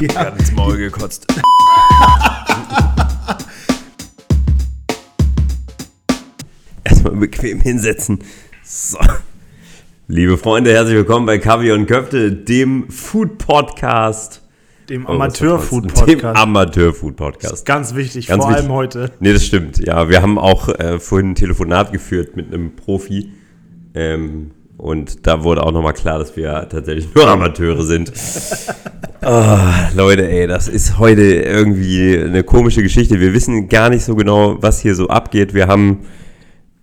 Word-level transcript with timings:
Ich 0.00 0.08
hab 0.08 0.14
Ja. 0.14 0.30
grad 0.30 0.38
ins 0.40 0.52
Maul 0.52 0.76
gekotzt. 0.78 1.26
Erstmal 6.84 7.16
bequem 7.16 7.60
hinsetzen. 7.60 8.20
So. 8.64 8.98
Liebe 10.08 10.38
Freunde, 10.38 10.72
herzlich 10.72 10.96
willkommen 10.96 11.26
bei 11.26 11.38
Kaviar 11.38 11.76
und 11.76 11.86
Köfte, 11.86 12.32
dem 12.32 12.90
Food 12.90 13.38
Podcast. 13.38 14.42
Dem 14.88 15.06
Oh, 15.06 15.10
Amateur-Food-Podcast. 15.10 16.08
Dem 16.08 16.24
Amateur-Food 16.24 17.14
Podcast. 17.16 17.64
Ganz 17.64 17.94
wichtig, 17.94 18.26
Ganz 18.26 18.42
vor 18.42 18.50
wichtig. 18.50 18.64
allem 18.64 18.74
heute. 18.74 19.12
Nee, 19.20 19.32
das 19.32 19.44
stimmt. 19.46 19.78
Ja, 19.78 20.08
wir 20.08 20.20
haben 20.20 20.36
auch 20.36 20.68
äh, 20.68 20.98
vorhin 20.98 21.30
ein 21.30 21.34
Telefonat 21.36 21.92
geführt 21.92 22.34
mit 22.34 22.52
einem 22.52 22.74
Profi. 22.74 23.30
Ähm, 23.94 24.50
und 24.80 25.26
da 25.26 25.44
wurde 25.44 25.62
auch 25.62 25.72
nochmal 25.72 25.92
klar, 25.92 26.18
dass 26.18 26.36
wir 26.36 26.68
tatsächlich 26.70 27.14
nur 27.14 27.28
Amateure 27.28 27.82
sind. 27.82 28.12
Ah, 29.22 29.90
Leute, 29.94 30.26
ey, 30.26 30.46
das 30.46 30.66
ist 30.66 30.98
heute 30.98 31.20
irgendwie 31.20 32.18
eine 32.18 32.42
komische 32.42 32.82
Geschichte. 32.82 33.20
Wir 33.20 33.34
wissen 33.34 33.68
gar 33.68 33.90
nicht 33.90 34.02
so 34.02 34.14
genau, 34.14 34.56
was 34.62 34.80
hier 34.80 34.94
so 34.94 35.08
abgeht. 35.08 35.52
Wir 35.52 35.66
haben 35.66 36.06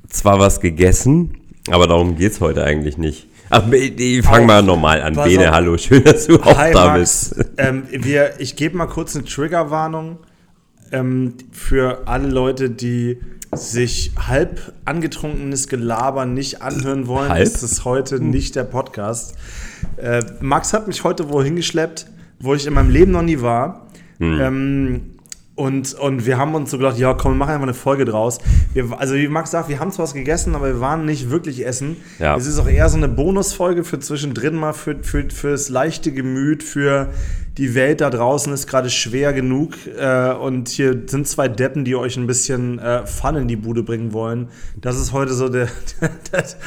zwar 0.08 0.38
was 0.38 0.60
gegessen, 0.60 1.34
aber 1.72 1.88
darum 1.88 2.16
geht's 2.16 2.40
heute 2.40 2.64
eigentlich 2.64 3.00
nicht. 3.00 3.28
Ach, 3.50 3.64
ich 3.72 4.24
fang 4.24 4.46
mal 4.46 4.62
normal 4.62 5.02
an. 5.02 5.16
Pass 5.16 5.26
Bene, 5.26 5.50
auf. 5.50 5.56
hallo, 5.56 5.78
schön, 5.80 6.04
dass 6.04 6.28
du 6.28 6.36
auch 6.40 6.56
Hi 6.58 6.74
da 6.74 6.86
Max, 6.90 7.34
bist. 7.36 7.50
ähm, 7.58 7.84
wir, 7.90 8.40
ich 8.40 8.56
gebe 8.56 8.78
mal 8.78 8.86
kurz 8.86 9.16
eine 9.16 9.26
Triggerwarnung 9.26 10.20
ähm, 10.92 11.34
für 11.52 12.04
alle 12.08 12.28
Leute, 12.28 12.70
die 12.70 13.18
sich 13.58 14.12
halb 14.18 14.74
angetrunkenes 14.86 15.68
Gelaber 15.68 16.26
nicht 16.26 16.62
anhören 16.62 17.08
wollen. 17.08 17.30
Halb? 17.30 17.44
Das 17.44 17.64
ist 17.64 17.86
heute 17.86 18.24
nicht 18.24 18.56
der 18.56 18.64
Podcast. 18.64 19.36
Äh, 19.98 20.24
Max 20.40 20.74
hat 20.74 20.88
mich 20.88 21.04
heute 21.04 21.30
wohin 21.30 21.56
geschleppt, 21.56 22.08
wo 22.40 22.54
ich 22.54 22.66
in 22.66 22.74
meinem 22.74 22.90
Leben 22.90 23.12
noch 23.12 23.22
nie 23.22 23.42
war. 23.42 23.88
Hm. 24.20 24.40
Ähm, 24.40 25.02
und, 25.58 25.96
und 25.96 26.28
wir 26.28 26.38
haben 26.38 26.54
uns 26.54 26.70
so 26.70 26.78
gedacht, 26.78 27.00
ja 27.00 27.16
komm, 27.16 27.32
wir 27.32 27.38
machen 27.38 27.54
einfach 27.54 27.64
eine 27.64 27.74
Folge 27.74 28.06
draus. 28.06 28.38
Wir, 28.74 28.96
also 29.00 29.16
wie 29.16 29.28
Max 29.28 29.50
sagt, 29.50 29.70
wir 29.70 29.80
haben 29.80 29.92
zwar 29.92 30.04
was 30.04 30.14
gegessen, 30.14 30.54
aber 30.54 30.68
wir 30.68 30.80
waren 30.82 31.06
nicht 31.06 31.32
wirklich 31.32 31.66
essen. 31.66 31.98
Ja. 32.20 32.38
Es 32.38 32.46
ist 32.46 32.60
auch 32.60 32.68
eher 32.68 32.88
so 32.90 32.98
eine 32.98 33.08
Bonusfolge 33.08 33.84
für 33.84 33.98
zwischendrin 33.98 34.54
mal, 34.54 34.74
für, 34.74 35.02
für, 35.02 35.28
fürs 35.32 35.70
leichte 35.70 36.12
Gemüt, 36.12 36.62
für 36.62 37.10
die 37.58 37.74
Welt 37.74 38.02
da 38.02 38.10
draußen 38.10 38.54
ist 38.54 38.68
gerade 38.68 38.90
schwer 38.90 39.34
genug. 39.34 39.74
Äh, 40.00 40.34
und 40.34 40.70
hier 40.70 41.04
sind 41.08 41.28
zwei 41.28 41.48
Deppen, 41.48 41.86
die 41.86 41.96
euch 41.96 42.16
ein 42.18 42.28
bisschen 42.28 42.78
äh, 42.80 43.06
Fun 43.06 43.36
in 43.36 43.48
die 43.48 43.56
Bude 43.56 43.84
bringen 43.84 44.14
wollen. 44.14 44.50
Das 44.80 45.00
ist 45.00 45.12
heute 45.12 45.34
so 45.34 45.50
der... 45.50 45.68
das, 46.32 46.58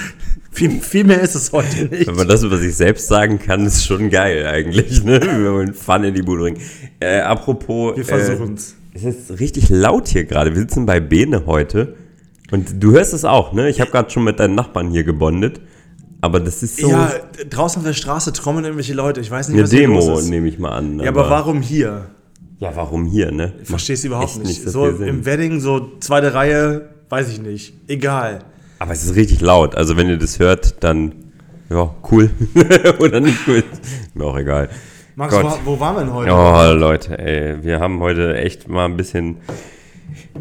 viel, 0.50 0.80
viel 0.80 1.04
mehr 1.04 1.20
ist 1.20 1.36
es 1.36 1.52
heute 1.52 1.84
nicht. 1.84 2.08
Wenn 2.08 2.16
man 2.16 2.28
das 2.28 2.42
über 2.42 2.58
sich 2.58 2.74
selbst 2.74 3.06
sagen 3.06 3.38
kann, 3.38 3.66
ist 3.66 3.86
schon 3.86 4.10
geil 4.10 4.46
eigentlich, 4.46 5.04
ne? 5.04 5.20
Wenn 5.20 5.52
man 5.52 5.74
Fun 5.74 6.02
in 6.02 6.14
die 6.14 6.22
Bude 6.22 6.42
bringt. 6.42 6.60
Äh, 6.98 7.20
apropos. 7.20 7.96
Wir 7.96 8.04
versuchen's. 8.04 8.76
Äh, 8.92 8.98
es 8.98 9.04
ist 9.04 9.38
richtig 9.38 9.68
laut 9.68 10.08
hier 10.08 10.24
gerade. 10.24 10.52
Wir 10.52 10.60
sitzen 10.60 10.86
bei 10.86 10.98
Bene 10.98 11.46
heute. 11.46 11.94
Und 12.50 12.82
du 12.82 12.90
hörst 12.92 13.14
es 13.14 13.24
auch, 13.24 13.52
ne? 13.52 13.70
Ich 13.70 13.80
habe 13.80 13.92
gerade 13.92 14.10
schon 14.10 14.24
mit 14.24 14.40
deinen 14.40 14.56
Nachbarn 14.56 14.90
hier 14.90 15.04
gebondet. 15.04 15.60
Aber 16.20 16.40
das 16.40 16.62
ist 16.62 16.78
so 16.78 16.90
Ja, 16.90 17.12
draußen 17.48 17.80
auf 17.80 17.86
der 17.86 17.94
Straße 17.94 18.32
trommeln 18.32 18.64
irgendwelche 18.64 18.94
Leute. 18.94 19.20
Ich 19.20 19.30
weiß 19.30 19.48
nicht, 19.48 19.54
eine 19.56 19.64
was 19.64 19.70
hier 19.70 19.80
Demo, 19.80 19.94
los 20.00 20.22
ist. 20.22 20.28
nehme 20.28 20.48
ich 20.48 20.58
mal 20.58 20.70
an. 20.70 21.00
Ja, 21.00 21.08
aber 21.08 21.30
warum 21.30 21.62
hier? 21.62 22.06
Ja, 22.58 22.76
warum 22.76 23.06
hier, 23.06 23.32
ne? 23.32 23.54
Ich 23.62 23.68
verstehe 23.68 23.94
es 23.94 24.04
überhaupt 24.04 24.36
echt 24.36 24.44
nicht. 24.44 24.68
so 24.68 24.86
im 24.86 25.24
Wedding, 25.24 25.60
so 25.60 25.92
zweite 26.00 26.34
Reihe, 26.34 26.90
weiß 27.08 27.30
ich 27.30 27.40
nicht. 27.40 27.72
Egal. 27.88 28.40
Aber 28.78 28.92
es 28.92 29.04
ist 29.04 29.14
richtig 29.16 29.40
laut. 29.40 29.74
Also 29.76 29.96
wenn 29.96 30.08
ihr 30.08 30.18
das 30.18 30.38
hört, 30.38 30.82
dann 30.82 31.12
ja, 31.70 31.94
cool. 32.10 32.30
Oder 32.98 33.20
nicht 33.20 33.38
cool. 33.46 33.62
Mir 34.14 34.24
auch 34.24 34.36
egal. 34.36 34.68
Max, 35.14 35.32
Gott. 35.34 35.60
wo, 35.64 35.72
wo 35.76 35.80
waren 35.80 35.96
wir 35.96 36.00
denn 36.04 36.14
heute? 36.14 36.32
Oh, 36.32 36.72
Leute, 36.78 37.18
ey, 37.18 37.62
wir 37.62 37.78
haben 37.80 38.00
heute 38.00 38.36
echt 38.36 38.68
mal 38.68 38.86
ein 38.86 38.96
bisschen. 38.96 39.36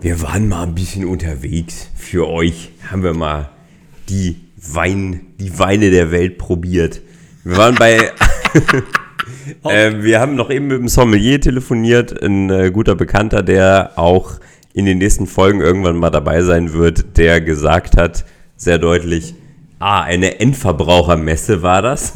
Wir 0.01 0.21
waren 0.21 0.47
mal 0.49 0.63
ein 0.63 0.75
bisschen 0.75 1.05
unterwegs. 1.05 1.87
Für 1.95 2.27
euch 2.27 2.71
haben 2.91 3.03
wir 3.03 3.13
mal 3.13 3.49
die 4.09 4.37
Wein, 4.61 5.21
die 5.39 5.57
Weine 5.57 5.89
der 5.89 6.11
Welt 6.11 6.37
probiert. 6.37 7.01
Wir 7.43 7.57
waren 7.57 7.75
bei. 7.75 7.97
äh, 9.63 9.93
wir 10.01 10.19
haben 10.19 10.35
noch 10.35 10.49
eben 10.49 10.67
mit 10.67 10.79
dem 10.79 10.87
Sommelier 10.87 11.39
telefoniert, 11.41 12.21
ein 12.23 12.49
äh, 12.49 12.71
guter 12.71 12.95
Bekannter, 12.95 13.43
der 13.43 13.93
auch 13.95 14.39
in 14.73 14.85
den 14.85 14.99
nächsten 14.99 15.27
Folgen 15.27 15.61
irgendwann 15.61 15.97
mal 15.97 16.09
dabei 16.09 16.41
sein 16.41 16.73
wird, 16.73 17.17
der 17.17 17.41
gesagt 17.41 17.97
hat, 17.97 18.25
sehr 18.55 18.77
deutlich, 18.77 19.35
ah, 19.79 20.01
eine 20.01 20.39
Endverbrauchermesse 20.39 21.61
war 21.61 21.81
das. 21.81 22.13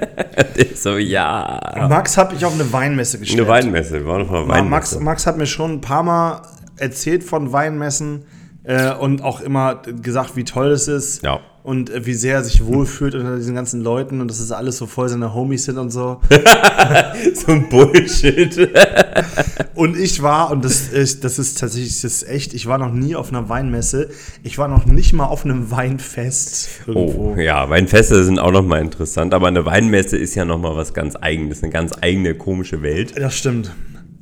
so, 0.74 0.96
ja. 0.96 1.86
Max 1.88 2.16
hat 2.16 2.32
mich 2.32 2.44
auf 2.44 2.54
eine 2.54 2.72
Weinmesse 2.72 3.18
gestellt. 3.18 3.40
Eine 3.40 3.48
Weinmesse, 3.48 3.94
wir 4.00 4.06
waren 4.06 4.22
auf 4.22 4.30
einer 4.30 4.48
Weinmesse. 4.48 4.70
Max, 4.70 5.00
Max 5.00 5.26
hat 5.26 5.36
mir 5.36 5.46
schon 5.46 5.72
ein 5.72 5.80
paar 5.80 6.02
Mal 6.02 6.42
erzählt 6.76 7.24
von 7.24 7.52
Weinmessen 7.52 8.24
äh, 8.64 8.92
und 8.94 9.22
auch 9.22 9.40
immer 9.40 9.76
gesagt, 9.76 10.36
wie 10.36 10.44
toll 10.44 10.70
es 10.70 10.88
ist. 10.88 11.22
Ja. 11.22 11.40
Und 11.66 11.90
äh, 11.90 12.06
wie 12.06 12.14
sehr 12.14 12.36
er 12.36 12.44
sich 12.44 12.64
wohlfühlt 12.64 13.16
unter 13.16 13.34
diesen 13.34 13.56
ganzen 13.56 13.80
Leuten 13.80 14.20
und 14.20 14.28
dass 14.28 14.38
es 14.38 14.52
alles 14.52 14.76
so 14.76 14.86
voll 14.86 15.08
seine 15.08 15.34
Homies 15.34 15.64
sind 15.64 15.78
und 15.78 15.90
so. 15.90 16.20
so 17.34 17.50
ein 17.50 17.68
Bullshit. 17.68 18.56
Und 19.74 19.98
ich 19.98 20.22
war, 20.22 20.50
und 20.52 20.64
das 20.64 20.88
ist, 20.88 21.22
das 21.22 21.38
ist 21.38 21.60
tatsächlich 21.60 22.00
das 22.00 22.22
ist 22.22 22.28
echt, 22.28 22.54
ich 22.54 22.66
war 22.66 22.78
noch 22.78 22.92
nie 22.92 23.14
auf 23.14 23.28
einer 23.28 23.50
Weinmesse. 23.50 24.08
Ich 24.42 24.56
war 24.56 24.68
noch 24.68 24.86
nicht 24.86 25.12
mal 25.12 25.26
auf 25.26 25.44
einem 25.44 25.70
Weinfest 25.70 26.80
irgendwo. 26.86 27.34
Oh, 27.36 27.38
ja, 27.38 27.68
Weinfeste 27.68 28.24
sind 28.24 28.38
auch 28.38 28.52
nochmal 28.52 28.80
interessant, 28.80 29.34
aber 29.34 29.48
eine 29.48 29.66
Weinmesse 29.66 30.16
ist 30.16 30.34
ja 30.34 30.46
nochmal 30.46 30.76
was 30.76 30.94
ganz 30.94 31.14
eigenes, 31.20 31.62
eine 31.62 31.70
ganz 31.70 31.92
eigene 32.00 32.34
komische 32.34 32.80
Welt. 32.80 33.12
Das 33.18 33.36
stimmt. 33.36 33.70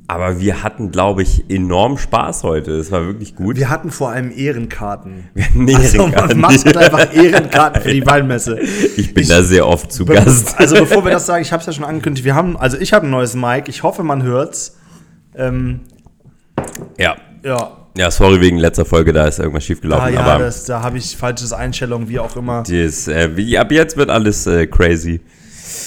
Aber 0.07 0.39
wir 0.39 0.61
hatten, 0.61 0.91
glaube 0.91 1.23
ich, 1.23 1.49
enorm 1.49 1.97
Spaß 1.97 2.43
heute. 2.43 2.73
Es 2.73 2.91
war 2.91 3.05
wirklich 3.05 3.35
gut. 3.35 3.57
Wir 3.57 3.69
hatten 3.69 3.89
vor 3.89 4.09
allem 4.09 4.31
Ehrenkarten. 4.31 5.29
Nee, 5.55 5.75
Also, 5.75 5.97
Ehrenkarten. 5.97 6.39
Max 6.39 6.65
hat 6.65 6.77
einfach 6.77 7.13
Ehrenkarten 7.15 7.81
für 7.81 7.91
die 7.91 8.05
Weinmesse. 8.05 8.59
ich 8.59 9.13
bin 9.13 9.27
da 9.27 9.41
sehr 9.41 9.67
oft 9.67 9.91
zu 9.91 10.05
Gast. 10.05 10.59
Also 10.59 10.75
bevor 10.75 11.03
wir 11.03 11.11
das 11.11 11.25
sagen, 11.25 11.41
ich 11.41 11.51
habe 11.51 11.61
es 11.61 11.67
ja 11.67 11.73
schon 11.73 11.85
angekündigt, 11.85 12.23
wir 12.25 12.35
haben, 12.35 12.55
also 12.57 12.77
ich 12.77 12.93
habe 12.93 13.07
ein 13.07 13.09
neues 13.09 13.35
Mic, 13.35 13.67
ich 13.67 13.81
hoffe, 13.83 14.03
man 14.03 14.21
hört's. 14.21 14.77
Ähm, 15.35 15.81
Ja. 16.99 17.15
ja, 17.43 17.71
Ja, 17.97 18.11
sorry 18.11 18.39
wegen 18.41 18.57
letzter 18.57 18.85
Folge, 18.85 19.11
da 19.11 19.25
ist 19.25 19.39
irgendwas 19.39 19.63
ah, 19.63 19.67
schiefgelaufen. 19.67 20.13
ja 20.13 20.19
aber 20.21 20.43
das, 20.43 20.65
da 20.65 20.81
habe 20.83 20.97
ich 20.99 21.17
falsches 21.17 21.51
Einstellung, 21.51 22.09
wie 22.09 22.19
auch 22.19 22.35
immer. 22.35 22.63
das, 22.63 23.07
äh, 23.07 23.35
wie, 23.35 23.57
ab 23.57 23.71
jetzt 23.71 23.97
wird 23.97 24.09
alles 24.09 24.45
äh, 24.45 24.67
crazy. 24.67 25.21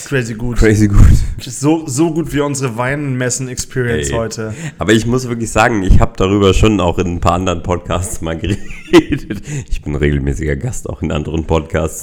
Crazy 0.07 0.35
gut. 0.35 0.57
Crazy 0.59 0.89
gut. 0.89 1.07
So, 1.41 1.87
so 1.87 2.13
gut 2.13 2.33
wie 2.33 2.41
unsere 2.41 2.77
Weinmessen-Experience 2.77 4.13
heute. 4.13 4.55
Aber 4.79 4.93
ich 4.93 5.07
muss 5.07 5.29
wirklich 5.29 5.51
sagen, 5.51 5.83
ich 5.83 6.01
habe 6.01 6.15
darüber 6.17 6.53
schon 6.55 6.81
auch 6.81 6.99
in 6.99 7.15
ein 7.15 7.21
paar 7.21 7.35
anderen 7.35 7.63
Podcasts 7.63 8.21
mal 8.21 8.37
geredet. 8.37 9.43
Ich 9.71 9.83
bin 9.83 9.95
regelmäßiger 9.95 10.57
Gast 10.57 10.89
auch 10.89 11.03
in 11.03 11.13
anderen 11.13 11.45
Podcasts. 11.45 12.01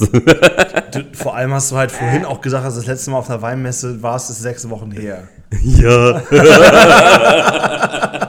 Du, 0.92 1.04
vor 1.12 1.34
allem 1.34 1.52
hast 1.52 1.72
du 1.72 1.76
halt 1.76 1.90
vorhin 1.90 2.24
auch 2.24 2.40
gesagt, 2.40 2.64
dass 2.64 2.76
das 2.76 2.86
letzte 2.86 3.10
Mal 3.10 3.18
auf 3.18 3.28
einer 3.28 3.42
Weinmesse 3.42 4.02
warst, 4.02 4.30
ist 4.30 4.40
sechs 4.40 4.70
Wochen 4.70 4.92
her. 4.92 5.28
ja. 5.62 6.22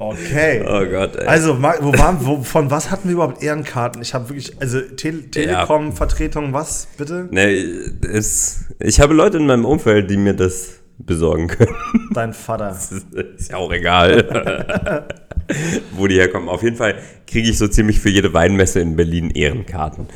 Okay. 0.00 0.64
Oh 0.66 0.86
Gott, 0.86 1.16
ey. 1.16 1.26
Also, 1.26 1.58
wo 1.58 1.62
waren, 1.62 2.24
wo, 2.24 2.42
von 2.42 2.70
was 2.70 2.90
hatten 2.90 3.08
wir 3.08 3.16
überhaupt 3.16 3.42
Ehrenkarten? 3.42 4.00
Ich 4.00 4.14
habe 4.14 4.30
wirklich, 4.30 4.58
also 4.58 4.80
Tele 4.80 5.30
Telekom-Vertretung, 5.30 6.54
was, 6.54 6.88
bitte? 6.96 7.28
Nee, 7.30 7.62
es, 8.10 8.64
ich 8.78 8.98
habe 8.98 9.12
Leute 9.12 9.36
in 9.36 9.46
meinem 9.46 9.66
Umfeld, 9.66 10.10
die 10.10 10.16
mir 10.16 10.32
das 10.32 10.80
besorgen 10.96 11.48
können. 11.48 11.76
Dein 12.14 12.32
Vater. 12.32 12.70
Ist 13.36 13.50
ja 13.50 13.58
auch 13.58 13.70
egal. 13.70 15.06
Wo 15.92 16.06
die 16.06 16.14
herkommen. 16.14 16.48
Auf 16.48 16.62
jeden 16.62 16.76
Fall 16.76 16.94
kriege 17.26 17.50
ich 17.50 17.58
so 17.58 17.68
ziemlich 17.68 18.00
für 18.00 18.08
jede 18.08 18.32
Weinmesse 18.32 18.80
in 18.80 18.96
Berlin 18.96 19.30
Ehrenkarten. 19.30 20.06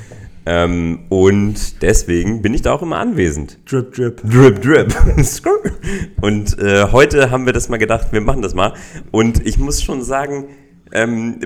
Ähm, 0.46 1.06
und 1.08 1.82
deswegen 1.82 2.42
bin 2.42 2.52
ich 2.52 2.62
da 2.62 2.72
auch 2.72 2.82
immer 2.82 2.98
anwesend. 2.98 3.58
Drip, 3.70 3.94
drip. 3.94 4.20
Drip, 4.22 4.60
drip. 4.60 4.94
Und 6.20 6.58
äh, 6.58 6.88
heute 6.92 7.30
haben 7.30 7.46
wir 7.46 7.54
das 7.54 7.70
mal 7.70 7.78
gedacht, 7.78 8.08
wir 8.12 8.20
machen 8.20 8.42
das 8.42 8.54
mal. 8.54 8.74
Und 9.10 9.46
ich 9.46 9.58
muss 9.58 9.82
schon 9.82 10.02
sagen, 10.02 10.48
ähm, 10.92 11.40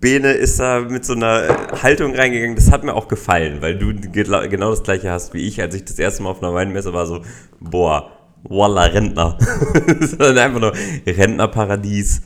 Bene 0.00 0.32
ist 0.32 0.60
da 0.60 0.80
mit 0.80 1.04
so 1.04 1.14
einer 1.14 1.48
Haltung 1.82 2.14
reingegangen, 2.14 2.54
das 2.54 2.70
hat 2.70 2.84
mir 2.84 2.94
auch 2.94 3.08
gefallen, 3.08 3.60
weil 3.60 3.76
du 3.76 3.92
genau 3.94 4.70
das 4.70 4.84
gleiche 4.84 5.10
hast 5.10 5.34
wie 5.34 5.40
ich, 5.40 5.60
als 5.60 5.74
ich 5.74 5.84
das 5.84 5.98
erste 5.98 6.22
Mal 6.22 6.30
auf 6.30 6.42
einer 6.42 6.54
Weinmesse 6.54 6.92
war, 6.92 7.06
so, 7.06 7.22
boah, 7.58 8.12
voila, 8.44 8.84
Rentner. 8.84 9.38
Sondern 10.00 10.38
einfach 10.38 10.60
nur 10.60 10.72
Rentnerparadies, 11.06 12.22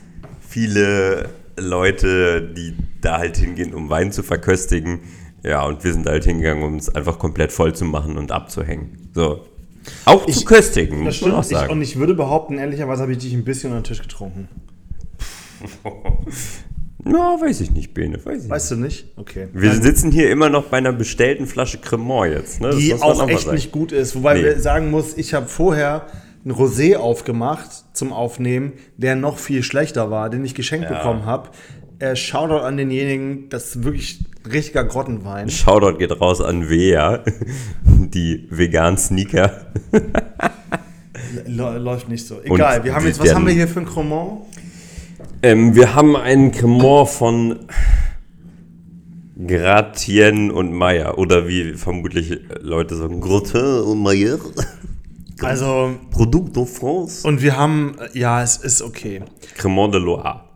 viele 0.47 1.31
Leute, 1.59 2.43
die 2.43 2.77
da 3.01 3.19
halt 3.19 3.37
hingehen, 3.39 3.73
um 3.73 3.89
Wein 3.89 4.13
zu 4.13 4.23
verköstigen. 4.23 5.01
Ja, 5.45 5.65
und 5.65 5.83
wir 5.85 5.93
sind 5.93 6.07
halt 6.07 6.25
hingegangen, 6.25 6.63
um 6.63 6.77
es 6.77 6.95
einfach 6.95 7.19
komplett 7.19 7.53
voll 7.53 7.75
zu 7.75 7.85
machen 7.85 8.17
und 8.17 8.31
abzuhängen. 8.33 9.11
So. 9.15 9.45
Auch 10.05 10.25
zu 10.27 10.45
köstigen, 10.45 11.05
Das 11.05 11.21
muss 11.21 11.29
man 11.31 11.39
auch 11.41 11.45
stimmt. 11.45 11.53
Ich, 11.53 11.59
sagen. 11.59 11.73
und 11.73 11.83
ich 11.83 11.97
würde 11.99 12.15
behaupten, 12.15 12.59
ehrlicherweise 12.59 13.03
habe 13.03 13.13
ich 13.13 13.19
dich 13.19 13.33
ein 13.35 13.43
bisschen 13.45 13.71
unter 13.73 13.83
den 13.83 13.85
Tisch 13.89 14.03
getrunken. 14.03 14.49
Ja, 17.05 17.37
weiß 17.41 17.61
ich 17.63 17.73
nicht, 17.73 17.95
Bene, 17.95 18.25
weiß 18.25 18.45
ich 18.45 18.51
Weißt 18.51 18.71
du 18.71 18.77
nicht? 18.77 19.07
Okay. 19.17 19.47
nicht. 19.53 19.61
Wir 19.61 19.71
Nein, 19.71 19.83
sitzen 19.83 20.13
hier 20.13 20.31
immer 20.31 20.49
noch 20.49 20.67
bei 20.67 20.77
einer 20.79 20.93
bestellten 20.93 21.47
Flasche 21.49 21.79
Cremant 21.79 22.33
jetzt, 22.33 22.61
ne? 22.61 22.77
Die 22.77 22.95
auch 22.95 23.29
echt 23.29 23.41
sagen. 23.43 23.57
nicht 23.57 23.73
gut 23.73 23.91
ist. 23.91 24.15
Wobei 24.15 24.35
Nee. 24.35 24.45
wir 24.45 24.61
sagen 24.61 24.91
muss, 24.93 25.17
ich 25.17 25.35
habe 25.35 25.47
vorher 25.49 26.07
ein 26.45 26.53
Rosé 26.53 26.97
aufgemacht 26.97 27.69
zum 27.93 28.13
Aufnehmen, 28.13 28.75
der 28.99 29.17
noch 29.17 29.39
viel 29.39 29.65
schlechter 29.65 30.13
war, 30.13 30.31
den 30.31 30.45
ich 30.45 30.55
geschenkt 30.55 30.89
Ja. 30.91 30.97
bekommen 30.99 31.27
habe. 31.27 31.49
Äh, 32.03 32.17
Shoutout 32.17 32.65
an 32.65 32.77
denjenigen, 32.77 33.49
das 33.49 33.77
ist 33.77 33.85
wirklich 33.85 34.19
richtiger 34.53 34.83
Grottenwein. 34.83 35.49
Shoutout 35.49 35.99
geht 35.99 36.21
raus 36.21 36.41
an 36.41 36.69
Wea, 36.69 37.23
die 37.85 38.49
veganen 38.51 38.99
Sneaker. 38.99 39.69
Läuft 41.47 42.09
nicht 42.09 42.27
so. 42.27 42.41
Egal, 42.43 42.79
Und 42.79 42.85
wir 42.85 42.95
haben 42.97 43.07
jetzt, 43.07 43.21
was 43.21 43.33
haben 43.33 43.47
wir 43.47 43.53
hier 43.53 43.69
für 43.69 43.79
ein 43.81 43.87
Cremant? 43.87 44.41
Ähm, 45.45 45.77
wir 45.77 45.95
haben 45.95 46.17
einen 46.17 46.51
Cremant 46.51 47.09
von 47.09 47.61
Gratien 49.47 50.51
und 50.51 50.73
Meyer. 50.73 51.19
Oder 51.19 51.47
wie 51.47 51.75
vermutlich 51.75 52.37
Leute 52.61 52.97
sagen, 52.97 53.21
Gratin 53.21 53.83
und 53.83 54.03
Meyer. 54.03 54.41
Also, 55.41 55.95
Produkt 56.11 56.57
de 56.57 56.67
France. 56.67 57.27
und 57.27 57.43
wir 57.43 57.57
haben, 57.57 57.95
ja, 58.13 58.43
es 58.43 58.57
ist 58.57 58.83
okay. 58.83 59.23
Cremant 59.57 59.95
de 59.95 60.01
Loire. 60.01 60.52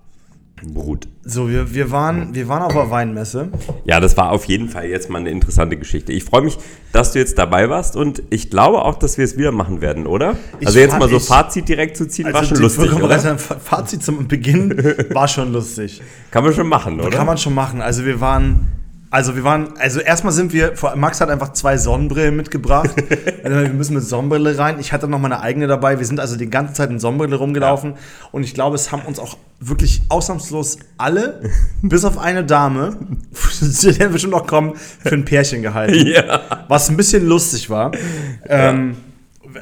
Brut. 0.64 1.06
So, 1.23 1.50
wir, 1.50 1.75
wir, 1.75 1.91
waren, 1.91 2.35
wir 2.35 2.49
waren 2.49 2.62
auf 2.62 2.73
der 2.73 2.91
Weinmesse. 2.91 3.50
Ja, 3.85 4.00
das 4.00 4.17
war 4.17 4.32
auf 4.32 4.47
jeden 4.47 4.69
Fall 4.69 4.87
jetzt 4.87 5.11
mal 5.11 5.19
eine 5.19 5.31
interessante 5.31 5.76
Geschichte. 5.76 6.12
Ich 6.12 6.25
freue 6.25 6.41
mich, 6.43 6.56
dass 6.93 7.12
du 7.12 7.19
jetzt 7.19 7.37
dabei 7.38 7.69
warst 7.69 7.94
und 7.94 8.23
ich 8.31 8.49
glaube 8.49 8.82
auch, 8.82 8.94
dass 8.99 9.19
wir 9.19 9.25
es 9.25 9.37
wieder 9.37 9.53
machen 9.53 9.82
werden, 9.82 10.06
oder? 10.06 10.37
Ich 10.61 10.67
also 10.67 10.79
jetzt 10.79 10.93
fand- 10.93 11.00
mal 11.03 11.08
so 11.11 11.19
Fazit 11.20 11.69
direkt 11.69 11.97
zu 11.99 12.08
ziehen, 12.08 12.26
war 12.26 12.37
Also 12.37 12.49
schon 12.49 12.56
die 12.56 12.62
lustig, 12.62 12.93
oder? 12.94 13.38
Fazit 13.38 14.03
zum 14.03 14.26
Beginn 14.29 14.75
war 15.12 15.29
schon 15.29 15.53
lustig. 15.53 16.00
Kann 16.31 16.43
man 16.43 16.55
schon 16.55 16.69
machen, 16.69 17.00
oder? 17.00 17.11
Kann 17.11 17.26
man 17.26 17.37
schon 17.37 17.55
machen. 17.55 17.82
Also 17.82 18.05
wir 18.06 18.20
waren, 18.20 18.67
also 19.11 19.37
wir 19.37 19.44
waren, 19.44 19.76
also 19.79 20.00
erstmal 20.00 20.32
sind 20.32 20.53
wir, 20.53 20.75
Max 20.97 21.20
hat 21.20 21.31
einfach 21.31 21.53
zwei 21.53 21.76
Sonnenbrillen 21.76 22.37
mitgebracht. 22.37 22.91
also 23.44 23.61
wir 23.61 23.69
müssen 23.70 23.94
mit 23.94 24.05
Sonnenbrille 24.05 24.58
rein. 24.58 24.81
Ich 24.81 24.93
hatte 24.93 25.06
noch 25.06 25.19
meine 25.19 25.41
eigene 25.41 25.67
dabei. 25.67 25.99
Wir 25.99 26.06
sind 26.06 26.19
also 26.19 26.37
die 26.37 26.50
ganze 26.50 26.75
Zeit 26.75 26.91
in 26.91 26.99
Sonnenbrille 26.99 27.37
rumgelaufen. 27.37 27.94
Und 28.32 28.43
ich 28.43 28.55
glaube, 28.55 28.75
es 28.75 28.91
haben 28.91 29.03
uns 29.03 29.19
auch 29.19 29.37
wirklich 29.61 30.03
ausnahmslos 30.08 30.79
alle, 30.99 31.41
bis 31.82 32.05
auf 32.05 32.19
eine 32.19 32.44
Dame, 32.44 32.97
zu 33.32 33.93
der 33.93 34.12
wir 34.12 34.19
schon 34.19 34.31
noch 34.31 34.47
kommen, 34.47 34.75
für 34.76 35.14
ein 35.14 35.25
Pärchen 35.25 35.62
gehalten. 35.62 36.06
ja. 36.06 36.64
Was 36.69 36.88
ein 36.88 36.97
bisschen 36.97 37.26
lustig 37.26 37.70
war. 37.70 37.93
Ähm, 38.49 38.97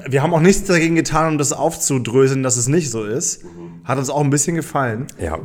wir 0.09 0.23
haben 0.23 0.33
auch 0.33 0.41
nichts 0.41 0.65
dagegen 0.65 0.95
getan, 0.95 1.33
um 1.33 1.39
das 1.39 1.53
aufzudröseln, 1.53 2.43
dass 2.43 2.57
es 2.57 2.67
nicht 2.67 2.91
so 2.91 3.05
ist. 3.05 3.45
Hat 3.85 3.99
uns 3.99 4.09
auch 4.11 4.23
ein 4.23 4.31
bisschen 4.31 4.57
gefallen. 4.57 5.07
ja. 5.19 5.39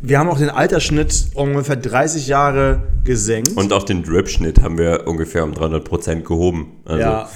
Wir 0.00 0.18
haben 0.18 0.30
auch 0.30 0.38
den 0.38 0.48
Altersschnitt 0.48 1.26
um 1.34 1.50
ungefähr 1.50 1.76
30 1.76 2.26
Jahre 2.26 2.84
gesenkt. 3.04 3.54
Und 3.54 3.70
auch 3.74 3.82
den 3.82 4.02
Drip-Schnitt 4.02 4.62
haben 4.62 4.78
wir 4.78 5.06
ungefähr 5.06 5.44
um 5.44 5.52
300% 5.52 6.22
gehoben. 6.22 6.72
Also, 6.86 7.00
ja, 7.00 7.28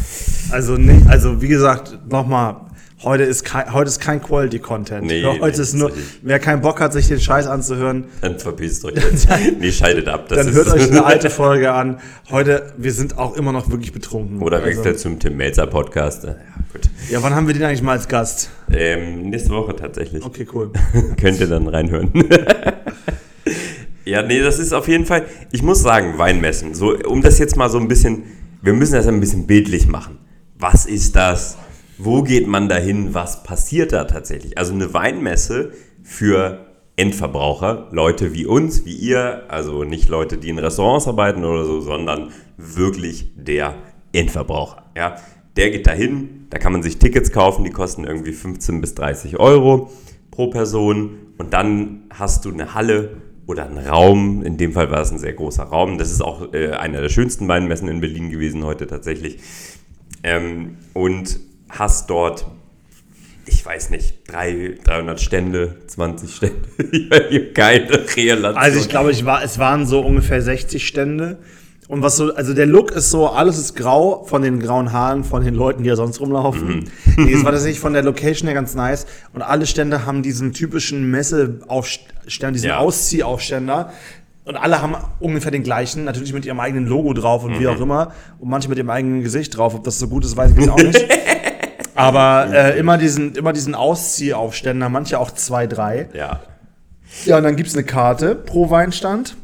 also, 0.51 0.77
nicht, 0.77 1.07
also 1.07 1.43
wie 1.43 1.49
gesagt, 1.49 1.99
nochmal, 2.11 2.57
heute 3.03 3.23
ist 3.25 3.45
kein, 3.45 3.73
heute 3.73 3.89
ist 3.89 4.01
kein 4.01 4.23
Quality-Content. 4.23 5.07
Nee, 5.07 5.25
heute 5.25 5.57
nee, 5.57 5.63
ist 5.63 5.75
nur, 5.75 5.93
wer 6.23 6.39
keinen 6.39 6.61
Bock 6.61 6.81
hat, 6.81 6.93
sich 6.93 7.09
den 7.09 7.21
Scheiß 7.21 7.47
anzuhören, 7.47 8.05
Dann 8.21 8.39
verpisst 8.39 8.85
euch 8.85 8.95
jetzt. 9.11 9.29
nee, 9.59 9.71
schaltet 9.73 10.09
ab. 10.09 10.29
Das 10.29 10.47
dann 10.47 10.55
hört 10.55 10.69
euch 10.69 10.91
eine 10.91 11.05
alte 11.07 11.31
Folge 11.31 11.73
an. 11.73 11.99
Heute, 12.31 12.73
wir 12.77 12.93
sind 12.93 13.19
auch 13.19 13.37
immer 13.37 13.53
noch 13.53 13.71
wirklich 13.71 13.93
betrunken. 13.93 14.43
Oder 14.43 14.59
also, 14.59 14.69
wechselt 14.69 15.01
zum 15.01 15.19
Tim 15.19 15.37
Melzer 15.37 15.67
Podcast. 15.67 16.25
Ja, 16.25 16.37
gut. 16.73 16.83
Ja, 17.11 17.23
wann 17.23 17.35
haben 17.35 17.47
wir 17.47 17.55
den 17.55 17.63
eigentlich 17.65 17.83
mal 17.83 17.93
als 17.93 18.09
Gast? 18.09 18.51
Ähm, 18.71 19.31
nächste 19.31 19.51
Woche 19.51 19.77
tatsächlich. 19.77 20.25
Okay, 20.25 20.47
cool. 20.53 20.73
Könnt 21.21 21.41
ihr 21.41 21.47
dann 21.47 21.69
reinhören. 21.69 22.13
ja, 24.05 24.23
nee, 24.23 24.41
das 24.41 24.59
ist 24.59 24.73
auf 24.73 24.89
jeden 24.89 25.07
Fall, 25.07 25.25
ich 25.53 25.63
muss 25.63 25.83
sagen, 25.83 26.19
Weinmessen. 26.19 26.75
So, 26.75 26.97
um 26.97 27.23
das 27.23 27.39
jetzt 27.39 27.57
mal 27.57 27.71
so 27.71 27.79
ein 27.79 27.89
bisschen, 27.89 28.25
wir 28.63 28.73
müssen 28.73 28.95
das 28.95 29.07
ein 29.07 29.21
bisschen 29.21 29.47
bildlich 29.47 29.87
machen. 29.87 30.19
Was 30.59 30.87
ist 30.87 31.15
das? 31.15 31.57
Wo 32.01 32.23
geht 32.23 32.47
man 32.47 32.69
dahin? 32.69 33.13
Was 33.13 33.43
passiert 33.43 33.93
da 33.93 34.05
tatsächlich? 34.05 34.57
Also 34.57 34.73
eine 34.73 34.95
Weinmesse 34.95 35.73
für 36.05 36.67
Endverbraucher, 36.95 37.89
Leute 37.91 38.35
wie 38.35 38.47
uns, 38.47 38.85
wie 38.85 38.95
ihr, 38.95 39.43
also 39.49 39.83
nicht 39.83 40.09
Leute, 40.09 40.39
die 40.39 40.49
in 40.49 40.59
Restaurants 40.61 41.09
arbeiten 41.09 41.45
oder 41.45 41.65
so, 41.65 41.81
sondern 41.81 42.31
wirklich 42.57 43.33
der 43.37 43.75
Endverbraucher. 44.13 44.85
Ja? 44.97 45.17
Der 45.57 45.71
geht 45.71 45.89
dahin, 45.89 46.47
da 46.51 46.59
kann 46.59 46.71
man 46.73 46.85
sich 46.85 46.99
Tickets 46.99 47.33
kaufen, 47.33 47.65
die 47.65 47.71
kosten 47.71 48.05
irgendwie 48.05 48.33
15 48.33 48.81
bis 48.81 48.95
30 48.95 49.41
Euro 49.41 49.91
pro 50.31 50.51
Person 50.51 51.19
und 51.37 51.53
dann 51.53 52.05
hast 52.11 52.45
du 52.45 52.53
eine 52.53 52.75
Halle 52.75 53.23
oder 53.47 53.67
einen 53.67 53.79
Raum, 53.79 54.45
in 54.45 54.57
dem 54.57 54.73
Fall 54.73 54.91
war 54.93 55.01
es 55.01 55.11
ein 55.11 55.19
sehr 55.19 55.33
großer 55.33 55.65
Raum, 55.65 55.99
das 55.99 56.13
ist 56.13 56.21
auch 56.21 56.53
äh, 56.53 56.71
einer 56.71 57.01
der 57.01 57.09
schönsten 57.09 57.49
Weinmessen 57.49 57.89
in 57.89 58.01
Berlin 58.01 58.31
gewesen 58.31 58.65
heute 58.65 58.87
tatsächlich 58.87 59.39
ähm, 60.23 60.77
und 60.95 61.48
hast 61.69 62.11
dort, 62.11 62.47
ich 63.47 63.65
weiß 63.65 63.91
nicht, 63.91 64.15
drei, 64.31 64.75
300 64.85 65.21
Stände, 65.21 65.77
20 65.87 66.35
Stände, 66.35 66.57
ich 66.91 67.11
habe 67.11 67.53
keine 67.55 67.91
Relation. 68.17 68.57
Also 68.57 68.81
ich 68.81 68.89
glaube, 68.89 69.11
ich 69.11 69.25
war, 69.25 69.43
es 69.43 69.59
waren 69.59 69.87
so 69.87 70.01
ungefähr 70.01 70.43
60 70.43 70.87
Stände. 70.87 71.39
Und 71.89 72.03
was 72.03 72.19
so, 72.19 72.35
also 72.35 72.53
der 72.53 72.67
Look 72.67 72.91
ist 72.91 73.11
so, 73.11 73.29
alles 73.29 73.57
ist 73.57 73.75
grau 73.75 74.23
von 74.25 74.43
den 74.43 74.61
grauen 74.61 74.93
Haaren 74.93 75.25
von 75.25 75.43
den 75.43 75.55
Leuten, 75.55 75.83
die 75.85 75.89
ja 75.89 75.97
sonst 75.97 76.21
rumlaufen. 76.21 76.85
Nee, 77.17 77.33
es 77.33 77.45
war 77.45 77.53
tatsächlich 77.53 77.81
von 77.81 77.95
der 77.95 78.03
Location 78.03 78.47
her 78.47 78.53
ganz 78.55 78.75
nice. 78.75 79.07
Und 79.33 79.41
alle 79.41 79.67
Stände 79.67 80.05
haben 80.05 80.23
diesen 80.23 80.53
typischen 80.53 81.11
Messeaufständer, 81.11 82.53
diesen 82.53 82.69
Ja. 82.69 82.79
Ausziehaufständer. 82.79 83.91
Und 84.45 84.57
alle 84.57 84.83
haben 84.83 84.97
ungefähr 85.19 85.51
den 85.51 85.63
gleichen, 85.63 86.05
natürlich 86.05 86.35
mit 86.35 86.45
ihrem 86.45 86.61
eigenen 86.61 86.87
Logo 86.87 87.15
drauf 87.15 87.45
und 87.45 87.59
wie 87.59 87.69
auch 87.69 87.81
immer. 87.81 88.13
Und 88.39 88.51
manche 88.51 88.69
mit 88.69 88.77
ihrem 88.77 88.91
eigenen 88.91 89.23
Gesicht 89.23 89.57
drauf. 89.57 89.75
Ob 89.75 89.85
das 89.85 89.99
so 89.99 90.09
gut 90.09 90.27
ist, 90.27 90.37
weiß 90.37 90.53
ich 90.59 90.69
auch 90.69 90.77
nicht. 90.77 91.07
Aber 91.99 92.49
äh, 92.53 92.79
immer 92.79 92.97
diesen, 92.99 93.35
immer 93.35 93.53
diesen 93.53 93.75
Ausziehaufständer, 93.75 94.89
manche 94.89 95.19
auch 95.19 95.31
zwei, 95.33 95.67
drei. 95.67 96.09
ja, 96.15 96.41
Ja, 97.25 97.39
und 97.39 97.43
dann 97.45 97.57
gibt 97.57 97.69
es 97.69 97.75
eine 97.75 97.85
Karte 97.85 98.35
pro 98.35 98.71
Weinstand. 98.71 99.37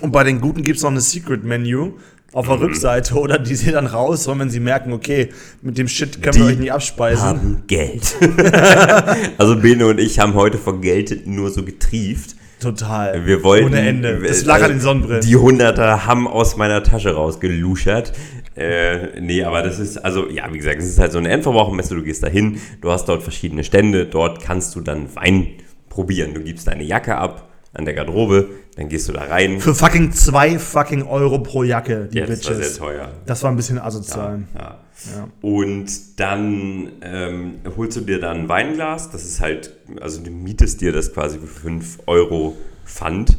Und 0.00 0.10
bei 0.12 0.24
den 0.24 0.40
guten 0.40 0.62
gibt 0.62 0.78
es 0.78 0.82
noch 0.82 0.90
eine 0.90 1.00
Secret 1.00 1.44
Menu 1.44 1.92
auf 2.32 2.46
Mhm. 2.46 2.50
der 2.50 2.60
Rückseite 2.62 3.14
oder 3.14 3.38
die 3.38 3.54
sie 3.54 3.70
dann 3.70 3.86
raus, 3.86 4.26
wenn 4.26 4.48
sie 4.50 4.58
merken, 4.58 4.92
okay, 4.92 5.28
mit 5.60 5.76
dem 5.78 5.86
Shit 5.86 6.22
können 6.22 6.34
wir 6.36 6.46
Die 6.46 6.52
euch 6.54 6.58
nicht 6.58 6.72
abspeisen. 6.72 7.22
haben 7.24 7.62
Geld. 7.66 8.16
also 9.38 9.56
Bene 9.60 9.86
und 9.86 10.00
ich 10.00 10.18
haben 10.18 10.34
heute 10.34 10.58
vor 10.58 10.80
Geld 10.80 11.26
nur 11.26 11.50
so 11.50 11.62
getrieft. 11.62 12.36
Total. 12.60 13.26
Wir 13.26 13.42
wollten. 13.42 13.66
Ohne 13.66 13.80
Ende. 13.80 14.20
Das 14.26 14.42
äh, 14.42 14.46
lag 14.46 14.62
an 14.62 14.70
den 14.70 14.80
Sonnenbrillen. 14.80 15.20
Die 15.22 15.36
Hunderter 15.36 16.06
haben 16.06 16.26
aus 16.28 16.56
meiner 16.56 16.82
Tasche 16.84 17.12
rausgeluschert. 17.14 18.12
Äh, 18.56 19.20
nee, 19.20 19.42
aber 19.44 19.62
das 19.62 19.78
ist, 19.78 19.98
also, 19.98 20.28
ja, 20.28 20.52
wie 20.52 20.58
gesagt, 20.58 20.78
es 20.78 20.86
ist 20.88 20.98
halt 20.98 21.12
so 21.12 21.18
eine 21.18 21.30
Endverbrauchermesse. 21.30 21.94
Du 21.94 22.02
gehst 22.02 22.22
da 22.22 22.28
hin, 22.28 22.58
du 22.80 22.90
hast 22.90 23.06
dort 23.06 23.22
verschiedene 23.22 23.64
Stände, 23.64 24.06
dort 24.06 24.42
kannst 24.42 24.74
du 24.74 24.80
dann 24.80 25.14
Wein 25.16 25.48
probieren. 25.88 26.34
Du 26.34 26.40
gibst 26.42 26.66
deine 26.66 26.82
Jacke 26.82 27.16
ab 27.16 27.48
an 27.74 27.86
der 27.86 27.94
Garderobe, 27.94 28.50
dann 28.76 28.88
gehst 28.90 29.08
du 29.08 29.12
da 29.12 29.22
rein. 29.22 29.58
Für 29.60 29.74
fucking 29.74 30.12
zwei 30.12 30.58
fucking 30.58 31.04
Euro 31.04 31.38
pro 31.38 31.62
Jacke, 31.62 32.08
die 32.12 32.18
Ja, 32.18 32.26
das 32.26 32.44
war 32.44 32.54
sehr 32.54 32.56
Bitches. 32.56 32.78
teuer. 32.78 33.08
Das 33.24 33.42
war 33.42 33.50
ein 33.50 33.56
bisschen 33.56 33.78
asozial. 33.78 34.42
Ja. 34.54 34.78
Ja. 35.16 35.28
Und 35.40 36.20
dann 36.20 36.92
ähm, 37.00 37.54
holst 37.76 37.96
du 37.96 38.02
dir 38.02 38.20
dann 38.20 38.40
ein 38.40 38.48
Weinglas. 38.48 39.10
Das 39.10 39.24
ist 39.24 39.40
halt, 39.40 39.74
also 40.00 40.22
du 40.22 40.30
mietest 40.30 40.80
dir 40.80 40.92
das 40.92 41.12
quasi 41.12 41.38
für 41.38 41.46
5 41.46 42.00
Euro 42.06 42.56
Pfand. 42.84 43.38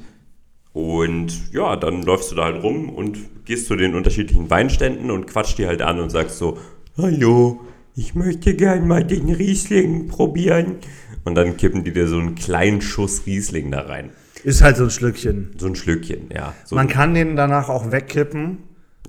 Und 0.74 1.53
ja, 1.53 1.75
dann 1.75 2.01
läufst 2.01 2.32
du 2.32 2.36
da 2.36 2.46
halt 2.46 2.63
rum 2.63 2.89
und 2.89 3.46
gehst 3.46 3.68
zu 3.68 3.75
den 3.75 3.94
unterschiedlichen 3.94 4.50
Weinständen 4.50 5.12
und 5.12 5.27
quatscht 5.27 5.60
die 5.60 5.68
halt 5.68 5.82
an 5.82 6.00
und 6.00 6.10
sagst 6.10 6.39
so, 6.39 6.58
hallo, 6.98 7.62
ich 7.96 8.15
möchte 8.15 8.56
gern 8.56 8.88
mal 8.88 9.03
den 9.03 9.30
Riesling 9.30 10.08
probieren. 10.08 10.77
Und 11.25 11.36
dann 11.36 11.56
kippen 11.58 11.84
die 11.84 11.94
dir 11.94 12.08
so 12.08 12.18
einen 12.18 12.36
kleinen 12.36 12.82
Schuss 12.82 13.25
Riesling 13.25 13.72
da 13.72 13.82
rein. 13.82 14.10
Ist 14.44 14.62
halt 14.62 14.75
so 14.75 14.84
ein 14.84 14.89
Schlückchen. 14.89 15.51
So 15.58 15.68
ein 15.68 15.75
Schlückchen, 15.75 16.30
ja. 16.34 16.53
So 16.65 16.75
Man 16.75 16.89
kann 16.89 17.13
den 17.13 17.36
danach 17.36 17.70
auch 17.70 17.92
wegkippen 17.92 18.58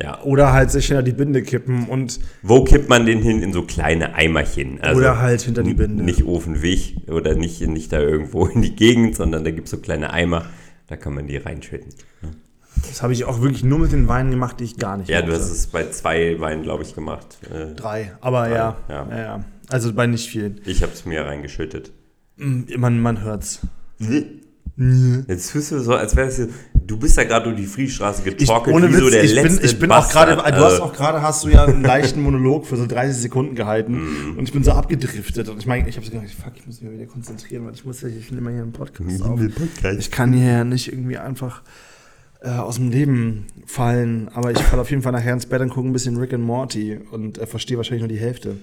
ja. 0.01 0.23
oder 0.23 0.53
halt 0.53 0.71
sich 0.71 0.87
hinter 0.87 1.03
die 1.03 1.13
Binde 1.13 1.43
kippen 1.43 1.87
und 1.87 2.21
Wo 2.43 2.63
kippt 2.63 2.89
man 2.89 3.07
den 3.07 3.21
hin? 3.21 3.43
In 3.43 3.53
so 3.53 3.63
kleine 3.63 4.15
Eimerchen. 4.15 4.81
Also 4.81 5.01
oder 5.01 5.21
halt 5.21 5.43
hinter 5.43 5.63
die 5.63 5.75
Binde. 5.75 6.05
Nicht 6.05 6.25
Ofenweg 6.25 6.97
oder 7.09 7.35
nicht, 7.35 7.61
nicht 7.67 7.93
da 7.93 8.01
irgendwo 8.01 8.47
in 8.47 8.63
die 8.63 8.77
Gegend, 8.77 9.17
sondern 9.17 9.45
da 9.45 9.51
gibt 9.51 9.67
es 9.67 9.73
so 9.73 9.79
kleine 9.79 10.13
Eimer, 10.13 10.47
da 10.87 10.97
kann 10.97 11.15
man 11.15 11.27
die 11.27 11.37
reinschütten. 11.37 11.93
Das 12.89 13.03
habe 13.03 13.13
ich 13.13 13.25
auch 13.25 13.41
wirklich 13.41 13.63
nur 13.63 13.79
mit 13.79 13.93
den 13.93 14.09
Weinen 14.09 14.31
gemacht, 14.31 14.59
die 14.61 14.65
ich 14.65 14.77
gar 14.77 14.97
nicht 14.97 15.09
Ja, 15.09 15.21
du 15.23 15.29
mochte. 15.29 15.41
hast 15.43 15.51
es 15.51 15.67
bei 15.69 15.89
zwei 15.91 16.39
Weinen, 16.41 16.63
glaube 16.65 16.83
ich, 16.83 16.95
gemacht. 16.95 17.39
Äh, 17.53 17.75
Drei, 17.75 18.13
aber 18.21 18.49
ja, 18.49 18.77
ja. 18.89 19.07
ja. 19.11 19.17
ja. 19.19 19.45
Also 19.69 19.93
bei 19.93 20.07
nicht 20.07 20.29
vielen. 20.29 20.61
Ich 20.67 20.83
habe 20.83 20.93
es 20.93 21.05
mir 21.05 21.25
reingeschüttet. 21.25 21.93
Man, 22.37 23.01
man 23.01 23.23
hört's. 23.23 23.61
Jetzt 24.77 25.53
tust 25.53 25.71
du 25.71 25.79
so, 25.81 25.95
als 25.95 26.17
wäre 26.17 26.29
es 26.29 26.41
Du 26.87 26.99
bist 26.99 27.17
ja 27.17 27.25
gerade 27.25 27.45
durch 27.47 27.57
die 27.57 27.65
Friedstraße 27.67 28.23
getorkelt, 28.23 28.77
ohne 28.77 28.89
wie 28.91 28.95
Witz, 28.95 29.01
so 29.05 29.11
der 29.11 29.25
ich 29.25 29.35
bin, 29.35 29.43
letzte 29.45 29.65
ich 29.67 29.79
bin 29.79 29.91
auch 29.91 29.97
Bastard. 30.05 30.37
gerade, 30.39 30.53
du 30.57 30.63
hast 30.65 30.73
Also, 30.73 30.83
auch 30.83 30.93
gerade, 30.93 31.23
hast 31.23 31.45
du 31.45 31.49
ja 31.49 31.65
einen 31.65 31.83
leichten 31.83 32.21
Monolog 32.23 32.67
für 32.67 32.77
so 32.77 32.87
30 32.87 33.23
Sekunden 33.23 33.55
gehalten 33.55 33.95
Mhm. 34.33 34.39
und 34.39 34.45
ich 34.45 34.53
bin 34.53 34.63
so 34.65 34.73
abgedriftet 34.73 35.49
und 35.49 35.59
ich 35.59 35.67
meine, 35.67 35.89
ich 35.89 35.97
habe 35.97 36.05
so 36.05 36.13
gedacht, 36.13 36.29
fuck, 36.31 36.53
ich 36.57 36.67
muss 36.67 36.83
mich 36.83 36.93
wieder 36.93 37.07
konzentrieren, 37.07 37.65
weil 37.65 37.73
ich 37.73 37.85
muss 37.87 38.03
ja, 38.03 38.09
ich 38.09 38.29
bin 38.29 38.37
immer 38.37 38.51
hier 38.51 38.63
im 38.63 38.73
Podcast 38.73 39.23
auf. 39.23 39.41
Ich 39.99 40.11
kann 40.11 40.35
hier 40.35 40.47
ja 40.53 40.65
nicht 40.65 40.93
irgendwie 40.93 41.17
einfach 41.17 41.63
äh, 42.45 42.51
aus 42.51 42.77
dem 42.77 42.91
Leben 42.91 43.47
fallen, 43.67 44.29
aber 44.35 44.51
ich 44.51 44.59
falle 44.59 44.83
auf 44.83 44.91
jeden 44.91 45.03
Fall 45.03 45.13
nachher 45.13 45.33
ins 45.33 45.47
Bett 45.47 45.63
und 45.63 45.71
gucke 45.71 45.89
ein 45.89 45.93
bisschen 45.95 46.19
Rick 46.19 46.35
and 46.35 46.45
Morty 46.45 47.01
und 47.11 47.39
äh, 47.39 47.47
verstehe 47.47 47.79
wahrscheinlich 47.79 48.03
nur 48.03 48.09
die 48.09 48.19
Hälfte. 48.19 48.57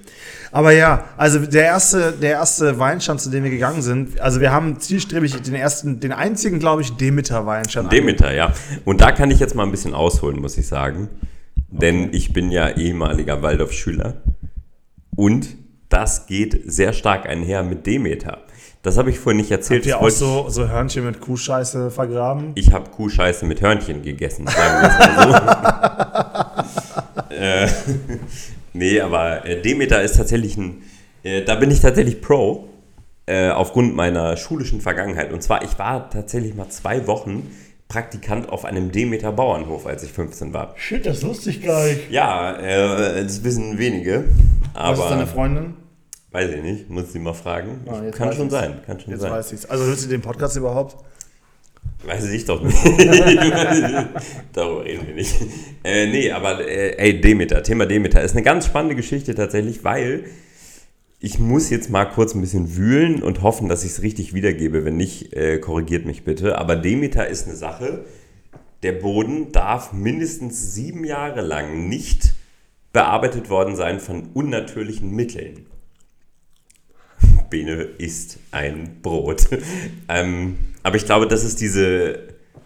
Aber 0.52 0.72
ja, 0.72 1.06
also 1.18 1.40
der 1.40 1.66
erste, 1.66 2.12
der 2.12 2.32
erste 2.32 2.78
Weinstand, 2.78 3.22
zu 3.22 3.32
dem 3.32 3.44
wir 3.44 3.50
gegangen 3.50 3.82
sind, 3.82 4.20
also 4.20 4.40
wir 4.40 4.52
haben 4.52 4.80
zielstrebig 4.80 5.42
den 5.42 5.56
ersten, 5.56 6.00
den 6.00 6.12
einzigen, 6.12 6.60
glaube 6.60 6.84
ich, 6.84 6.92
Demeter-Weinstand. 6.92 7.92
Demeter, 7.92 8.34
ja. 8.34 8.54
Und 8.86 9.02
da 9.02 9.12
kann 9.12 9.32
ich 9.32 9.40
jetzt 9.40 9.56
mal 9.56 9.64
ein 9.64 9.72
bisschen 9.72 9.96
ausholen, 9.96 10.40
muss 10.40 10.58
ich 10.58 10.68
sagen. 10.68 11.10
Denn 11.70 12.14
ich 12.14 12.34
bin 12.34 12.52
ja 12.52 12.70
ehemaliger 12.70 13.42
Waldorf-Schüler. 13.42 14.22
Und 15.16 15.48
das 15.92 16.26
geht 16.26 16.62
sehr 16.66 16.94
stark 16.94 17.28
einher 17.28 17.64
mit 17.64 17.86
Demeter. 17.86 18.40
Das 18.82 18.98
habe 18.98 19.12
ich 19.12 19.20
vorhin 19.20 19.38
nicht 19.38 19.52
erzählt. 19.52 19.82
Habt 19.82 19.88
ihr 19.88 20.02
auch 20.02 20.10
so, 20.10 20.50
so 20.50 20.68
Hörnchen 20.68 21.06
mit 21.06 21.22
Kuhscheiße 21.22 21.92
vergraben? 21.92 22.54
Ich 22.56 22.74
habe 22.74 22.90
Kuhscheiße 22.90 23.46
mit 23.46 23.62
Hörnchen 23.62 24.02
gegessen, 24.02 24.48
sagen 24.48 24.82
wir 24.82 24.90
es 24.90 24.98
mal 25.00 26.66
so. 27.30 27.36
äh, 27.36 27.68
nee, 28.74 29.00
aber 29.00 29.46
äh, 29.46 29.62
Demeter 29.62 30.02
ist 30.02 30.18
tatsächlich 30.18 30.58
ein. 30.58 30.82
Äh, 31.22 31.44
da 31.44 31.56
bin 31.56 31.70
ich 31.70 31.80
tatsächlich 31.80 32.22
Pro. 32.22 32.68
Äh, 33.28 33.50
aufgrund 33.50 33.96
meiner 33.96 34.36
schulischen 34.36 34.82
Vergangenheit. 34.82 35.32
Und 35.32 35.44
zwar, 35.44 35.64
ich 35.64 35.78
war 35.78 36.10
tatsächlich 36.10 36.56
mal 36.56 36.70
zwei 36.70 37.06
Wochen 37.06 37.48
Praktikant 37.88 38.50
auf 38.50 38.66
einem 38.66 38.92
Demeter 38.92 39.32
Bauernhof, 39.32 39.86
als 39.86 40.02
ich 40.04 40.12
15 40.12 40.54
war. 40.54 40.74
Shit, 40.76 41.06
das 41.06 41.24
wusste 41.24 41.52
ich 41.52 41.62
gar 41.62 41.84
nicht. 41.86 42.10
Ja, 42.10 42.56
äh, 42.58 43.22
das 43.22 43.44
wissen 43.44 43.78
wenige. 43.78 44.26
Aber 44.74 44.98
Was 44.98 45.06
ist 45.06 45.12
deine 45.12 45.28
Freundin? 45.28 45.74
Weiß 46.32 46.52
ich 46.52 46.62
nicht, 46.62 46.90
muss 46.90 47.12
sie 47.12 47.20
mal 47.20 47.34
fragen. 47.34 47.82
Ah, 47.88 48.02
kann 48.12 48.34
schon 48.34 48.46
ich's. 48.46 48.54
sein, 48.54 48.82
kann 48.86 49.00
schon 49.00 49.12
Jetzt 49.12 49.22
sein. 49.22 49.32
weiß 49.32 49.52
ich's. 49.54 49.66
Also 49.66 49.86
hörst 49.86 50.06
du 50.06 50.10
den 50.10 50.22
Podcast 50.22 50.56
überhaupt? 50.58 50.98
Weiß 52.06 52.30
ich 52.32 52.46
doch 52.46 52.62
nicht. 52.64 52.78
Darüber 54.54 54.84
reden 54.86 55.08
wir 55.08 55.16
nicht. 55.16 55.36
Äh, 55.84 56.08
nee, 56.08 56.32
aber 56.32 56.68
äh, 56.68 56.96
ey, 56.98 57.22
Demeter, 57.22 57.62
Thema 57.64 57.86
Demeter 57.86 58.22
ist 58.22 58.32
eine 58.34 58.44
ganz 58.44 58.66
spannende 58.66 58.96
Geschichte 58.96 59.36
tatsächlich, 59.36 59.84
weil 59.84 60.26
ich 61.20 61.38
muss 61.38 61.70
jetzt 61.70 61.92
mal 61.92 62.06
kurz 62.06 62.34
ein 62.34 62.42
bisschen 62.42 62.76
wühlen 62.76 63.22
und 63.22 63.44
hoffen, 63.44 63.70
dass 63.70 63.84
ich 63.84 63.92
es 63.92 64.02
richtig 64.02 64.34
wiedergebe. 64.34 64.84
Wenn 64.86 64.98
nicht, 64.98 65.34
äh, 65.34 65.60
korrigiert 65.60 66.06
mich 66.06 66.24
bitte. 66.24 66.58
Aber 66.58 66.76
Demeter 66.76 67.28
ist 67.28 67.48
eine 67.48 67.56
Sache, 67.56 68.06
der 68.82 68.94
Boden 68.94 69.52
darf 69.52 69.94
mindestens 69.94 70.74
sieben 70.74 71.04
Jahre 71.06 71.42
lang 71.42 71.88
nicht 71.88 72.34
bearbeitet 72.94 73.50
worden 73.52 73.76
sein 73.76 74.00
von 74.00 74.30
unnatürlichen 74.34 75.12
Mitteln. 75.12 75.68
Bene 77.52 77.84
isst 78.00 78.40
ein 78.50 79.02
Brot. 79.04 79.48
ähm, 80.10 80.58
aber 80.82 80.96
ich 80.96 81.06
glaube, 81.06 81.28
das 81.28 81.44
ist 81.44 81.62
diese, 81.62 82.18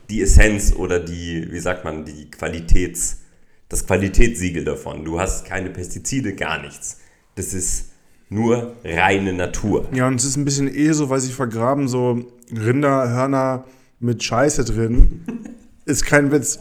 die 0.09 0.21
Essenz 0.21 0.73
oder 0.73 1.01
die, 1.01 1.51
wie 1.51 1.59
sagt 1.59 1.83
man, 1.83 2.05
die 2.05 2.31
Qualitäts, 2.31 3.23
das 3.67 3.85
Qualitätssiegel 3.85 4.63
davon. 4.63 5.03
Du 5.03 5.19
hast 5.19 5.45
keine 5.45 5.69
Pestizide, 5.69 6.33
gar 6.33 6.61
nichts. 6.61 7.01
Das 7.35 7.53
ist 7.53 7.91
nur 8.29 8.77
reine 8.85 9.33
Natur. 9.33 9.89
Ja, 9.91 10.07
und 10.07 10.15
es 10.15 10.23
ist 10.23 10.37
ein 10.37 10.45
bisschen 10.45 10.73
eh 10.73 10.93
so, 10.93 11.09
weil 11.09 11.19
sie 11.19 11.33
vergraben 11.33 11.89
so 11.89 12.23
Rinderhörner 12.51 13.65
mit 13.99 14.23
Scheiße 14.23 14.63
drin. 14.63 15.25
ist 15.85 16.05
kein 16.05 16.31
Witz. 16.31 16.59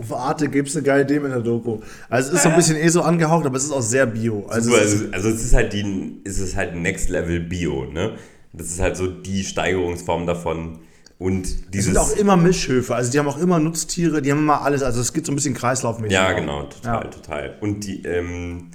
Auf 0.00 0.12
Arte 0.14 0.48
gibt 0.48 0.68
es 0.68 0.76
eine 0.76 0.84
geile 0.84 1.02
Idee 1.04 1.20
mit 1.20 1.30
der 1.30 1.40
Doku. 1.40 1.80
Also 2.08 2.30
es 2.30 2.36
ist 2.36 2.42
so 2.44 2.48
ein 2.48 2.56
bisschen 2.56 2.76
eh 2.76 2.88
so 2.88 3.02
angehaucht, 3.02 3.44
aber 3.46 3.56
es 3.56 3.64
ist 3.64 3.72
auch 3.72 3.82
sehr 3.82 4.06
bio. 4.06 4.46
Also, 4.48 4.74
Also, 4.74 4.84
es 4.84 4.92
ist, 5.02 5.14
also, 5.14 5.28
es 5.28 5.44
ist 5.44 5.54
halt 5.54 5.72
die, 5.72 6.20
es 6.24 6.38
ist 6.38 6.56
halt 6.56 6.74
Next 6.74 7.08
Level 7.10 7.40
Bio, 7.40 7.84
ne? 7.84 8.14
Das 8.52 8.66
ist 8.68 8.80
halt 8.80 8.96
so 8.96 9.06
die 9.06 9.44
Steigerungsform 9.44 10.26
davon. 10.26 10.80
Und 11.18 11.44
es 11.46 11.56
dieses. 11.70 11.86
sind 11.86 11.98
auch 11.98 12.16
immer 12.16 12.36
Mischhöfe. 12.38 12.94
Also 12.94 13.12
die 13.12 13.18
haben 13.18 13.28
auch 13.28 13.38
immer 13.38 13.58
Nutztiere, 13.58 14.22
die 14.22 14.30
haben 14.32 14.38
immer 14.38 14.62
alles. 14.62 14.82
Also 14.82 15.00
es 15.02 15.12
geht 15.12 15.26
so 15.26 15.32
ein 15.32 15.34
bisschen 15.36 15.52
kreislaufmäßig. 15.54 16.14
Ja, 16.14 16.30
auch. 16.32 16.36
genau, 16.36 16.62
total, 16.62 17.04
Ja. 17.04 17.10
total. 17.10 17.56
Und 17.60 17.86
die, 17.86 18.02
ähm, 18.06 18.68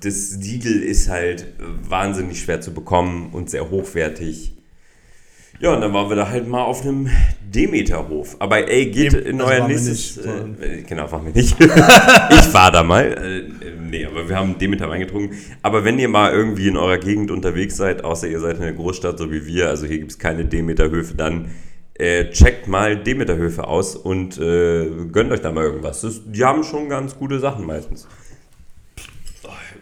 das 0.00 0.30
Siegel 0.30 0.82
ist 0.82 1.08
halt 1.10 1.46
wahnsinnig 1.88 2.40
schwer 2.40 2.60
zu 2.62 2.72
bekommen 2.72 3.30
und 3.32 3.50
sehr 3.50 3.70
hochwertig. 3.70 4.56
Ja, 5.60 5.74
und 5.74 5.82
dann 5.82 5.92
waren 5.92 6.08
wir 6.08 6.16
da 6.16 6.28
halt 6.28 6.48
mal 6.48 6.62
auf 6.62 6.82
einem 6.82 7.10
Demeterhof. 7.42 8.36
Aber 8.38 8.66
ey, 8.66 8.86
geht 8.86 9.12
Dem- 9.12 9.26
in 9.26 9.40
also 9.42 9.52
euer 9.52 9.68
nächstes. 9.68 10.16
äh, 10.16 10.82
genau, 10.88 11.12
waren 11.12 11.26
wir 11.26 11.32
nicht. 11.34 11.54
ich 11.60 12.54
war 12.54 12.70
da 12.72 12.82
mal. 12.82 13.04
Äh, 13.12 13.72
nee, 13.78 14.06
aber 14.06 14.26
wir 14.26 14.36
haben 14.36 14.56
Demeter 14.58 14.88
Wein 14.88 15.00
getrunken. 15.00 15.36
Aber 15.60 15.84
wenn 15.84 15.98
ihr 15.98 16.08
mal 16.08 16.32
irgendwie 16.32 16.68
in 16.68 16.78
eurer 16.78 16.96
Gegend 16.96 17.30
unterwegs 17.30 17.76
seid, 17.76 18.04
außer 18.04 18.26
ihr 18.28 18.40
seid 18.40 18.56
in 18.56 18.62
einer 18.62 18.72
Großstadt, 18.72 19.18
so 19.18 19.30
wie 19.30 19.44
wir, 19.44 19.68
also 19.68 19.86
hier 19.86 19.98
gibt 19.98 20.12
es 20.12 20.18
keine 20.18 20.46
Demeterhöfe, 20.46 21.14
dann 21.14 21.50
äh, 21.94 22.30
checkt 22.30 22.66
mal 22.66 22.96
Demeterhöfe 22.96 23.66
aus 23.66 23.96
und 23.96 24.38
äh, 24.38 24.88
gönnt 25.12 25.30
euch 25.30 25.42
da 25.42 25.52
mal 25.52 25.64
irgendwas. 25.64 26.00
Das, 26.00 26.22
die 26.24 26.42
haben 26.42 26.64
schon 26.64 26.88
ganz 26.88 27.14
gute 27.18 27.38
Sachen 27.38 27.66
meistens. 27.66 28.08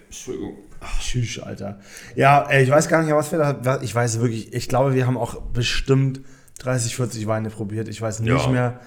Entschuldigung. 0.09 0.57
Tschüss, 1.01 1.39
Alter. 1.41 1.79
Ja, 2.15 2.47
ey, 2.49 2.63
ich 2.65 2.71
weiß 2.71 2.89
gar 2.89 3.03
nicht, 3.03 3.13
was 3.15 3.33
wir 3.33 3.39
da. 3.39 3.81
Ich 3.83 3.95
weiß 3.95 4.21
wirklich, 4.21 4.53
ich 4.53 4.69
glaube, 4.69 4.95
wir 4.95 5.07
haben 5.07 5.17
auch 5.17 5.41
bestimmt 5.53 6.21
30, 6.61 6.97
40 6.97 7.27
Weine 7.27 7.51
probiert. 7.51 7.89
Ich 7.89 8.01
weiß 8.01 8.21
nicht 8.21 8.31
Ja. 8.31 8.49
mehr. 8.49 8.81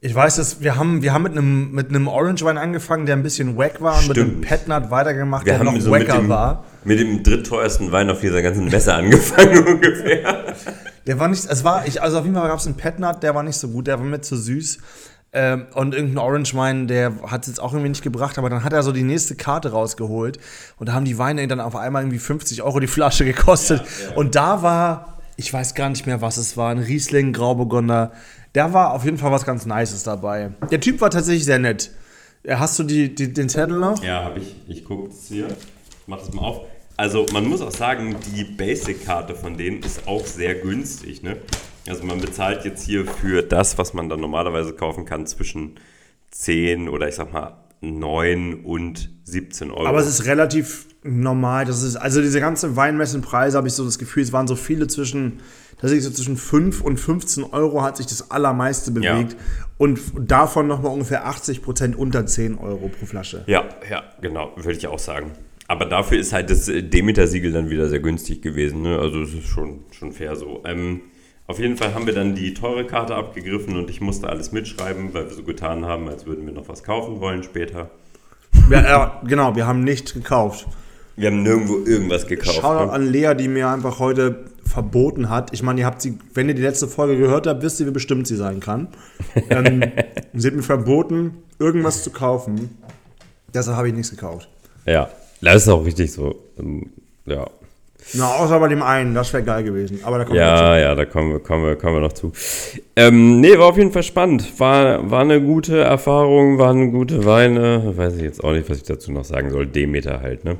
Ich 0.00 0.14
weiß, 0.14 0.36
dass 0.36 0.60
wir 0.62 0.76
haben, 0.76 1.02
wir 1.02 1.12
haben 1.12 1.24
mit 1.24 1.32
einem, 1.32 1.72
mit 1.72 1.88
einem 1.88 2.06
Orange-Wein 2.06 2.56
angefangen, 2.56 3.04
der 3.04 3.16
ein 3.16 3.24
bisschen 3.24 3.56
wack 3.56 3.80
war, 3.80 3.98
und 3.98 4.06
mit 4.06 4.16
einem 4.16 4.28
Stimmt. 4.28 4.46
Petnat 4.46 4.90
weitergemacht, 4.92 5.44
Wir 5.44 5.54
der 5.54 5.64
noch 5.64 5.80
so 5.80 5.90
wacker 5.90 6.18
dem, 6.18 6.28
war. 6.28 6.64
mit 6.84 7.00
dem 7.00 7.24
drittteuersten 7.24 7.90
Wein 7.90 8.08
auf 8.08 8.20
dieser 8.20 8.40
ganzen 8.40 8.66
Messe 8.66 8.94
angefangen 8.94 9.66
ungefähr. 9.66 10.54
Der 11.08 11.18
war 11.18 11.26
nicht, 11.26 11.44
es 11.50 11.64
war, 11.64 11.84
ich, 11.84 12.00
also 12.00 12.18
auf 12.18 12.24
jeden 12.24 12.36
Fall 12.36 12.46
gab 12.46 12.60
es 12.60 12.66
einen 12.66 12.76
Petnat, 12.76 13.24
der 13.24 13.34
war 13.34 13.42
nicht 13.42 13.56
so 13.56 13.68
gut, 13.70 13.88
der 13.88 13.98
war 13.98 14.06
mir 14.06 14.20
zu 14.20 14.36
süß. 14.36 14.78
Ähm, 15.32 15.66
und 15.74 15.94
irgendein 15.94 16.18
Orange 16.18 16.54
Wein, 16.54 16.88
der 16.88 17.12
hat 17.26 17.42
es 17.42 17.48
jetzt 17.48 17.60
auch 17.60 17.72
irgendwie 17.72 17.90
nicht 17.90 18.02
gebracht, 18.02 18.38
aber 18.38 18.48
dann 18.48 18.64
hat 18.64 18.72
er 18.72 18.82
so 18.82 18.92
die 18.92 19.02
nächste 19.02 19.34
Karte 19.34 19.72
rausgeholt 19.72 20.38
und 20.78 20.88
da 20.88 20.94
haben 20.94 21.04
die 21.04 21.18
Weine 21.18 21.46
dann 21.46 21.60
auf 21.60 21.76
einmal 21.76 22.02
irgendwie 22.02 22.18
50 22.18 22.62
Euro 22.62 22.80
die 22.80 22.86
Flasche 22.86 23.24
gekostet. 23.26 23.82
Und 24.14 24.34
da 24.36 24.62
war, 24.62 25.18
ich 25.36 25.52
weiß 25.52 25.74
gar 25.74 25.90
nicht 25.90 26.06
mehr, 26.06 26.22
was 26.22 26.38
es 26.38 26.56
war, 26.56 26.70
ein 26.70 26.78
Riesling, 26.78 27.34
Grauburgunder. 27.34 28.12
Da 28.54 28.72
war 28.72 28.94
auf 28.94 29.04
jeden 29.04 29.18
Fall 29.18 29.30
was 29.30 29.44
ganz 29.44 29.66
Nices 29.66 30.02
dabei. 30.02 30.52
Der 30.70 30.80
Typ 30.80 31.00
war 31.02 31.10
tatsächlich 31.10 31.44
sehr 31.44 31.58
nett. 31.58 31.90
Äh, 32.42 32.56
Hast 32.56 32.78
du 32.78 32.84
die, 32.84 33.14
die, 33.14 33.32
den 33.32 33.50
Zettel 33.50 33.78
noch? 33.78 34.02
Ja, 34.02 34.24
habe 34.24 34.40
ich. 34.40 34.56
Ich 34.66 34.84
gucke 34.84 35.10
es 35.10 35.28
hier. 35.28 35.48
Ich 35.48 36.06
mach 36.06 36.18
das 36.18 36.32
mal 36.32 36.42
auf. 36.42 36.62
Also 36.96 37.26
man 37.32 37.46
muss 37.46 37.60
auch 37.60 37.70
sagen, 37.70 38.16
die 38.34 38.44
Basic-Karte 38.44 39.34
von 39.34 39.56
denen 39.56 39.82
ist 39.82 40.08
auch 40.08 40.26
sehr 40.26 40.56
günstig. 40.56 41.22
Ne? 41.22 41.36
Also 41.88 42.04
man 42.04 42.20
bezahlt 42.20 42.64
jetzt 42.64 42.82
hier 42.84 43.06
für 43.06 43.42
das, 43.42 43.78
was 43.78 43.94
man 43.94 44.08
dann 44.08 44.20
normalerweise 44.20 44.72
kaufen 44.72 45.04
kann, 45.04 45.26
zwischen 45.26 45.78
10 46.30 46.88
oder 46.88 47.08
ich 47.08 47.14
sag 47.14 47.32
mal 47.32 47.56
9 47.80 48.64
und 48.64 49.10
17 49.24 49.70
Euro. 49.70 49.86
Aber 49.86 49.98
es 49.98 50.08
ist 50.08 50.26
relativ 50.26 50.86
normal. 51.02 51.64
Das 51.64 51.82
ist, 51.82 51.96
also 51.96 52.20
diese 52.20 52.40
ganze 52.40 52.76
Weinmessenpreise 52.76 53.56
habe 53.56 53.68
ich 53.68 53.74
so 53.74 53.84
das 53.84 53.98
Gefühl, 53.98 54.22
es 54.22 54.32
waren 54.32 54.48
so 54.48 54.56
viele 54.56 54.88
zwischen, 54.88 55.40
tatsächlich 55.80 56.04
so 56.04 56.10
zwischen 56.10 56.36
5 56.36 56.80
und 56.80 56.98
15 56.98 57.44
Euro 57.44 57.82
hat 57.82 57.96
sich 57.96 58.06
das 58.06 58.30
allermeiste 58.30 58.90
Ja. 59.00 59.14
bewegt. 59.14 59.36
Und 59.78 60.00
davon 60.18 60.66
nochmal 60.66 60.92
ungefähr 60.92 61.26
80 61.26 61.62
Prozent 61.62 61.96
unter 61.96 62.26
10 62.26 62.58
Euro 62.58 62.88
pro 62.88 63.06
Flasche. 63.06 63.44
Ja, 63.46 63.64
ja, 63.88 64.02
genau, 64.20 64.52
würde 64.56 64.72
ich 64.72 64.86
auch 64.88 64.98
sagen. 64.98 65.30
Aber 65.68 65.84
dafür 65.84 66.18
ist 66.18 66.32
halt 66.32 66.50
das 66.50 66.68
äh, 66.68 66.82
Demeter-Siegel 66.82 67.52
dann 67.52 67.70
wieder 67.70 67.88
sehr 67.88 68.00
günstig 68.00 68.42
gewesen. 68.42 68.82
Ne? 68.82 68.98
Also 68.98 69.22
es 69.22 69.34
ist 69.34 69.46
schon, 69.46 69.80
schon 69.92 70.12
fair 70.12 70.34
so. 70.34 70.62
Ähm, 70.66 71.02
auf 71.48 71.58
jeden 71.58 71.76
Fall 71.76 71.94
haben 71.94 72.06
wir 72.06 72.14
dann 72.14 72.34
die 72.34 72.54
teure 72.54 72.84
Karte 72.86 73.14
abgegriffen 73.16 73.76
und 73.76 73.90
ich 73.90 74.00
musste 74.00 74.28
alles 74.28 74.52
mitschreiben, 74.52 75.14
weil 75.14 75.28
wir 75.28 75.34
so 75.34 75.42
getan 75.42 75.84
haben, 75.86 76.08
als 76.08 76.26
würden 76.26 76.46
wir 76.46 76.52
noch 76.52 76.68
was 76.68 76.84
kaufen 76.84 77.20
wollen 77.20 77.42
später. 77.42 77.90
Ja, 78.70 78.82
ja, 78.82 79.20
genau, 79.26 79.56
wir 79.56 79.66
haben 79.66 79.82
nichts 79.82 80.12
gekauft. 80.12 80.66
Wir 81.16 81.30
haben 81.30 81.42
nirgendwo 81.42 81.78
irgendwas 81.84 82.26
gekauft. 82.26 82.60
Shoutout 82.60 82.86
Ne? 82.86 82.92
an 82.92 83.06
Lea, 83.06 83.34
die 83.34 83.48
mir 83.48 83.68
einfach 83.68 83.98
heute 83.98 84.44
verboten 84.64 85.30
hat. 85.30 85.52
Ich 85.54 85.62
meine, 85.62 85.80
ihr 85.80 85.86
habt 85.86 86.02
sie, 86.02 86.18
wenn 86.34 86.48
ihr 86.48 86.54
die 86.54 86.62
letzte 86.62 86.86
Folge 86.86 87.16
gehört 87.16 87.46
habt, 87.46 87.62
wisst 87.62 87.80
ihr, 87.80 87.86
wie 87.86 87.90
bestimmt 87.92 88.26
sie 88.26 88.36
sein 88.36 88.60
kann. 88.60 88.88
ähm, 89.50 89.82
sie 90.34 90.48
hat 90.48 90.54
mir 90.54 90.62
verboten, 90.62 91.38
irgendwas 91.58 92.04
zu 92.04 92.10
kaufen. 92.10 92.78
Deshalb 93.54 93.76
habe 93.78 93.88
ich 93.88 93.94
nichts 93.94 94.10
gekauft. 94.10 94.48
Ja, 94.84 95.08
das 95.40 95.62
ist 95.62 95.68
auch 95.68 95.84
richtig 95.84 96.12
so. 96.12 96.36
Ähm, 96.58 96.90
Ja. 97.24 97.46
Na, 98.14 98.36
außer 98.36 98.58
bei 98.58 98.68
dem 98.68 98.82
einen, 98.82 99.14
das 99.14 99.32
wäre 99.32 99.42
geil 99.42 99.64
gewesen. 99.64 100.00
Aber 100.02 100.18
da 100.18 100.24
kommt 100.24 100.36
jetzt 100.36 100.46
Ja, 100.46 100.78
ja, 100.78 100.94
da 100.94 101.04
kommen 101.04 101.32
wir, 101.32 101.40
kommen 101.40 101.64
wir, 101.64 101.76
kommen 101.76 101.96
wir 101.96 102.00
noch 102.00 102.14
zu. 102.14 102.32
Ähm, 102.96 103.40
nee, 103.40 103.58
war 103.58 103.66
auf 103.66 103.76
jeden 103.76 103.92
Fall 103.92 104.02
spannend. 104.02 104.58
War, 104.58 105.10
war 105.10 105.20
eine 105.20 105.42
gute 105.42 105.78
Erfahrung, 105.80 106.58
waren 106.58 106.90
gute 106.90 107.26
Weine. 107.26 107.92
Weiß 107.96 108.16
ich 108.16 108.22
jetzt 108.22 108.42
auch 108.42 108.52
nicht, 108.52 108.68
was 108.70 108.78
ich 108.78 108.84
dazu 108.84 109.12
noch 109.12 109.24
sagen 109.24 109.50
soll. 109.50 109.66
Demeter 109.66 110.20
halt, 110.20 110.44
ne? 110.44 110.56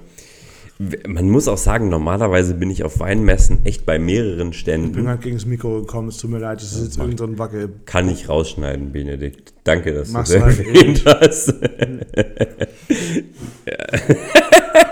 Man 1.09 1.29
muss 1.29 1.49
auch 1.49 1.59
sagen, 1.59 1.89
normalerweise 1.89 2.55
bin 2.55 2.71
ich 2.71 2.85
auf 2.85 3.01
Weinmessen 3.01 3.59
echt 3.65 3.85
bei 3.85 3.99
mehreren 3.99 4.51
Ich 4.53 4.65
bin 4.65 4.93
Ständen. 4.93 5.09
halt 5.09 5.23
gegen 5.23 5.35
das 5.37 5.45
Mikro 5.45 5.81
gekommen, 5.81 6.09
es 6.09 6.19
tut 6.19 6.31
mir 6.31 6.39
leid, 6.39 6.61
das 6.61 6.73
ist 6.73 6.85
jetzt 6.85 6.99
irgendein 6.99 7.33
so 7.33 7.39
Wackel. 7.39 7.69
Kann 7.85 8.09
ich 8.09 8.29
rausschneiden, 8.29 8.93
Benedikt. 8.93 9.55
Danke, 9.65 9.93
dass 9.93 10.11
Mach's 10.11 10.31
du 10.31 10.39
das 10.39 10.45
halt 10.45 10.59
erwähnt 10.61 11.03
hast. 11.05 11.53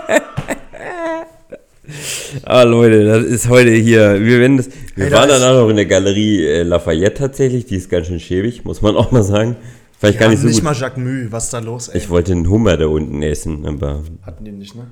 Ah, 2.49 2.63
Leute, 2.63 3.03
das 3.03 3.23
ist 3.25 3.49
heute 3.49 3.71
hier. 3.71 4.23
Wir, 4.23 4.39
werden 4.39 4.55
das, 4.57 4.69
wir 4.95 5.03
Hey, 5.05 5.09
da 5.11 5.17
waren 5.17 5.29
ist- 5.29 5.41
dann 5.41 5.51
auch 5.55 5.61
noch 5.63 5.69
in 5.69 5.75
der 5.75 5.85
Galerie 5.85 6.45
äh, 6.45 6.63
Lafayette 6.63 7.13
tatsächlich. 7.15 7.65
Die 7.65 7.75
ist 7.75 7.89
ganz 7.89 8.07
schön 8.07 8.19
schäbig, 8.21 8.63
muss 8.63 8.81
man 8.81 8.95
auch 8.97 9.11
mal 9.11 9.23
sagen. 9.23 9.57
Vielleicht 9.99 10.19
gar 10.19 10.29
nicht 10.29 10.39
so 10.39 10.47
nicht 10.47 10.57
gut. 10.57 10.63
mal 10.63 10.75
Jacques 10.75 10.97
Mü, 11.03 11.27
was 11.31 11.45
ist 11.45 11.53
da 11.53 11.59
los, 11.59 11.89
ey? 11.89 11.97
Ich 11.97 12.09
wollte 12.09 12.31
einen 12.31 12.47
Hummer 12.49 12.77
da 12.77 12.85
unten 12.85 13.21
essen, 13.23 13.65
aber 13.65 14.03
Hatten 14.21 14.45
die 14.45 14.51
nicht, 14.51 14.75
ne? 14.75 14.87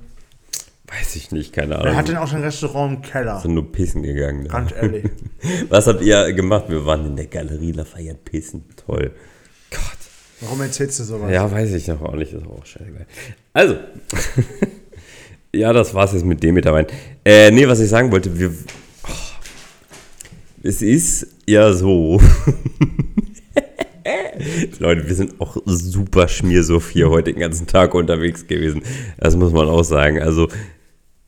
weiß 0.88 1.16
ich 1.16 1.32
nicht, 1.32 1.54
keine 1.54 1.80
Ahnung. 1.80 1.96
hat 1.96 2.08
denn 2.10 2.18
auch 2.18 2.28
schon 2.28 2.40
ein 2.40 2.44
Restaurant 2.44 2.96
im 2.98 3.02
Keller? 3.04 3.40
sind 3.40 3.54
nur 3.54 3.72
pissen 3.72 4.04
gegangen. 4.04 4.46
Da. 4.46 4.52
Ganz 4.52 4.72
ehrlich. 4.74 5.06
Was 5.70 5.88
habt 5.88 6.02
ihr 6.02 6.34
gemacht? 6.34 6.66
Wir 6.70 6.86
waren 6.86 7.06
in 7.06 7.16
der 7.16 7.28
Galerie 7.28 7.72
Lafayette 7.72 8.20
pissen. 8.26 8.66
Toll. 8.86 9.12
Gott. 9.72 9.80
Warum 10.42 10.62
erzählst 10.62 11.00
du 11.00 11.04
sowas? 11.04 11.32
Ja, 11.32 11.50
weiß 11.52 11.72
ich 11.74 11.88
noch 11.88 12.02
auch 12.02 12.16
nicht. 12.16 12.34
Das 12.34 12.42
ist 12.42 12.48
auch 12.48 12.66
scheißegal. 12.66 13.06
Also. 13.54 13.76
ja, 15.56 15.74
das 15.74 15.94
war's 15.94 16.14
jetzt 16.14 16.26
mit 16.26 16.44
dem 16.44 16.56
Wein. 16.56 16.88
Äh, 17.24 17.52
nee, 17.52 17.68
was 17.68 17.80
ich 17.80 17.90
sagen 17.90 18.12
wollte, 18.12 18.38
wir. 18.38 18.52
Oh, 19.04 19.10
es 20.64 20.82
ist 20.82 21.28
ja 21.46 21.74
so. 21.74 22.22
Leute, 24.80 25.08
wir 25.08 25.16
sind 25.16 25.40
auch 25.40 25.58
super 25.66 26.28
schmiersuff 26.28 26.90
hier 26.92 27.10
heute 27.10 27.32
den 27.32 27.40
ganzen 27.40 27.66
Tag 27.68 27.94
unterwegs 27.94 28.46
gewesen. 28.46 28.84
Das 29.18 29.36
muss 29.36 29.52
man 29.52 29.68
auch 29.68 29.84
sagen. 29.84 30.22
Also, 30.22 30.50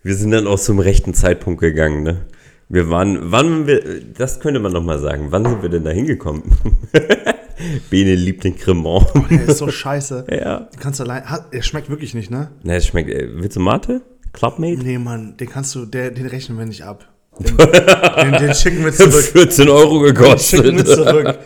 wir 0.04 0.16
sind 0.16 0.32
dann 0.32 0.48
auch 0.48 0.60
zum 0.60 0.80
rechten 0.80 1.14
Zeitpunkt 1.14 1.62
gegangen, 1.62 2.04
ne? 2.04 2.26
Wir 2.70 2.90
waren, 2.90 3.32
wann 3.32 3.66
wir, 3.66 4.02
das 4.18 4.42
könnte 4.42 4.60
man 4.60 4.74
noch 4.74 4.84
mal 4.84 5.00
sagen. 5.00 5.28
Wann 5.30 5.46
sind 5.46 5.62
wir 5.62 5.70
denn 5.70 5.86
da 5.86 5.92
hingekommen? 5.92 6.44
Bene 7.90 8.16
liebt 8.16 8.44
den 8.44 8.58
Cremant. 8.58 9.08
Der 9.30 9.46
ist 9.46 9.58
so 9.58 9.70
scheiße. 9.70 10.26
Ja. 10.32 10.60
Den 10.60 10.80
kannst 10.80 11.00
du 11.00 11.06
allein. 11.06 11.24
Der 11.54 11.62
schmeckt 11.62 11.90
wirklich 11.90 12.14
nicht, 12.14 12.30
ne? 12.30 12.52
Na, 12.64 12.76
es 12.76 12.86
schmeckt. 12.86 13.10
Äh, 13.10 13.30
willst 13.36 13.56
du 13.56 13.62
Mate? 13.62 14.02
Clubmate? 14.38 14.78
Nee, 14.84 14.98
Mann, 15.00 15.36
den 15.38 15.50
kannst 15.50 15.74
du, 15.76 15.86
der, 15.86 16.12
den 16.12 16.28
rechnen 16.28 16.58
wir 16.58 16.66
nicht 16.66 16.84
ab. 16.84 17.08
Den, 17.40 17.56
den, 17.58 18.32
den 18.34 18.54
schicken 18.54 18.84
wir 18.84 18.92
zurück. 18.94 19.14
14 19.14 19.70
Euro 19.70 20.04
Den 20.06 20.14
gekostet. 20.16 20.64
schicken 20.66 20.78
wir 20.78 20.86
zurück. 20.86 21.38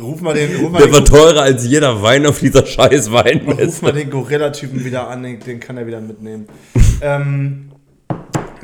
Ruf 0.00 0.20
mal 0.20 0.34
den, 0.34 0.56
ruf 0.56 0.70
mal 0.72 0.78
Der 0.78 0.86
den, 0.88 0.94
war 0.94 1.04
teurer 1.04 1.42
als 1.42 1.64
jeder 1.64 2.02
Wein 2.02 2.26
auf 2.26 2.40
dieser 2.40 2.66
scheiß 2.66 3.08
ruf 3.08 3.14
Weinmesse. 3.14 3.84
mal 3.84 3.92
den 3.92 4.10
Gorilla-Typen 4.10 4.84
wieder 4.84 5.08
an, 5.08 5.22
den, 5.22 5.40
den 5.40 5.60
kann 5.60 5.76
er 5.76 5.86
wieder 5.86 6.00
mitnehmen. 6.00 6.46
ähm, 7.00 7.70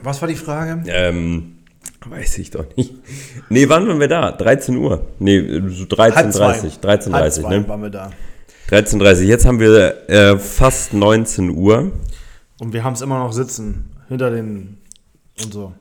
was 0.02 0.20
war 0.20 0.28
die 0.28 0.34
Frage? 0.34 0.82
Ähm, 0.88 1.58
weiß 2.06 2.38
ich 2.38 2.50
doch 2.50 2.64
nicht. 2.76 2.94
Nee, 3.48 3.68
wann 3.68 3.86
waren 3.86 4.00
wir 4.00 4.08
da? 4.08 4.32
13 4.32 4.76
Uhr. 4.76 5.06
Nee, 5.20 5.40
so 5.68 5.84
13.30 5.84 6.80
13.30 6.80 7.12
Halb 7.12 7.32
zwei 7.32 7.58
ne? 7.58 7.68
waren 7.68 7.82
wir 7.82 7.90
da. 7.90 8.10
13.30 8.70 9.22
Jetzt 9.22 9.46
haben 9.46 9.60
wir 9.60 10.08
äh, 10.08 10.38
fast 10.38 10.94
19 10.94 11.50
Uhr. 11.50 11.92
Und 12.62 12.72
wir 12.72 12.84
haben 12.84 12.92
es 12.92 13.00
immer 13.00 13.18
noch 13.18 13.32
sitzen. 13.32 13.90
Hinter 14.06 14.30
den 14.30 14.78
und 15.42 15.52
so. 15.52 15.72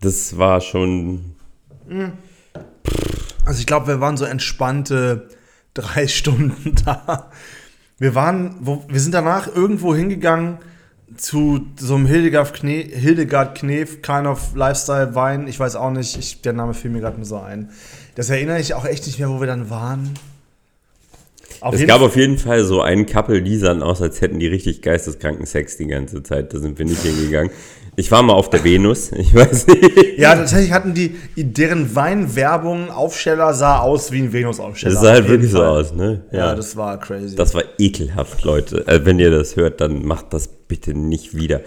Das 0.00 0.38
war 0.38 0.60
schon. 0.60 1.34
Also 3.44 3.58
ich 3.58 3.66
glaube, 3.66 3.88
wir 3.88 4.00
waren 4.00 4.16
so 4.16 4.24
entspannte 4.24 5.28
drei 5.74 6.06
Stunden 6.08 6.76
da. 6.84 7.32
Wir 7.98 8.14
waren, 8.14 8.54
wo, 8.60 8.84
wir 8.86 9.00
sind 9.00 9.12
danach 9.12 9.52
irgendwo 9.52 9.92
hingegangen 9.92 10.58
zu 11.16 11.66
so 11.76 11.96
einem 11.96 12.06
Hildegard, 12.06 12.54
Kne, 12.54 12.82
Hildegard 12.82 13.58
Knef 13.58 14.00
kind 14.00 14.28
of 14.28 14.54
Lifestyle 14.54 15.16
Wein. 15.16 15.48
Ich 15.48 15.58
weiß 15.58 15.74
auch 15.74 15.90
nicht, 15.90 16.16
ich, 16.16 16.42
der 16.42 16.52
Name 16.52 16.74
fiel 16.74 16.92
mir 16.92 17.00
gerade 17.00 17.16
nur 17.16 17.26
so 17.26 17.40
ein. 17.40 17.70
Das 18.14 18.30
erinnere 18.30 18.60
ich 18.60 18.74
auch 18.74 18.84
echt 18.84 19.04
nicht 19.04 19.18
mehr, 19.18 19.30
wo 19.30 19.40
wir 19.40 19.48
dann 19.48 19.68
waren. 19.68 20.14
Auf 21.60 21.74
Es 21.74 21.86
gab 21.86 22.00
auf 22.00 22.16
jeden 22.16 22.38
Fall 22.38 22.64
so 22.64 22.80
einen 22.80 23.06
Couple, 23.06 23.42
die 23.42 23.56
sahen 23.56 23.82
aus, 23.82 24.00
als 24.00 24.20
hätten 24.20 24.38
die 24.38 24.46
richtig 24.46 24.80
geisteskranken 24.80 25.44
Sex 25.44 25.76
die 25.76 25.86
ganze 25.86 26.22
Zeit. 26.22 26.54
Da 26.54 26.58
sind 26.58 26.78
wir 26.78 26.86
nicht 26.86 27.02
hingegangen. 27.02 27.50
Ich 27.96 28.10
war 28.10 28.22
mal 28.22 28.32
auf 28.32 28.48
der 28.48 28.64
Venus. 28.64 29.10
Ich 29.16 29.34
weiß 29.34 29.66
nicht. 29.66 30.18
ja, 30.18 30.34
tatsächlich 30.34 30.72
hatten 30.72 30.94
die, 30.94 31.16
deren 31.36 31.94
Weinwerbung, 31.94 32.90
Aufsteller 32.90 33.52
sah 33.52 33.80
aus 33.80 34.10
wie 34.10 34.20
ein 34.20 34.32
Venus-Aufsteller. 34.32 34.94
Das 34.94 35.02
sah 35.02 35.12
halt 35.12 35.28
wirklich 35.28 35.50
so 35.50 35.58
Fall. 35.58 35.68
aus, 35.68 35.92
ne? 35.92 36.24
Ja, 36.32 36.54
das 36.54 36.76
war 36.76 36.98
crazy. 36.98 37.36
Das 37.36 37.54
war 37.54 37.62
ekelhaft, 37.78 38.42
Leute. 38.44 38.84
Also 38.86 39.04
wenn 39.04 39.18
ihr 39.18 39.30
das 39.30 39.56
hört, 39.56 39.80
dann 39.82 40.06
macht 40.06 40.32
das 40.32 40.48
bitte 40.48 40.94
nicht 40.94 41.34
wieder. 41.36 41.60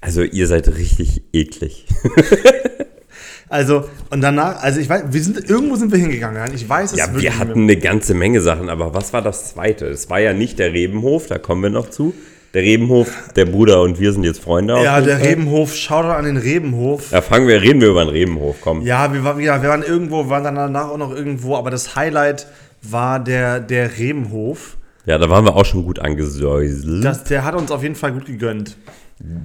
Also 0.00 0.22
ihr 0.22 0.46
seid 0.46 0.68
richtig 0.76 1.22
eklig. 1.32 1.86
Also, 3.48 3.88
und 4.10 4.20
danach, 4.20 4.62
also 4.62 4.78
ich 4.80 4.88
weiß, 4.88 5.04
wir 5.10 5.22
sind, 5.22 5.48
irgendwo 5.48 5.76
sind 5.76 5.90
wir 5.90 5.98
hingegangen. 5.98 6.52
Ich 6.54 6.68
weiß 6.68 6.92
es 6.92 6.98
Ja, 6.98 7.06
wir 7.14 7.38
hatten 7.38 7.62
eine 7.62 7.76
ganze 7.76 8.14
Menge 8.14 8.40
Sachen, 8.40 8.68
aber 8.68 8.94
was 8.94 9.12
war 9.12 9.22
das 9.22 9.50
zweite? 9.50 9.86
Es 9.86 10.10
war 10.10 10.20
ja 10.20 10.32
nicht 10.32 10.58
der 10.58 10.72
Rebenhof, 10.72 11.26
da 11.26 11.38
kommen 11.38 11.62
wir 11.62 11.70
noch 11.70 11.88
zu. 11.90 12.14
Der 12.54 12.62
Rebenhof, 12.62 13.08
der 13.36 13.44
Bruder 13.44 13.82
und 13.82 14.00
wir 14.00 14.12
sind 14.12 14.24
jetzt 14.24 14.40
Freunde. 14.40 14.74
Ja, 14.82 15.00
der 15.00 15.18
Fall. 15.18 15.28
Rebenhof, 15.28 15.74
Shoutout 15.74 16.08
an 16.08 16.24
den 16.24 16.38
Rebenhof. 16.38 17.10
Da 17.10 17.20
fangen 17.20 17.46
wir, 17.46 17.60
reden 17.60 17.80
wir 17.80 17.88
über 17.88 18.04
den 18.04 18.10
Rebenhof, 18.10 18.56
komm. 18.62 18.82
Ja, 18.82 19.12
wir, 19.12 19.22
waren, 19.22 19.38
ja, 19.40 19.62
wir 19.62 19.68
waren 19.68 19.82
irgendwo, 19.82 20.24
wir 20.24 20.30
waren 20.30 20.44
dann 20.44 20.54
danach 20.54 20.88
auch 20.88 20.96
noch 20.96 21.14
irgendwo, 21.14 21.56
aber 21.56 21.70
das 21.70 21.94
Highlight 21.94 22.46
war 22.82 23.20
der, 23.20 23.60
der 23.60 23.98
Rebenhof. 23.98 24.78
Ja, 25.04 25.18
da 25.18 25.28
waren 25.28 25.44
wir 25.44 25.56
auch 25.56 25.64
schon 25.64 25.84
gut 25.84 25.98
angesäuselt. 25.98 27.04
Das, 27.04 27.24
der 27.24 27.44
hat 27.44 27.54
uns 27.54 27.70
auf 27.70 27.82
jeden 27.82 27.94
Fall 27.94 28.12
gut 28.12 28.26
gegönnt. 28.26 28.76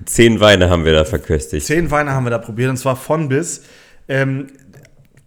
Zehn 0.05 0.39
Weine 0.39 0.69
haben 0.69 0.85
wir 0.85 0.93
da 0.93 1.03
verköstigt. 1.03 1.65
Zehn 1.65 1.89
Weine 1.89 2.11
haben 2.11 2.25
wir 2.25 2.31
da 2.31 2.37
probiert 2.37 2.69
und 2.69 2.77
zwar 2.77 2.95
von 2.95 3.27
bis. 3.27 3.63
Ähm, 4.07 4.47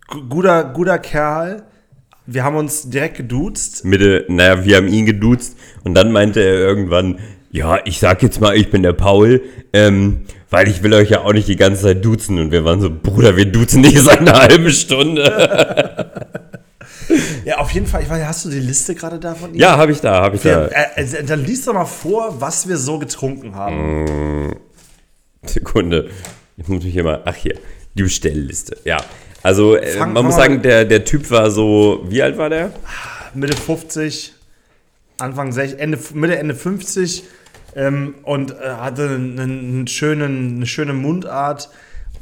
gu- 0.09 0.23
guter, 0.29 0.65
guter 0.65 0.99
Kerl. 0.99 1.63
Wir 2.27 2.43
haben 2.45 2.57
uns 2.57 2.91
direkt 2.91 3.17
geduzt. 3.19 3.85
Mitte, 3.85 4.25
naja, 4.29 4.65
wir 4.65 4.77
haben 4.77 4.89
ihn 4.89 5.07
geduzt 5.07 5.57
und 5.85 5.95
dann 5.95 6.11
meinte 6.13 6.41
er 6.41 6.55
irgendwann, 6.55 7.19
ja, 7.53 7.79
ich 7.85 8.01
sag 8.01 8.23
jetzt 8.23 8.41
mal, 8.41 8.57
ich 8.57 8.71
bin 8.71 8.83
der 8.83 8.93
Paul, 8.93 9.43
ähm, 9.73 10.23
weil 10.51 10.69
ich 10.69 10.83
will 10.83 10.93
euch 10.95 11.11
ja 11.11 11.21
auch 11.21 11.33
nicht 11.33 11.47
die 11.49 11.57
ganze 11.57 11.83
Zeit 11.83 12.05
duzen. 12.05 12.39
Und 12.39 12.51
wir 12.51 12.65
waren 12.65 12.81
so, 12.81 12.91
Bruder, 12.91 13.37
wir 13.37 13.47
duzen 13.47 13.81
nicht 13.81 13.99
seit 14.01 14.21
einer 14.21 14.39
halben 14.41 14.71
Stunde. 14.71 16.13
Ja, 17.45 17.59
auf 17.59 17.71
jeden 17.71 17.87
Fall. 17.87 18.03
Ich 18.03 18.11
weiß, 18.11 18.27
hast 18.27 18.45
du 18.45 18.51
die 18.51 18.59
Liste 18.59 18.97
gerade 18.97 19.21
da 19.21 19.37
von 19.37 19.55
ihm? 19.55 19.61
Ja, 19.61 19.77
habe 19.77 19.93
ich 19.93 20.01
da, 20.01 20.21
habe 20.23 20.35
ich 20.35 20.43
Wir, 20.45 20.67
da. 20.67 20.67
äh, 20.97 21.03
äh, 21.05 21.23
dann 21.25 21.45
liest 21.45 21.69
doch 21.69 21.75
mal 21.75 21.85
vor, 21.85 22.41
was 22.41 22.69
wir 22.69 22.77
so 22.77 22.99
getrunken 22.99 23.55
haben. 23.55 24.57
Sekunde. 25.45 26.11
Ich 26.57 26.67
muss 26.67 26.83
mich 26.83 26.93
hier 26.93 27.05
mal, 27.05 27.23
ach 27.25 27.35
hier, 27.37 27.55
die 27.97 28.03
Bestellliste. 28.03 28.77
Ja, 28.85 28.99
also 29.43 29.77
äh, 29.77 29.99
man 30.07 30.25
muss 30.25 30.37
sagen, 30.37 30.63
der, 30.63 30.85
der 30.85 31.05
Typ 31.05 31.31
war 31.31 31.51
so, 31.51 32.05
wie 32.09 32.23
alt 32.23 32.37
war 32.39 32.51
der? 32.51 32.73
Mitte 33.35 33.57
50, 33.57 34.33
Anfang 35.19 35.53
60, 35.53 35.79
Ende, 35.81 35.99
Mitte, 36.15 36.39
Ende 36.39 36.55
50 36.55 37.25
ähm, 37.75 38.15
und 38.23 38.53
äh, 38.53 38.55
hatte 38.81 39.09
einen, 39.09 39.87
schönen, 39.87 40.57
eine 40.57 40.67
schöne 40.67 40.93
Mundart 40.93 41.71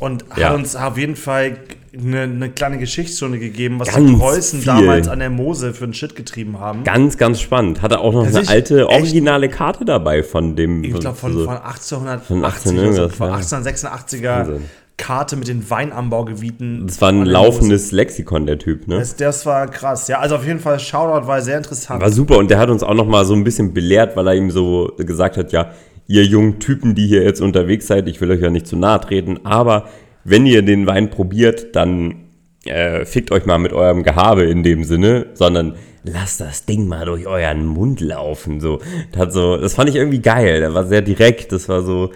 und 0.01 0.25
Ja. 0.37 0.49
hat 0.51 0.57
uns 0.57 0.75
auf 0.77 0.99
jeden 0.99 1.17
Fall 1.17 1.57
eine, 1.97 2.23
eine 2.23 2.51
kleine 2.51 2.79
Geschichtsstunde 2.79 3.39
gegeben, 3.39 3.79
was 3.79 3.89
Ganz 3.95 4.11
die 4.11 4.17
Preußen 4.17 4.59
viel. 4.61 4.67
damals 4.67 5.07
an 5.09 5.21
der 5.21 5.31
Mose 5.31 5.73
für 5.73 5.85
einen 5.85 5.95
Shit 5.95 6.17
getrieben 6.17 6.59
haben. 6.59 6.83
Ganz, 6.85 7.17
ganz 7.17 7.41
spannend. 7.41 7.81
Hatte 7.83 8.01
auch 8.01 8.13
noch 8.13 8.25
Also 8.27 8.39
eine 8.39 8.49
alte, 8.49 8.89
originale 8.89 9.49
Karte 9.49 9.85
dabei 9.85 10.23
von 10.25 10.57
dem. 10.57 10.83
ich 10.85 10.93
glaube 10.95 11.17
von, 11.17 11.33
so- 11.33 11.45
von 11.45 11.57
1880 11.57 12.27
Von 12.27 12.45
18 12.45 12.79
oder 12.79 12.93
so, 12.93 13.03
irgendwas, 13.03 13.17
von 13.17 13.29
ja. 13.31 13.37
1886er 13.37 14.39
Wahnsinn. 14.49 14.65
Karte 14.97 15.37
mit 15.37 15.49
den 15.49 15.69
Weinanbaugebieten. 15.69 16.87
Das 16.87 17.01
war 17.01 17.11
ein 17.11 17.25
laufendes 17.25 17.91
Lexikon, 17.91 18.47
der 18.47 18.59
Typ, 18.59 18.87
ne? 18.87 18.99
Das, 18.99 19.17
das 19.17 19.45
war 19.45 19.67
krass. 19.67 20.09
Ja, 20.09 20.21
also 20.21 20.37
auf 20.37 20.47
jeden 20.47 20.61
Fall 20.61 20.79
Shoutout 20.79 21.27
war 21.27 21.43
sehr 21.43 21.57
interessant. 21.57 22.01
War 22.01 22.11
super 22.11 22.39
und 22.39 22.51
der 22.51 22.59
hat 22.59 22.71
uns 22.71 22.83
auch 22.83 22.95
noch 22.95 23.07
mal 23.07 23.25
so 23.25 23.35
ein 23.35 23.45
bisschen 23.45 23.75
belehrt, 23.75 24.17
weil 24.17 24.29
er 24.29 24.35
ihm 24.35 24.51
so 24.51 24.93
gesagt 24.97 25.37
hat, 25.37 25.53
ja, 25.53 25.73
ihr 26.07 26.25
jungen 26.25 26.61
Typen, 26.61 26.95
die 26.95 27.07
hier 27.07 27.23
jetzt 27.23 27.41
unterwegs 27.41 27.87
seid, 27.87 28.09
ich 28.09 28.21
will 28.21 28.31
euch 28.31 28.41
ja 28.41 28.51
nicht 28.51 28.67
zu 28.67 28.77
nahe 28.77 29.01
treten, 29.01 29.41
aber 29.45 29.89
wenn 30.23 30.47
ihr 30.47 30.63
den 30.63 30.87
Wein 30.87 31.11
probiert, 31.11 31.75
dann 31.75 32.25
äh, 32.65 33.05
fickt 33.05 33.31
euch 33.31 33.47
mal 33.47 33.59
mit 33.59 33.73
eurem 33.73 34.03
Gehabe 34.03 34.45
in 34.45 34.63
dem 34.63 34.85
Sinne, 34.85 35.27
sondern 35.35 35.75
lasst 36.05 36.41
das 36.41 36.67
Ding 36.67 36.87
mal 36.87 37.07
durch 37.07 37.27
euren 37.27 37.67
Mund 37.67 38.01
laufen. 38.01 38.61
So, 38.61 38.81
das, 39.13 39.21
hat 39.21 39.33
so, 39.33 39.57
das 39.57 39.75
fand 39.75 39.91
ich 39.91 39.97
irgendwie 39.97 40.21
geil. 40.21 40.61
Der 40.61 40.75
war 40.75 40.87
sehr 40.87 41.03
direkt. 41.03 41.53
Das 41.53 41.69
war 41.69 41.83
so, 41.83 42.11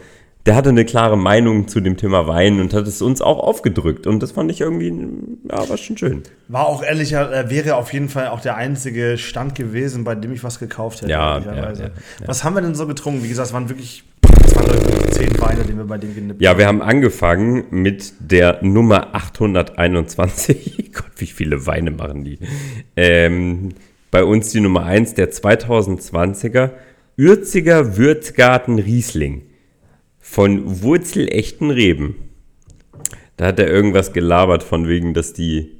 der 0.48 0.56
hatte 0.56 0.70
eine 0.70 0.87
klare 0.87 1.18
Meinung 1.18 1.68
zu 1.68 1.78
dem 1.78 1.98
Thema 1.98 2.26
Wein 2.26 2.58
und 2.58 2.72
hat 2.72 2.87
es 2.87 3.02
uns 3.02 3.20
auch 3.20 3.38
aufgedrückt. 3.38 4.06
Und 4.06 4.22
das 4.22 4.32
fand 4.32 4.50
ich 4.50 4.62
irgendwie, 4.62 4.94
ja, 5.46 5.68
war 5.68 5.76
schon 5.76 5.98
schön. 5.98 6.22
War 6.48 6.66
auch 6.66 6.82
ehrlicher, 6.82 7.30
äh, 7.30 7.50
wäre 7.50 7.76
auf 7.76 7.92
jeden 7.92 8.08
Fall 8.08 8.28
auch 8.28 8.40
der 8.40 8.56
einzige 8.56 9.18
Stand 9.18 9.54
gewesen, 9.54 10.04
bei 10.04 10.14
dem 10.14 10.32
ich 10.32 10.42
was 10.42 10.58
gekauft 10.58 11.02
hätte. 11.02 11.12
Ja, 11.12 11.34
ehrlicherweise. 11.34 11.82
ja, 11.82 11.88
ja, 11.88 12.26
Was 12.28 12.44
haben 12.44 12.54
wir 12.54 12.62
denn 12.62 12.74
so 12.74 12.87
getrunken? 12.87 13.22
Wie 13.22 13.28
gesagt, 13.28 13.48
es 13.48 13.52
waren 13.52 13.68
wirklich 13.68 14.04
zehn 15.11 15.38
Weine, 15.38 15.64
die 15.64 15.76
wir 15.76 15.84
bei 15.84 15.98
dem 15.98 16.14
genippt 16.14 16.40
Ja, 16.40 16.56
wir 16.56 16.66
haben 16.66 16.80
angefangen 16.80 17.64
mit 17.68 18.14
der 18.18 18.61
Nummer 18.62 19.14
821. 19.14 20.92
Gott, 20.94 21.12
wie 21.18 21.26
viele 21.26 21.66
Weine 21.66 21.90
machen 21.90 22.24
die? 22.24 22.38
Ähm, 22.96 23.74
bei 24.11 24.24
uns 24.24 24.50
die 24.52 24.61
Nummer 24.61 24.87
1, 24.87 25.12
der 25.12 25.30
2020er 25.30 26.70
Ürziger 27.18 27.98
Würzgarten 27.98 28.78
Riesling 28.78 29.42
von 30.31 30.83
wurzelechten 30.83 31.71
Reben. 31.71 32.17
Da 33.37 33.47
hat 33.47 33.59
er 33.59 33.69
irgendwas 33.69 34.12
gelabert 34.12 34.62
von 34.62 34.87
wegen, 34.88 35.14
dass 35.14 35.33
die 35.33 35.77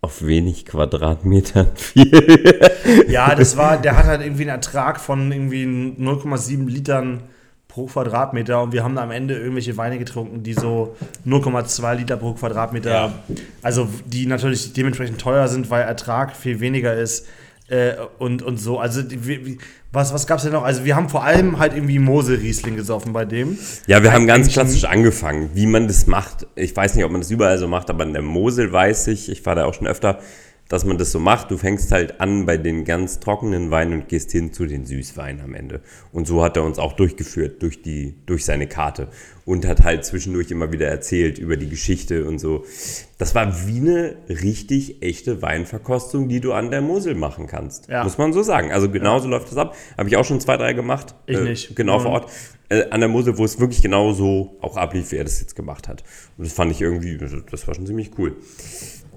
auf 0.00 0.24
wenig 0.24 0.66
Quadratmetern 0.66 1.68
viel. 1.76 2.60
Ja, 3.08 3.34
das 3.34 3.56
war, 3.56 3.80
der 3.80 3.96
hat 3.96 4.06
halt 4.06 4.22
irgendwie 4.22 4.42
einen 4.42 4.50
Ertrag 4.50 5.00
von 5.00 5.30
irgendwie 5.30 5.64
0,7 5.64 6.66
Litern 6.68 7.22
pro 7.68 7.86
Quadratmeter 7.86 8.62
und 8.62 8.72
wir 8.72 8.82
haben 8.82 8.96
am 8.98 9.10
Ende 9.10 9.34
irgendwelche 9.36 9.76
Weine 9.76 9.98
getrunken, 9.98 10.42
die 10.42 10.54
so 10.54 10.96
0,2 11.26 11.94
Liter 11.96 12.16
pro 12.16 12.32
Quadratmeter, 12.32 12.90
Ja. 12.90 13.14
also 13.62 13.88
die 14.06 14.26
natürlich 14.26 14.72
dementsprechend 14.72 15.20
teuer 15.20 15.48
sind, 15.48 15.70
weil 15.70 15.82
Ertrag 15.82 16.34
viel 16.36 16.60
weniger 16.60 16.94
ist 16.94 17.26
äh, 17.68 17.94
und, 18.18 18.42
und 18.42 18.58
so. 18.58 18.78
Also 18.78 19.02
die- 19.02 19.26
wie- 19.26 19.44
wie- 19.46 19.58
was, 19.96 20.12
was 20.12 20.26
gab 20.26 20.38
es 20.38 20.44
denn 20.44 20.52
noch? 20.52 20.62
Also 20.62 20.84
wir 20.84 20.94
haben 20.94 21.08
vor 21.08 21.24
allem 21.24 21.58
halt 21.58 21.74
irgendwie 21.74 21.98
Mosel-Riesling 21.98 22.76
gesoffen 22.76 23.12
bei 23.12 23.24
dem. 23.24 23.58
Ja, 23.86 24.02
wir 24.02 24.12
haben 24.12 24.26
ganz 24.26 24.48
klassisch 24.48 24.84
angefangen, 24.84 25.50
wie 25.54 25.66
man 25.66 25.88
das 25.88 26.06
macht. 26.06 26.46
Ich 26.54 26.76
weiß 26.76 26.94
nicht, 26.94 27.04
ob 27.04 27.10
man 27.10 27.22
das 27.22 27.30
überall 27.30 27.58
so 27.58 27.66
macht, 27.66 27.90
aber 27.90 28.04
in 28.04 28.12
der 28.12 28.22
Mosel 28.22 28.70
weiß 28.70 29.08
ich, 29.08 29.30
ich 29.30 29.44
war 29.46 29.54
da 29.56 29.64
auch 29.64 29.74
schon 29.74 29.86
öfter, 29.86 30.20
dass 30.68 30.84
man 30.84 30.98
das 30.98 31.12
so 31.12 31.20
macht. 31.20 31.50
Du 31.50 31.56
fängst 31.58 31.92
halt 31.92 32.20
an 32.20 32.44
bei 32.46 32.56
den 32.56 32.84
ganz 32.84 33.20
trockenen 33.20 33.70
Weinen 33.70 33.92
und 33.92 34.08
gehst 34.08 34.32
hin 34.32 34.52
zu 34.52 34.66
den 34.66 34.84
Süßweinen 34.84 35.40
am 35.42 35.54
Ende. 35.54 35.80
Und 36.12 36.26
so 36.26 36.42
hat 36.42 36.56
er 36.56 36.64
uns 36.64 36.78
auch 36.78 36.94
durchgeführt 36.94 37.62
durch, 37.62 37.82
die, 37.82 38.14
durch 38.26 38.44
seine 38.44 38.66
Karte 38.66 39.08
und 39.44 39.64
hat 39.64 39.84
halt 39.84 40.04
zwischendurch 40.04 40.50
immer 40.50 40.72
wieder 40.72 40.88
erzählt 40.88 41.38
über 41.38 41.56
die 41.56 41.68
Geschichte 41.68 42.24
und 42.26 42.40
so. 42.40 42.64
Das 43.18 43.34
war 43.36 43.66
wie 43.68 43.78
eine 43.78 44.16
richtig 44.28 45.02
echte 45.02 45.40
Weinverkostung, 45.40 46.28
die 46.28 46.40
du 46.40 46.52
an 46.52 46.70
der 46.72 46.80
Mosel 46.82 47.14
machen 47.14 47.46
kannst. 47.46 47.88
Ja. 47.88 48.02
Muss 48.02 48.18
man 48.18 48.32
so 48.32 48.42
sagen. 48.42 48.72
Also 48.72 48.90
genauso 48.90 49.28
läuft 49.28 49.48
das 49.50 49.56
ab. 49.56 49.76
Habe 49.96 50.08
ich 50.08 50.16
auch 50.16 50.24
schon 50.24 50.40
zwei, 50.40 50.56
drei 50.56 50.72
gemacht. 50.72 51.14
Ich 51.26 51.36
Äh, 51.38 51.42
nicht. 51.42 51.76
Genau 51.76 51.98
Mhm. 51.98 52.02
vor 52.02 52.10
Ort. 52.12 52.30
Äh, 52.68 52.90
an 52.90 52.98
der 52.98 53.08
Mosel, 53.08 53.38
wo 53.38 53.44
es 53.44 53.60
wirklich 53.60 53.80
genau 53.80 54.12
so 54.12 54.56
auch 54.60 54.76
ablief, 54.76 55.12
wie 55.12 55.16
er 55.16 55.22
das 55.24 55.38
jetzt 55.40 55.54
gemacht 55.54 55.86
hat. 55.86 56.02
Und 56.36 56.44
das 56.48 56.52
fand 56.52 56.72
ich 56.72 56.80
irgendwie, 56.82 57.16
das 57.16 57.68
war 57.68 57.74
schon 57.76 57.86
ziemlich 57.86 58.10
cool. 58.18 58.36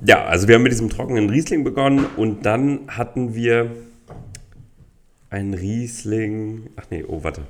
Ja, 0.01 0.25
also 0.25 0.47
wir 0.47 0.55
haben 0.55 0.63
mit 0.63 0.71
diesem 0.71 0.89
trockenen 0.89 1.29
Riesling 1.29 1.63
begonnen 1.63 2.05
und 2.17 2.45
dann 2.45 2.81
hatten 2.88 3.35
wir 3.35 3.71
ein 5.29 5.53
Riesling. 5.53 6.69
Ach 6.77 6.85
nee, 6.89 7.03
oh, 7.07 7.23
warte. 7.23 7.41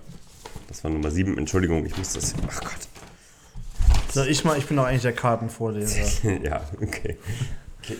Das 0.67 0.83
war 0.83 0.91
Nummer 0.91 1.12
7. 1.12 1.38
Entschuldigung, 1.38 1.85
ich 1.85 1.97
muss 1.97 2.13
das. 2.13 2.35
Ach 2.47 2.62
Gott. 2.62 2.89
So, 4.12 4.23
ich 4.23 4.43
mal, 4.43 4.57
ich 4.57 4.65
bin 4.65 4.77
doch 4.77 4.85
eigentlich 4.85 5.03
der 5.03 5.13
Kartenvorleser. 5.13 6.29
ja, 6.43 6.62
okay. 6.81 7.17
okay. 7.81 7.97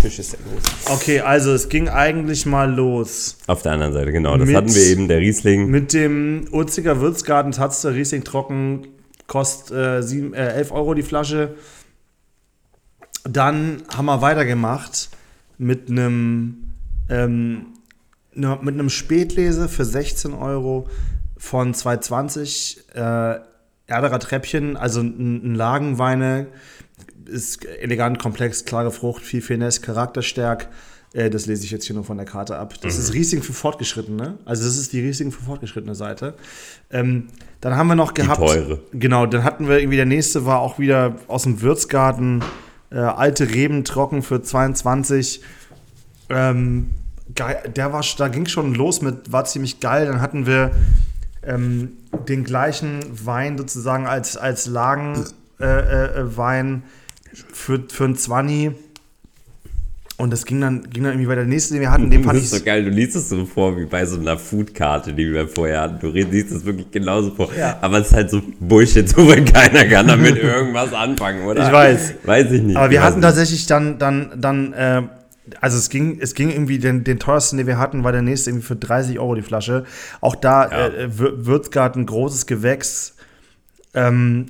Tisch 0.00 0.18
ist 0.18 0.30
sehr 0.30 0.40
groß. 0.40 0.96
Okay, 0.96 1.20
also 1.20 1.52
es 1.52 1.68
ging 1.68 1.88
eigentlich 1.88 2.46
mal 2.46 2.72
los. 2.72 3.36
Auf 3.46 3.62
der 3.62 3.72
anderen 3.72 3.92
Seite, 3.92 4.12
genau. 4.12 4.36
Das 4.36 4.46
Mit- 4.46 4.56
hatten 4.56 4.74
wir 4.74 4.82
eben, 4.82 5.08
der 5.08 5.18
Riesling. 5.18 5.66
Mit 5.68 5.92
dem 5.92 6.46
Urziger 6.52 7.00
Würzgarten 7.00 7.52
Tatzter 7.52 7.94
Riesling 7.94 8.24
Trocken 8.24 8.88
kostet 9.26 9.76
äh, 9.76 10.02
sieben, 10.02 10.34
äh, 10.34 10.54
11 10.54 10.72
Euro 10.72 10.94
die 10.94 11.02
Flasche. 11.02 11.54
Dann 13.24 13.82
haben 13.96 14.06
wir 14.06 14.20
weitergemacht 14.20 15.08
mit 15.58 15.88
einem 15.90 16.70
ähm, 17.08 17.66
ne- 18.34 18.58
mit 18.62 18.74
einem 18.74 18.90
Spätlese 18.90 19.68
für 19.68 19.84
16 19.84 20.32
Euro 20.34 20.88
von 21.36 21.74
220 21.74 22.84
äh, 22.94 23.36
Erderer 23.86 24.18
Treppchen, 24.18 24.78
also 24.78 25.00
ein, 25.00 25.52
ein 25.52 25.54
Lagenweine, 25.54 26.46
ist 27.26 27.64
elegant, 27.66 28.18
komplex, 28.18 28.64
klare 28.64 28.90
Frucht, 28.90 29.22
viel 29.22 29.42
Finesse, 29.42 29.82
charakterstark. 29.82 30.68
Äh, 31.12 31.28
das 31.28 31.44
lese 31.46 31.64
ich 31.64 31.70
jetzt 31.70 31.84
hier 31.84 31.94
nur 31.94 32.04
von 32.04 32.16
der 32.16 32.24
Karte 32.26 32.56
ab. 32.56 32.74
Das 32.80 32.98
ist 32.98 33.12
Riesling 33.12 33.42
für 33.42 33.52
Fortgeschrittene. 33.52 34.38
Also 34.46 34.64
das 34.64 34.78
ist 34.78 34.92
die 34.94 35.00
Riesling 35.00 35.32
für 35.32 35.42
Fortgeschrittene 35.42 35.94
Seite. 35.94 36.34
Ähm, 36.90 37.28
dann 37.60 37.76
haben 37.76 37.86
wir 37.88 37.94
noch 37.94 38.14
gehabt. 38.14 38.38
teure. 38.40 38.80
Genau, 38.92 39.26
dann 39.26 39.44
hatten 39.44 39.68
wir 39.68 39.78
irgendwie, 39.78 39.96
der 39.96 40.06
nächste 40.06 40.46
war 40.46 40.60
auch 40.60 40.78
wieder 40.78 41.16
aus 41.28 41.42
dem 41.44 41.60
Würzgarten. 41.60 42.42
Äh, 42.90 42.98
alte 42.98 43.50
Reben 43.50 43.84
trocken 43.84 44.22
für 44.22 44.42
22. 44.42 45.42
Ähm, 46.28 46.90
geil, 47.34 47.72
der 47.74 47.92
war, 47.92 48.04
da 48.18 48.28
ging 48.28 48.46
schon 48.46 48.74
los 48.74 49.02
mit, 49.02 49.32
war 49.32 49.44
ziemlich 49.44 49.80
geil. 49.80 50.06
Dann 50.06 50.20
hatten 50.20 50.46
wir 50.46 50.70
ähm, 51.42 51.92
den 52.28 52.44
gleichen 52.44 53.00
Wein 53.24 53.58
sozusagen 53.58 54.06
als, 54.06 54.36
als 54.36 54.66
Lagenwein 54.66 55.26
äh, 55.60 56.20
äh, 56.20 56.36
Wein 56.36 56.82
für, 57.52 57.82
für 57.88 58.04
ein 58.04 58.16
20. 58.16 58.72
Und 60.16 60.32
das 60.32 60.44
ging 60.44 60.60
dann, 60.60 60.82
ging 60.90 61.02
dann 61.02 61.14
irgendwie 61.14 61.26
bei 61.26 61.34
der 61.34 61.44
nächste, 61.44 61.74
den 61.74 61.80
wir 61.80 61.90
hatten, 61.90 62.08
den 62.08 62.22
Das 62.22 62.26
fand 62.28 62.38
ist 62.38 62.52
ich. 62.52 62.58
so 62.60 62.64
geil, 62.64 62.84
du 62.84 62.90
liest 62.90 63.16
es 63.16 63.28
so 63.28 63.44
vor 63.46 63.76
wie 63.76 63.84
bei 63.84 64.06
so 64.06 64.20
einer 64.20 64.38
Foodkarte, 64.38 65.12
die 65.12 65.32
wir 65.32 65.48
vorher 65.48 65.80
hatten. 65.80 65.98
Du 65.98 66.08
liest 66.10 66.52
es 66.52 66.64
wirklich 66.64 66.88
genauso 66.92 67.32
vor. 67.32 67.48
Ja. 67.58 67.78
Aber 67.80 67.98
es 67.98 68.08
ist 68.08 68.12
halt 68.12 68.30
so 68.30 68.40
Bullshit, 68.60 69.08
so 69.08 69.26
weil 69.28 69.44
keiner 69.44 69.84
kann 69.86 70.06
damit 70.06 70.36
irgendwas 70.42 70.92
anfangen, 70.92 71.44
oder? 71.44 71.66
Ich 71.66 71.72
weiß. 71.72 72.14
Weiß 72.24 72.52
ich 72.52 72.62
nicht. 72.62 72.76
Aber 72.76 72.90
wir 72.90 73.02
hatten 73.02 73.16
nicht. 73.18 73.24
tatsächlich 73.24 73.66
dann, 73.66 73.98
dann, 73.98 74.30
dann, 74.40 74.72
äh, 74.74 75.02
also 75.60 75.76
es 75.78 75.88
ging, 75.90 76.18
es 76.20 76.34
ging 76.34 76.48
irgendwie, 76.50 76.78
den, 76.78 77.02
den 77.02 77.18
teuersten, 77.18 77.56
den 77.58 77.66
wir 77.66 77.78
hatten, 77.78 78.04
war 78.04 78.12
der 78.12 78.22
nächste 78.22 78.50
irgendwie 78.50 78.66
für 78.66 78.76
30 78.76 79.18
Euro 79.18 79.34
die 79.34 79.42
Flasche. 79.42 79.82
Auch 80.20 80.36
da 80.36 80.70
Ja. 80.70 80.86
äh, 80.86 81.08
Wür- 81.08 81.44
Würzgarten, 81.44 82.06
großes 82.06 82.46
Gewächs. 82.46 83.16
Ähm, 83.94 84.46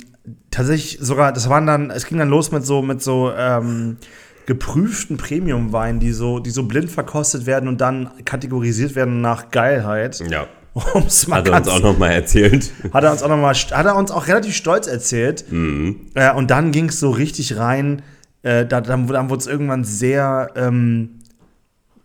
tatsächlich 0.50 0.98
sogar, 1.00 1.32
das 1.32 1.48
waren 1.48 1.66
dann, 1.66 1.90
es 1.90 2.04
ging 2.06 2.18
dann 2.18 2.28
los 2.28 2.52
mit 2.52 2.66
so, 2.66 2.82
mit 2.82 3.02
so 3.02 3.32
ähm, 3.36 3.96
geprüften 4.46 5.16
Premium-Weinen, 5.16 6.00
die 6.00 6.12
so, 6.12 6.38
die 6.38 6.50
so 6.50 6.64
blind 6.64 6.90
verkostet 6.90 7.46
werden 7.46 7.68
und 7.68 7.80
dann 7.80 8.10
kategorisiert 8.24 8.94
werden 8.94 9.20
nach 9.20 9.50
Geilheit. 9.50 10.22
Ja. 10.30 10.46
Um's 10.92 11.28
mal 11.28 11.36
Hat 11.38 11.48
er 11.48 11.56
uns 11.58 11.68
auch 11.68 11.80
nochmal 11.80 12.10
erzählt. 12.12 12.72
hat 12.92 13.04
er 13.04 13.12
uns 13.12 13.22
auch 13.22 13.28
noch 13.28 13.36
mal, 13.36 13.54
hat 13.54 13.86
er 13.86 13.94
uns 13.96 14.10
auch 14.10 14.26
relativ 14.26 14.54
stolz 14.56 14.86
erzählt. 14.88 15.44
Äh, 16.14 16.32
und 16.34 16.50
dann 16.50 16.72
ging 16.72 16.88
es 16.88 16.98
so 16.98 17.10
richtig 17.10 17.56
rein. 17.58 18.02
Äh, 18.42 18.66
da, 18.66 18.80
dann 18.80 19.06
dann 19.06 19.30
wurde 19.30 19.40
es 19.40 19.46
irgendwann 19.46 19.84
sehr 19.84 20.50
ähm, 20.56 21.20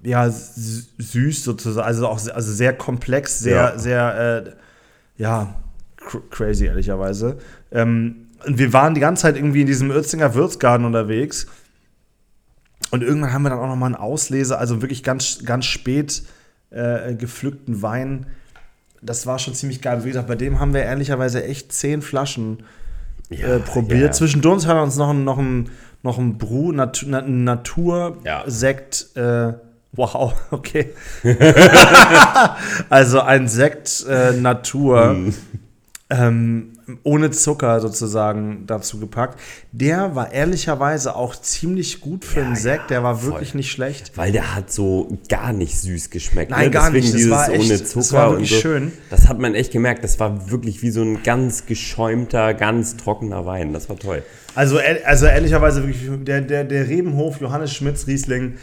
ja, 0.04 0.26
sü- 0.26 0.86
süß 1.00 1.44
sozusagen, 1.44 1.86
also 1.86 2.08
auch 2.08 2.20
also 2.30 2.54
sehr 2.54 2.74
komplex, 2.74 3.40
sehr, 3.40 3.56
Ja. 3.74 3.78
sehr, 3.78 4.46
äh, 4.46 5.22
ja, 5.22 5.56
cr 5.98 6.20
crazy 6.30 6.66
ehrlicherweise. 6.68 7.40
Ähm, 7.72 8.28
und 8.46 8.58
wir 8.58 8.72
waren 8.72 8.94
die 8.94 9.02
ganze 9.02 9.24
Zeit 9.24 9.36
irgendwie 9.36 9.62
in 9.62 9.68
diesem 9.68 9.90
Uerzinger 9.90 10.34
Würzgarten 10.36 10.86
unterwegs. 10.86 11.48
Und 12.92 13.04
irgendwann 13.04 13.34
haben 13.34 13.44
wir 13.44 13.50
dann 13.50 13.60
auch 13.60 13.68
noch 13.68 13.76
mal 13.76 13.86
einen 13.88 13.96
Ausleser, 13.96 14.60
also 14.60 14.82
wirklich 14.82 15.04
ganz, 15.04 15.40
ganz 15.46 15.66
spät 15.66 16.24
äh, 16.72 17.14
gepflückten 17.16 17.82
Wein. 17.82 18.26
Das 19.02 19.26
war 19.28 19.40
schon 19.40 19.54
ziemlich 19.54 19.82
geil. 19.82 20.04
Wie 20.04 20.10
gesagt, 20.10 20.28
bei 20.28 20.36
dem 20.36 20.60
haben 20.60 20.74
wir 20.74 20.84
ehrlicherweise 20.84 21.44
echt 21.44 21.72
zehn 21.72 22.02
Flaschen 22.02 22.64
äh, 23.30 23.60
probiert. 23.60 24.02
ja. 24.02 24.12
Zwischendurch 24.12 24.66
hat 24.68 24.76
er 24.76 24.84
uns 24.84 24.96
noch 24.98 25.14
noch 25.14 25.38
ein, 25.38 25.70
noch 26.04 26.18
ein 26.18 26.38
Nat 26.76 27.06
Na- 27.08 27.26
Ja. 27.26 27.26
Natursekt. 27.28 29.16
Äh, 29.16 29.54
wow, 29.94 30.34
okay. 30.52 30.90
also 32.90 33.22
ein 33.22 33.48
Sekt 33.48 34.06
äh, 34.10 34.34
Natur. 34.34 35.10
Hm. 35.12 35.34
Ähm, 36.10 36.79
ohne 37.04 37.32
Zucker 37.32 37.80
sozusagen 37.80 38.64
dazu 38.68 39.00
gepackt. 39.00 39.40
Der 39.72 40.16
war 40.16 40.32
ehrlicherweise 40.32 41.16
auch 41.16 41.36
ziemlich 41.36 42.02
gut 42.02 42.26
für 42.26 42.42
einen 42.44 42.56
Sekt. 42.56 42.90
Der 42.90 43.04
war 43.04 43.18
voll. 43.18 43.32
wirklich 43.32 43.54
nicht 43.54 43.72
schlecht. 43.72 44.12
Weil 44.16 44.32
der 44.32 44.56
hat 44.56 44.72
so 44.72 45.18
gar 45.30 45.54
nicht 45.54 45.80
süß 45.80 46.10
geschmeckt. 46.10 46.52
Nein, 46.52 46.66
ne? 46.66 46.72
gar 46.72 46.92
Deswegen 46.92 47.04
nicht. 47.06 47.14
Das 47.14 47.18
dieses 47.18 47.32
war 47.32 47.50
echt- 47.50 47.60
ohne 47.60 47.78
das 47.78 47.90
Zucker 47.90 48.14
war 48.18 48.28
und 48.30 48.34
wirklich 48.36 48.50
so. 48.52 48.56
schön. 48.62 48.92
Das 49.10 49.28
hat 49.28 49.40
man 49.40 49.56
echt 49.56 49.72
gemerkt. 49.72 50.04
Das 50.04 50.20
war 50.20 50.50
wirklich 50.52 50.82
wie 50.82 50.92
so 50.92 51.02
ein 51.02 51.24
ganz 51.24 51.66
geschäumter, 51.66 52.54
ganz 52.54 52.98
trockener 52.98 53.46
Wein. 53.46 53.74
Das 53.74 53.90
war 53.90 53.98
toll. 53.98 54.24
Also, 54.56 54.80
also 55.06 55.26
ehrlicherweise 55.28 55.84
wirklich, 55.88 56.10
der, 56.26 56.42
der, 56.42 56.64
der 56.64 56.88
Rebenhof 56.88 57.40
Johannes 57.40 57.72
Schmitz 57.74 58.08
Riesling, 58.08 58.56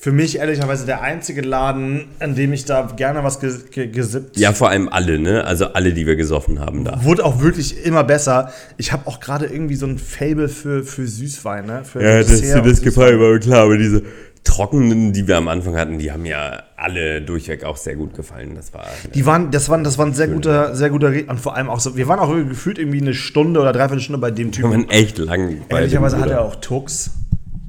für 0.00 0.12
mich 0.12 0.38
ehrlicherweise 0.38 0.86
der 0.86 1.02
einzige 1.02 1.40
Laden, 1.40 2.04
an 2.20 2.36
dem 2.36 2.52
ich 2.52 2.64
da 2.64 2.82
gerne 2.96 3.24
was 3.24 3.40
ge, 3.40 3.52
ge, 3.70 3.88
gesippt. 3.88 4.36
Ja, 4.38 4.52
vor 4.52 4.70
allem 4.70 4.88
alle, 4.88 5.18
ne? 5.18 5.44
Also 5.44 5.66
alle, 5.72 5.92
die 5.92 6.06
wir 6.06 6.14
gesoffen 6.14 6.60
haben 6.60 6.84
da. 6.84 7.02
Wurde 7.02 7.24
auch 7.24 7.40
wirklich 7.40 7.84
immer 7.84 8.04
besser. 8.04 8.52
Ich 8.76 8.92
habe 8.92 9.08
auch 9.08 9.18
gerade 9.18 9.46
irgendwie 9.46 9.74
so 9.74 9.86
ein 9.86 9.98
Fable 9.98 10.48
für, 10.48 10.84
für 10.84 11.08
Süßweine. 11.08 11.84
Für 11.84 12.00
Ja, 12.00 12.18
das, 12.18 12.30
und 12.30 12.64
das 12.64 12.80
gefällt 12.80 13.18
Süßwein. 13.18 13.32
mir 13.32 13.40
klar, 13.40 13.64
aber 13.64 13.76
diese 13.76 14.04
trockenen, 14.44 15.12
die 15.12 15.26
wir 15.26 15.36
am 15.36 15.48
Anfang 15.48 15.76
hatten, 15.76 15.98
die 15.98 16.12
haben 16.12 16.24
ja 16.24 16.62
alle 16.76 17.20
durchweg 17.20 17.64
auch 17.64 17.76
sehr 17.76 17.96
gut 17.96 18.14
gefallen. 18.14 18.54
Das 18.54 18.72
war. 18.72 18.86
Die 19.12 19.26
waren, 19.26 19.50
das 19.50 19.68
waren, 19.68 19.82
das 19.82 19.98
waren 19.98 20.14
sehr 20.14 20.28
guter, 20.28 20.76
sehr 20.76 20.90
guter 20.90 21.10
Re 21.12 21.24
und 21.26 21.40
vor 21.40 21.56
allem 21.56 21.68
auch 21.68 21.80
so, 21.80 21.96
wir 21.96 22.06
waren 22.06 22.20
auch 22.20 22.32
gefühlt 22.32 22.78
irgendwie 22.78 23.00
eine 23.00 23.14
Stunde 23.14 23.60
oder 23.60 23.72
dreiviertel 23.72 24.00
Stunde 24.00 24.20
bei 24.20 24.30
dem 24.30 24.52
Typen. 24.52 24.70
man 24.70 24.88
echt 24.88 25.18
lang 25.18 25.56
Ehrlicherweise 25.68 26.20
hat 26.20 26.30
er 26.30 26.42
auch 26.42 26.54
Tux, 26.56 27.10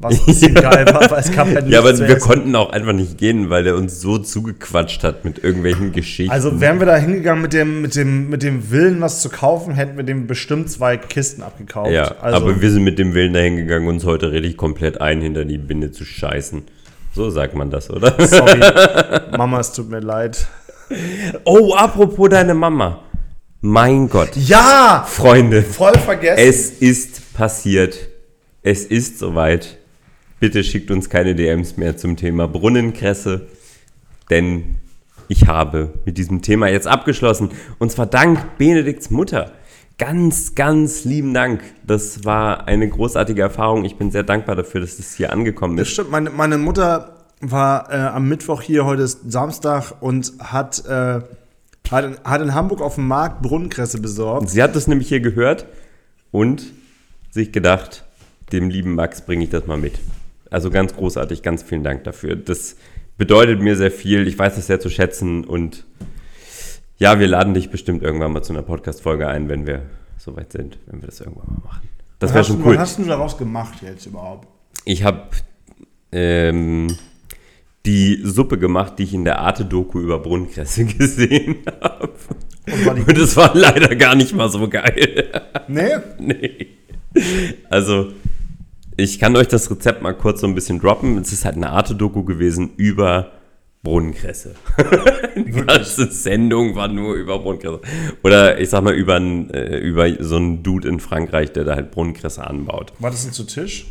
was 0.02 0.40
geil 0.42 0.86
war, 0.94 1.12
weil 1.12 1.20
es 1.20 1.32
gab 1.32 1.48
halt 1.48 1.68
Ja, 1.68 1.80
aber 1.80 1.98
wir 1.98 2.08
essen. 2.08 2.20
konnten 2.20 2.56
auch 2.56 2.70
einfach 2.72 2.94
nicht 2.94 3.18
gehen, 3.18 3.50
weil 3.50 3.64
der 3.64 3.76
uns 3.76 4.00
so 4.00 4.18
zugequatscht 4.18 5.04
hat 5.04 5.26
mit 5.26 5.44
irgendwelchen 5.44 5.92
Geschichten. 5.92 6.32
Also 6.32 6.62
wären 6.62 6.80
wir 6.80 6.86
da 6.86 6.96
hingegangen 6.96 7.42
mit 7.42 7.52
dem, 7.54 7.82
mit, 7.82 7.96
dem, 7.96 8.30
mit 8.30 8.42
dem 8.44 8.72
Willen, 8.72 9.02
was 9.02 9.22
zu 9.22 9.30
kaufen, 9.30 9.74
hätten 9.74 9.98
wir 9.98 10.04
dem 10.06 10.26
bestimmt 10.28 10.72
zwei 10.72 10.96
Kisten 10.96 11.44
abgekauft. 11.44 11.92
ja, 11.92 12.16
also, 12.22 12.38
aber 12.38 12.62
wir 12.62 12.72
sind 12.72 12.84
mit 12.84 12.98
dem 12.98 13.14
Willen 13.14 13.34
dahin 13.34 13.58
gegangen, 13.58 13.88
uns 13.88 14.06
heute 14.06 14.32
richtig 14.32 14.56
komplett 14.56 15.02
ein 15.02 15.22
hinter 15.22 15.44
die 15.44 15.58
Binde 15.58 15.92
zu 15.92 16.06
scheißen. 16.06 16.64
So 17.14 17.30
sagt 17.30 17.56
man 17.56 17.70
das, 17.70 17.90
oder? 17.90 18.16
sorry, 18.26 18.60
Mama, 19.38 19.60
es 19.60 19.74
tut 19.74 19.90
mir 19.90 20.00
leid. 20.00 20.48
Oh, 21.44 21.74
apropos 21.76 22.30
deine 22.30 22.54
Mama. 22.54 23.02
Mein 23.62 24.08
Gott. 24.10 24.30
Ja, 24.36 25.06
Freunde, 25.10 25.62
voll 25.64 25.98
vergessen. 25.98 26.40
es 26.42 26.70
ist 26.70 27.34
passiert. 27.34 27.98
Es 28.64 28.86
ist 28.86 29.20
soweit. 29.20 29.79
Bitte 30.40 30.64
schickt 30.64 30.90
uns 30.92 31.10
keine 31.10 31.36
DMs 31.36 31.78
mehr 31.78 31.98
zum 31.98 32.16
Thema 32.16 32.48
Brunnenkresse, 32.48 33.48
denn 34.30 34.76
ich 35.28 35.48
habe 35.48 35.94
mit 36.06 36.18
diesem 36.18 36.42
Thema 36.42 36.68
jetzt 36.70 36.88
abgeschlossen. 36.88 37.50
Und 37.78 37.92
zwar 37.92 38.06
dank 38.06 38.58
Benedikts 38.58 39.10
Mutter. 39.10 39.52
Ganz, 39.98 40.56
ganz 40.56 41.04
lieben 41.04 41.34
Dank. 41.34 41.62
Das 41.86 42.24
war 42.24 42.68
eine 42.68 42.88
großartige 42.88 43.42
Erfahrung. 43.42 43.84
Ich 43.84 43.98
bin 43.98 44.12
sehr 44.12 44.24
dankbar 44.24 44.56
dafür, 44.56 44.80
dass 44.82 44.96
das 44.98 45.14
hier 45.14 45.34
angekommen 45.34 45.76
Das 45.76 45.88
ist. 45.90 45.94
stimmt, 45.94 46.10
meine, 46.12 46.30
meine 46.30 46.58
Mutter 46.58 47.18
war 47.42 47.92
äh, 47.92 47.98
am 47.98 48.28
Mittwoch 48.30 48.62
hier, 48.62 48.86
heute 48.86 49.02
ist 49.04 49.30
Samstag 49.32 49.94
und 50.02 50.34
hat, 50.40 50.84
äh, 50.86 51.20
hat, 51.92 52.06
in- 52.06 52.18
hat 52.24 52.42
in 52.42 52.54
Hamburg 52.54 52.82
auf 52.82 52.96
dem 52.96 53.08
Markt 53.08 53.42
Brunnenkresse 53.42 54.00
besorgt. 54.00 54.50
Sie 54.50 54.64
hat 54.64 54.76
das 54.76 54.88
nämlich 54.88 55.10
hier 55.10 55.20
gehört 55.20 55.66
und 56.32 56.64
sich 57.32 57.52
gedacht, 57.52 58.06
dem 58.54 58.70
lieben 58.70 58.96
Max 58.96 59.22
bringe 59.22 59.44
ich 59.44 59.50
das 59.50 59.68
mal 59.68 59.78
mit. 59.78 59.94
Also 60.50 60.70
ganz 60.70 60.96
großartig, 60.96 61.42
ganz 61.42 61.64
vielen 61.64 61.84
Dank 61.84 62.04
dafür. 62.04 62.36
Das 62.36 62.76
bedeutet 63.18 63.62
mir 63.62 63.76
sehr 63.76 63.92
viel. 63.92 64.28
Ich 64.28 64.38
weiß 64.38 64.56
das 64.56 64.68
sehr 64.68 64.80
zu 64.80 64.90
schätzen 64.90 65.44
und 65.46 65.86
ja, 66.98 67.20
wir 67.20 67.28
laden 67.28 67.54
dich 67.54 67.70
bestimmt 67.70 68.04
irgendwann 68.04 68.34
mal 68.34 68.42
zu 68.42 68.54
einer 68.54 68.62
Podcast-Folge 68.62 69.28
ein, 69.28 69.48
wenn 69.48 69.66
wir 69.66 69.84
soweit 70.18 70.52
sind, 70.52 70.78
wenn 70.88 71.02
wir 71.02 71.08
das 71.08 71.22
irgendwann 71.22 71.48
mal 71.48 71.62
machen. 71.64 71.90
Das 72.20 72.34
wäre 72.34 72.44
schon 72.44 72.58
hast, 72.58 72.66
cool. 72.66 72.74
Was 72.74 72.82
hast 72.82 73.00
du 73.00 73.06
daraus 73.06 73.38
gemacht 73.38 73.76
jetzt 73.82 74.06
überhaupt? 74.06 74.48
Ich 74.84 75.04
habe 75.04 75.30
ähm, 76.12 76.88
die 77.86 78.20
Suppe 78.24 78.58
gemacht, 78.58 79.00
die 79.00 79.04
ich 79.04 79.14
in 79.14 79.24
der 79.24 79.40
Arte-Doku 79.40 80.00
über 80.00 80.20
Brunnenkresse 80.20 80.86
gesehen 80.98 81.58
habe. 81.82 82.12
Und 82.68 83.08
Und 83.08 83.18
es 83.18 83.36
war 83.38 83.56
leider 83.56 83.96
gar 83.96 84.16
nicht 84.16 84.34
mal 84.36 84.50
so 84.50 84.68
geil. 84.68 85.32
Nee? 85.68 85.90
Nee. 86.20 86.68
Also, 87.70 88.12
ich 89.00 89.20
kann 89.20 89.36
euch 89.36 89.48
das 89.48 89.70
Rezept 89.72 90.02
mal 90.02 90.14
kurz 90.14 90.42
so 90.42 90.48
ein 90.48 90.56
bisschen 90.56 90.80
droppen. 90.80 91.18
Es 91.18 91.32
ist 91.34 91.46
halt 91.46 91.56
eine 91.56 91.70
Arte-Doku 91.70 92.24
gewesen 92.24 92.72
über 92.78 93.32
Brunnenkresse. 93.82 94.56
Die 95.36 95.52
ganze 95.52 96.12
Sendung 96.12 96.76
war 96.76 96.88
nur 96.88 97.16
über 97.16 97.40
Brunnenkresse. 97.40 97.80
Oder 98.24 98.60
ich 98.60 98.70
sag 98.70 98.84
mal 98.84 98.94
über, 98.94 99.16
einen, 99.16 99.50
äh, 99.52 99.78
über 99.78 100.08
so 100.24 100.36
einen 100.36 100.64
Dude 100.64 100.88
in 100.88 101.00
Frankreich, 101.00 101.54
der 101.54 101.64
da 101.64 101.76
halt 101.76 101.92
Brunnenkresse 101.92 102.46
anbaut. 102.46 102.94
War 103.00 103.10
das 103.12 103.24
denn 103.24 103.34
zu 103.34 103.46
Tisch? 103.46 103.88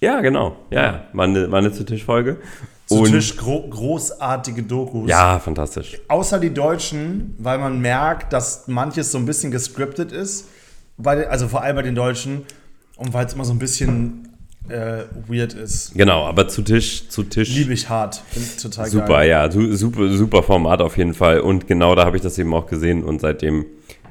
Ja, 0.00 0.20
genau. 0.20 0.56
Ja, 0.70 0.82
ja. 0.82 1.04
War 1.12 1.24
eine, 1.24 1.50
war 1.52 1.58
eine 1.58 1.72
zu 1.72 1.84
Tisch-Folge. 1.84 2.38
Zu 2.86 3.02
Und- 3.02 3.12
Tisch 3.12 3.36
gro 3.36 3.68
großartige 3.68 4.64
Dokus. 4.64 5.08
Ja, 5.08 5.38
fantastisch. 5.38 6.00
Außer 6.08 6.40
die 6.40 6.52
Deutschen, 6.52 7.36
weil 7.38 7.58
man 7.58 7.80
merkt, 7.80 8.32
dass 8.32 8.66
manches 8.66 9.12
so 9.12 9.18
ein 9.18 9.26
bisschen 9.26 9.52
gescriptet 9.52 10.10
ist. 10.10 10.48
Bei 10.96 11.28
also 11.28 11.46
vor 11.48 11.62
allem 11.62 11.76
bei 11.76 11.82
den 11.82 11.94
Deutschen. 11.94 12.42
Und 13.00 13.12
weil 13.14 13.24
es 13.26 13.32
immer 13.32 13.44
so 13.46 13.52
ein 13.54 13.58
bisschen 13.58 14.28
äh, 14.68 15.04
weird 15.26 15.54
ist. 15.54 15.94
Genau, 15.94 16.26
aber 16.26 16.48
zu 16.48 16.60
Tisch, 16.62 17.08
zu 17.08 17.22
Tisch. 17.22 17.48
Liebe 17.54 17.72
ich 17.72 17.88
hart. 17.88 18.22
Bin 18.34 18.42
total 18.60 18.90
Super, 18.90 19.06
geil. 19.06 19.30
ja, 19.30 19.50
su- 19.50 19.74
super, 19.74 20.12
super 20.12 20.42
Format 20.42 20.82
auf 20.82 20.98
jeden 20.98 21.14
Fall. 21.14 21.40
Und 21.40 21.66
genau 21.66 21.94
da 21.94 22.04
habe 22.04 22.16
ich 22.18 22.22
das 22.22 22.38
eben 22.38 22.52
auch 22.54 22.66
gesehen 22.66 23.02
und 23.02 23.22
seitdem 23.22 23.64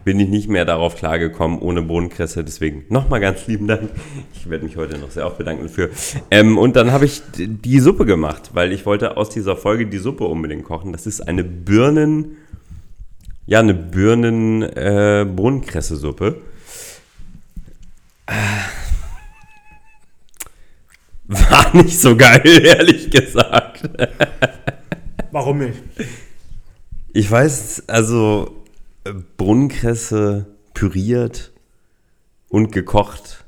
bin 0.06 0.20
ich 0.20 0.28
nicht 0.30 0.50
mehr 0.50 0.66
darauf 0.66 0.96
klargekommen 0.96 1.60
ohne 1.60 1.84
Bohnenkresse. 1.84 2.44
Deswegen 2.44 2.86
nochmal 2.90 3.20
ganz 3.20 3.46
lieben 3.46 3.68
Dank. 3.68 3.92
Ich 4.34 4.50
werde 4.50 4.66
mich 4.66 4.76
heute 4.76 4.98
noch 4.98 5.12
sehr 5.12 5.28
auch 5.28 5.36
bedanken 5.36 5.68
dafür. 5.68 5.92
Ähm, 6.32 6.58
und 6.58 6.76
dann 6.76 6.92
habe 6.92 7.06
ich 7.06 7.22
die 7.36 7.80
Suppe 7.80 8.06
gemacht, 8.06 8.50
weil 8.54 8.74
ich 8.74 8.88
wollte 8.88 9.18
aus 9.18 9.30
dieser 9.30 9.56
Folge 9.56 9.86
die 9.86 10.00
Suppe 10.00 10.24
unbedingt 10.24 10.64
kochen. 10.66 10.94
Das 10.94 11.06
ist 11.06 11.22
eine 11.22 11.44
Birnen, 11.44 12.38
ja, 13.46 13.60
eine 13.60 13.76
Birnen-Bohnenkresse-Suppe. 13.76 16.42
War 21.30 21.76
nicht 21.76 22.00
so 22.00 22.18
geil, 22.18 22.42
ehrlich 22.66 23.12
gesagt. 23.12 23.88
Warum 25.32 25.60
nicht? 25.60 25.78
Ich 27.14 27.30
weiß, 27.30 27.84
also 27.88 28.66
äh, 29.04 29.14
Brunnenkresse 29.38 30.48
püriert 30.74 31.52
und 32.48 32.72
gekocht 32.72 33.46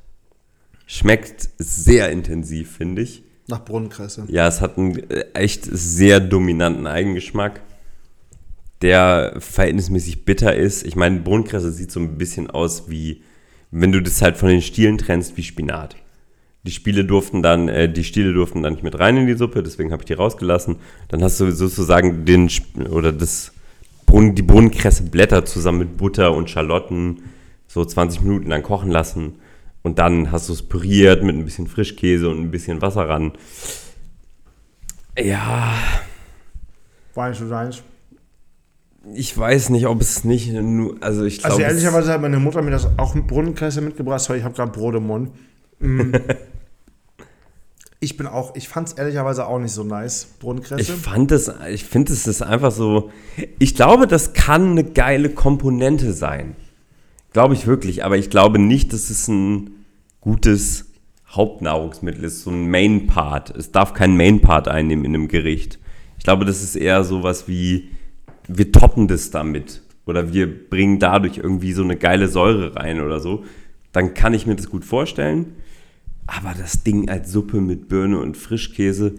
schmeckt 0.86 1.50
sehr 1.58 2.12
intensiv, 2.12 2.78
finde 2.78 3.02
ich. 3.02 3.24
Nach 3.48 3.66
Brunnenkresse. 3.66 4.26
Ja, 4.28 4.48
es 4.48 4.62
hat 4.62 4.78
einen 4.78 5.10
äh, 5.10 5.26
echt 5.34 5.66
sehr 5.66 6.20
dominanten 6.20 6.86
Eigengeschmack, 6.86 7.62
der 8.84 9.38
verhältnismäßig 9.40 10.24
bitter 10.24 10.56
ist. 10.56 10.86
Ich 10.86 10.96
meine, 10.96 11.22
Brunnenkresse 11.22 11.72
sieht 11.72 11.92
so 11.92 12.00
ein 12.00 12.20
bisschen 12.20 12.52
aus 12.52 12.92
wie, 12.92 13.24
wenn 13.72 13.92
du 13.92 14.02
das 14.02 14.22
halt 14.22 14.38
von 14.38 14.50
den 14.50 14.62
Stielen 14.62 15.00
trennst, 15.00 15.36
wie 15.36 15.44
Spinat. 15.44 15.96
Die 16.64 16.72
Spiele 16.72 17.06
durften 17.06 17.42
dann, 17.42 17.70
äh, 17.70 17.92
die 17.92 18.04
Stiele 18.04 18.34
durften 18.34 18.62
dann 18.62 18.74
nicht 18.74 18.84
mit 18.84 19.00
rein 19.00 19.18
in 19.18 19.28
die 19.28 19.34
Suppe, 19.34 19.64
deswegen 19.64 19.92
habe 19.92 20.04
ich 20.04 20.06
die 20.06 20.14
rausgelassen. 20.14 20.76
Dann 21.08 21.24
hast 21.24 21.40
du 21.40 21.52
sozusagen 21.52 22.26
den 22.26 22.50
oder 22.92 23.12
das 23.12 23.52
Brunnen, 24.06 24.36
die 24.36 24.44
Brunnenkresseblätter 24.44 25.46
zusammen 25.46 25.80
mit 25.80 25.98
Butter 25.98 26.36
und 26.36 26.50
Schalotten 26.50 27.24
so 27.68 27.84
20 27.84 28.22
Minuten 28.22 28.50
lang 28.50 28.62
kochen 28.62 28.92
lassen. 28.92 29.40
Und 29.84 29.98
dann 29.98 30.32
hast 30.32 30.50
du 30.50 30.54
es 30.54 30.62
püriert 30.62 31.24
mit 31.24 31.36
ein 31.36 31.46
bisschen 31.46 31.68
Frischkäse 31.68 32.30
und 32.30 32.40
ein 32.40 32.52
bisschen 32.52 32.82
Wasser 32.82 33.10
ran. 33.10 33.32
Ja, 35.18 35.74
nicht 37.16 37.40
so 37.40 37.50
deins. 37.50 37.82
ich 39.16 39.36
weiß 39.38 39.70
nicht, 39.70 39.88
ob 39.88 40.00
es 40.02 40.24
nicht 40.24 40.52
nur, 40.54 40.98
also 41.02 41.24
ich 41.24 41.40
glaube. 41.40 41.56
Also 41.56 41.64
ehrlicherweise 41.64 42.14
hat 42.14 42.22
meine 42.22 42.40
Mutter 42.40 42.62
mir 42.62 42.72
das 42.72 42.88
auch 42.98 43.16
mit 43.16 43.28
Brunnenkresse 43.28 43.82
mitgebracht. 43.82 44.22
Sorry, 44.22 44.40
ich 44.40 44.46
habe 44.46 44.54
gerade 44.54 44.72
Brot 44.72 44.96
im 44.96 45.08
Mund. 45.08 45.32
Mm. 45.82 46.14
ich 48.00 48.18
bin 48.18 48.28
auch, 48.28 48.56
ich 48.56 48.68
fand 48.68 48.88
es 48.88 48.94
ehrlicherweise 48.94 49.46
auch 49.46 49.60
nicht 49.60 49.74
so 49.74 49.84
nice, 49.84 50.28
ich 50.32 50.40
Brunnenkresse. 50.40 50.94
fand 50.94 51.32
es, 51.32 51.52
ich 51.70 51.86
finde 51.86 52.14
es 52.14 52.28
ist 52.28 52.42
einfach 52.42 52.72
so. 52.72 53.12
Ich 53.60 53.76
glaube, 53.76 54.08
das 54.08 54.34
kann 54.34 54.72
eine 54.72 54.84
geile 54.84 55.30
Komponente 55.30 56.14
sein. 56.14 56.56
Glaube 57.34 57.54
ich 57.54 57.68
wirklich, 57.68 58.04
aber 58.04 58.18
ich 58.18 58.30
glaube 58.30 58.60
nicht, 58.60 58.92
dass 58.92 59.10
es 59.10 59.28
ein 59.28 59.86
gutes 60.20 60.92
Hauptnahrungsmittel 61.30 62.24
ist, 62.24 62.44
so 62.44 62.52
ein 62.52 62.70
Main 62.70 63.08
Part. 63.08 63.56
Es 63.56 63.72
darf 63.72 63.94
kein 63.94 64.18
Main 64.18 64.42
Part 64.42 64.68
einnehmen 64.68 65.06
in 65.06 65.16
einem 65.16 65.28
Gericht. 65.28 65.80
Ich 66.18 66.24
glaube, 66.24 66.46
das 66.46 66.62
ist 66.62 66.76
eher 66.76 67.04
sowas 67.04 67.48
wie, 67.48 67.90
wir 68.48 68.72
toppen 68.72 69.08
das 69.08 69.32
damit. 69.32 69.82
Oder 70.06 70.34
wir 70.34 70.70
bringen 70.70 71.00
dadurch 71.00 71.38
irgendwie 71.38 71.74
so 71.74 71.84
eine 71.84 71.96
geile 71.96 72.28
Säure 72.28 72.76
rein 72.76 73.00
oder 73.00 73.20
so. 73.20 73.46
Dann 73.92 74.14
kann 74.14 74.34
ich 74.34 74.46
mir 74.46 74.56
das 74.56 74.70
gut 74.70 74.84
vorstellen. 74.84 75.56
Aber 76.28 76.54
das 76.58 76.84
Ding 76.84 77.10
als 77.10 77.32
Suppe 77.32 77.62
mit 77.62 77.90
Birne 77.90 78.20
und 78.20 78.38
Frischkäse, 78.38 79.16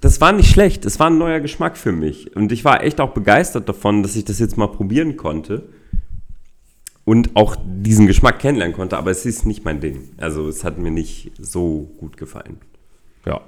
das 0.00 0.20
war 0.20 0.32
nicht 0.32 0.50
schlecht. 0.50 0.84
Es 0.84 1.00
war 1.00 1.08
ein 1.08 1.18
neuer 1.18 1.40
Geschmack 1.40 1.76
für 1.76 1.92
mich. 1.92 2.36
Und 2.36 2.52
ich 2.52 2.64
war 2.64 2.82
echt 2.82 3.00
auch 3.00 3.12
begeistert 3.12 3.68
davon, 3.68 4.02
dass 4.02 4.16
ich 4.16 4.24
das 4.24 4.38
jetzt 4.38 4.56
mal 4.56 4.68
probieren 4.68 5.16
konnte. 5.16 5.68
Und 7.04 7.36
auch 7.36 7.56
diesen 7.64 8.06
Geschmack 8.06 8.38
kennenlernen 8.38 8.74
konnte. 8.74 8.98
Aber 8.98 9.10
es 9.10 9.26
ist 9.26 9.46
nicht 9.46 9.64
mein 9.64 9.80
Ding. 9.80 10.10
Also 10.16 10.48
es 10.48 10.64
hat 10.64 10.78
mir 10.78 10.90
nicht 10.90 11.32
so 11.38 11.90
gut 11.98 12.16
gefallen. 12.16 12.58
Ja. 13.24 13.40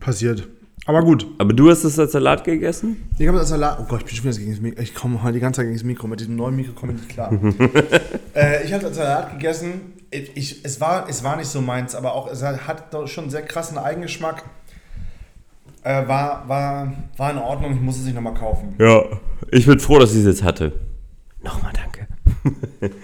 Passiert. 0.00 0.48
Aber 0.86 1.02
gut. 1.02 1.26
Aber 1.38 1.52
du 1.52 1.70
hast 1.70 1.84
es 1.84 1.98
als 1.98 2.12
Salat 2.12 2.44
gegessen? 2.44 3.08
Ich 3.18 3.26
habe 3.26 3.38
das 3.38 3.48
Salat. 3.48 3.78
Oh 3.80 3.86
Gott, 3.88 4.00
ich 4.00 4.06
bin 4.06 4.14
schon 4.16 4.24
wieder 4.24 4.38
gegen 4.38 4.50
das 4.50 4.60
Mikro. 4.60 4.82
Ich 4.82 4.94
komme 4.94 5.22
heute 5.22 5.34
die 5.34 5.40
ganze 5.40 5.58
Zeit 5.58 5.66
gegen 5.66 5.76
das 5.76 5.84
Mikro. 5.84 6.06
Mit 6.06 6.20
diesem 6.20 6.36
neuen 6.36 6.56
Mikro 6.56 6.74
komme 6.74 6.92
ich 6.92 6.98
nicht 6.98 7.08
klar. 7.08 7.32
äh, 8.34 8.64
ich 8.64 8.72
habe 8.72 8.84
das 8.84 8.96
Salat 8.96 9.32
gegessen. 9.32 9.94
Ich, 10.34 10.64
es, 10.64 10.80
war, 10.80 11.08
es 11.08 11.24
war 11.24 11.36
nicht 11.36 11.48
so 11.48 11.60
meins, 11.60 11.94
aber 11.94 12.14
auch 12.14 12.30
es 12.30 12.42
hat 12.42 12.92
doch 12.94 13.06
schon 13.08 13.24
einen 13.24 13.30
sehr 13.30 13.42
krassen 13.42 13.78
Eigengeschmack. 13.78 14.44
Äh, 15.82 16.06
war, 16.08 16.48
war, 16.48 16.92
war 17.16 17.30
in 17.30 17.38
Ordnung. 17.38 17.74
Ich 17.74 17.80
muss 17.80 17.98
es 17.98 18.04
nicht 18.04 18.14
nochmal 18.14 18.34
kaufen. 18.34 18.74
Ja. 18.78 19.02
Ich 19.50 19.66
bin 19.66 19.78
froh, 19.78 19.98
dass 19.98 20.12
ich 20.12 20.20
es 20.20 20.24
jetzt 20.26 20.42
hatte. 20.42 20.72
Nochmal 21.42 21.72
danke. 21.74 22.06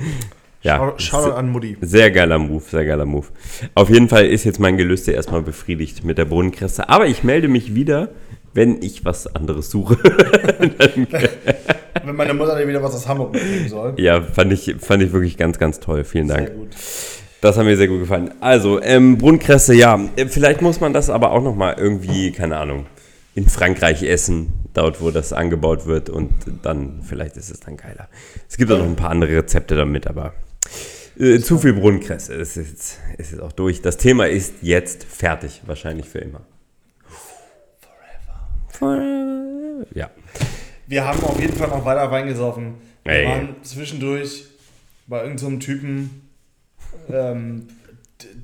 ja. 0.63 0.77
Schau- 0.77 0.99
Shoutout 0.99 1.35
an 1.37 1.51
Mutti. 1.51 1.77
Sehr 1.81 2.11
geiler 2.11 2.39
Move, 2.39 2.63
sehr 2.63 2.85
geiler 2.87 3.05
Move. 3.05 3.27
Auf 3.75 3.91
jeden 3.91 4.09
Fall 4.09 4.27
ist 4.27 4.45
jetzt 4.45 4.59
mein 4.61 4.77
Gelüste 4.79 5.13
erstmal 5.13 5.43
befriedigt 5.43 6.05
mit 6.05 6.17
der 6.17 6.25
Bodenkresse. 6.25 6.89
Aber 6.89 7.07
ich 7.07 7.23
melde 7.25 7.49
mich 7.49 7.75
wieder, 7.75 8.09
wenn 8.55 8.83
ich 8.83 9.05
was 9.05 9.35
anderes 9.35 9.71
suche. 9.71 9.97
Wenn 12.05 12.17
meine 12.17 12.35
Mutter 12.35 12.57
dir 12.57 12.67
wieder 12.67 12.83
was 12.83 12.95
aus 12.95 13.07
Hamburg 13.09 13.33
mitbringen 13.33 13.69
soll. 13.69 13.95
ja, 13.99 14.23
fand 14.23 14.53
ich, 14.53 14.77
fand 14.79 15.03
ich 15.03 15.13
wirklich 15.13 15.37
ganz, 15.37 15.59
ganz 15.59 15.81
toll. 15.81 16.05
Vielen 16.05 16.29
Dank. 16.29 16.49
Sehr 16.49 16.57
gut. 16.57 16.69
Das 17.41 17.57
hat 17.57 17.65
mir 17.65 17.77
sehr 17.77 17.89
gut 17.89 18.01
gefallen. 18.01 18.33
Also, 18.41 18.83
ähm, 18.83 19.19
Brunnenkresse, 19.19 19.75
ja. 19.75 19.99
äh, 20.17 20.27
Vielleicht 20.27 20.63
muss 20.63 20.81
man 20.81 20.93
das 20.93 21.11
aber 21.11 21.33
auch 21.33 21.43
nochmal 21.43 21.77
irgendwie, 21.79 22.33
keine 22.33 22.59
Ahnung, 22.59 22.87
in 23.35 23.49
Frankreich 23.49 24.03
essen, 24.03 24.53
dort, 24.75 25.01
wo 25.01 25.11
das 25.11 25.33
angebaut 25.33 25.87
wird. 25.87 26.11
Und 26.11 26.31
dann, 26.63 27.01
vielleicht 27.03 27.37
ist 27.37 27.51
es 27.51 27.61
dann 27.61 27.77
geiler. 27.77 28.09
Es 28.49 28.57
gibt 28.57 28.71
auch 28.71 28.79
noch 28.79 28.87
ein 28.87 28.97
paar 28.97 29.11
andere 29.11 29.39
Rezepte 29.39 29.75
damit, 29.75 30.07
aber 30.07 30.35
äh, 31.19 31.39
zu 31.39 31.59
viel 31.59 31.73
Brunnenkresse. 31.73 32.35
Es 32.35 32.57
ist, 32.57 32.71
jetzt, 32.71 32.99
ist 33.19 33.33
jetzt 33.33 33.41
auch 33.41 33.53
durch. 33.53 33.81
Das 33.83 33.97
Thema 33.97 34.27
ist 34.29 34.55
jetzt 34.63 35.05
fertig, 35.05 35.63
wahrscheinlich 35.67 36.09
für 36.09 36.19
immer. 36.19 36.43
Ja. 38.81 40.11
Wir 40.87 41.07
haben 41.07 41.23
auf 41.25 41.41
jeden 41.41 41.57
Fall 41.57 41.69
noch 41.69 41.85
weiter 41.85 42.11
Wein 42.11 42.27
gesoffen. 42.27 42.75
Wir 43.05 43.13
Ey. 43.13 43.27
waren 43.27 43.57
zwischendurch 43.63 44.47
bei 45.07 45.23
irgendeinem 45.23 45.61
Typen, 45.61 46.29
ähm, 47.13 47.69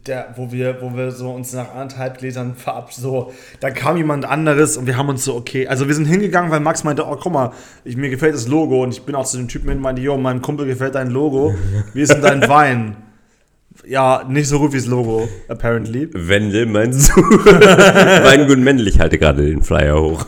der, 0.06 0.34
wo 0.36 0.52
wir, 0.52 0.80
wo 0.80 0.96
wir 0.96 1.10
so 1.10 1.30
uns 1.30 1.52
nach 1.52 1.74
anderthalb 1.74 2.18
Gläsern 2.18 2.54
verab 2.54 2.92
so, 2.92 3.32
da 3.60 3.70
kam 3.70 3.96
jemand 3.96 4.24
anderes 4.24 4.76
und 4.76 4.86
wir 4.86 4.96
haben 4.96 5.08
uns 5.08 5.24
so, 5.24 5.34
okay, 5.34 5.66
also 5.66 5.88
wir 5.88 5.94
sind 5.94 6.06
hingegangen, 6.06 6.50
weil 6.50 6.60
Max 6.60 6.84
meinte, 6.84 7.06
oh, 7.06 7.16
guck 7.20 7.32
mal, 7.32 7.52
ich, 7.84 7.96
mir 7.96 8.08
gefällt 8.08 8.34
das 8.34 8.48
Logo 8.48 8.82
und 8.82 8.90
ich 8.90 9.02
bin 9.02 9.14
auch 9.14 9.26
zu 9.26 9.36
dem 9.36 9.48
Typen 9.48 9.68
hin 9.68 9.78
und 9.78 9.82
meinte, 9.82 10.02
jo, 10.02 10.16
meinem 10.16 10.42
Kumpel 10.42 10.66
gefällt 10.66 10.94
dein 10.94 11.10
Logo, 11.10 11.54
wie 11.92 12.02
ist 12.02 12.12
denn 12.12 12.22
dein 12.22 12.48
Wein? 12.48 12.96
Ja, 13.88 14.24
nicht 14.28 14.48
so 14.48 14.58
gut 14.58 14.72
wie 14.72 14.78
das 14.78 14.86
Logo, 14.86 15.28
apparently. 15.48 16.08
Wendel 16.12 16.66
meinst 16.66 17.10
du? 17.10 17.20
Weingut 17.22 18.58
Mendel, 18.58 18.88
ich 18.88 18.98
halte 18.98 19.16
gerade 19.18 19.46
den 19.46 19.62
Flyer 19.62 20.00
hoch. 20.00 20.26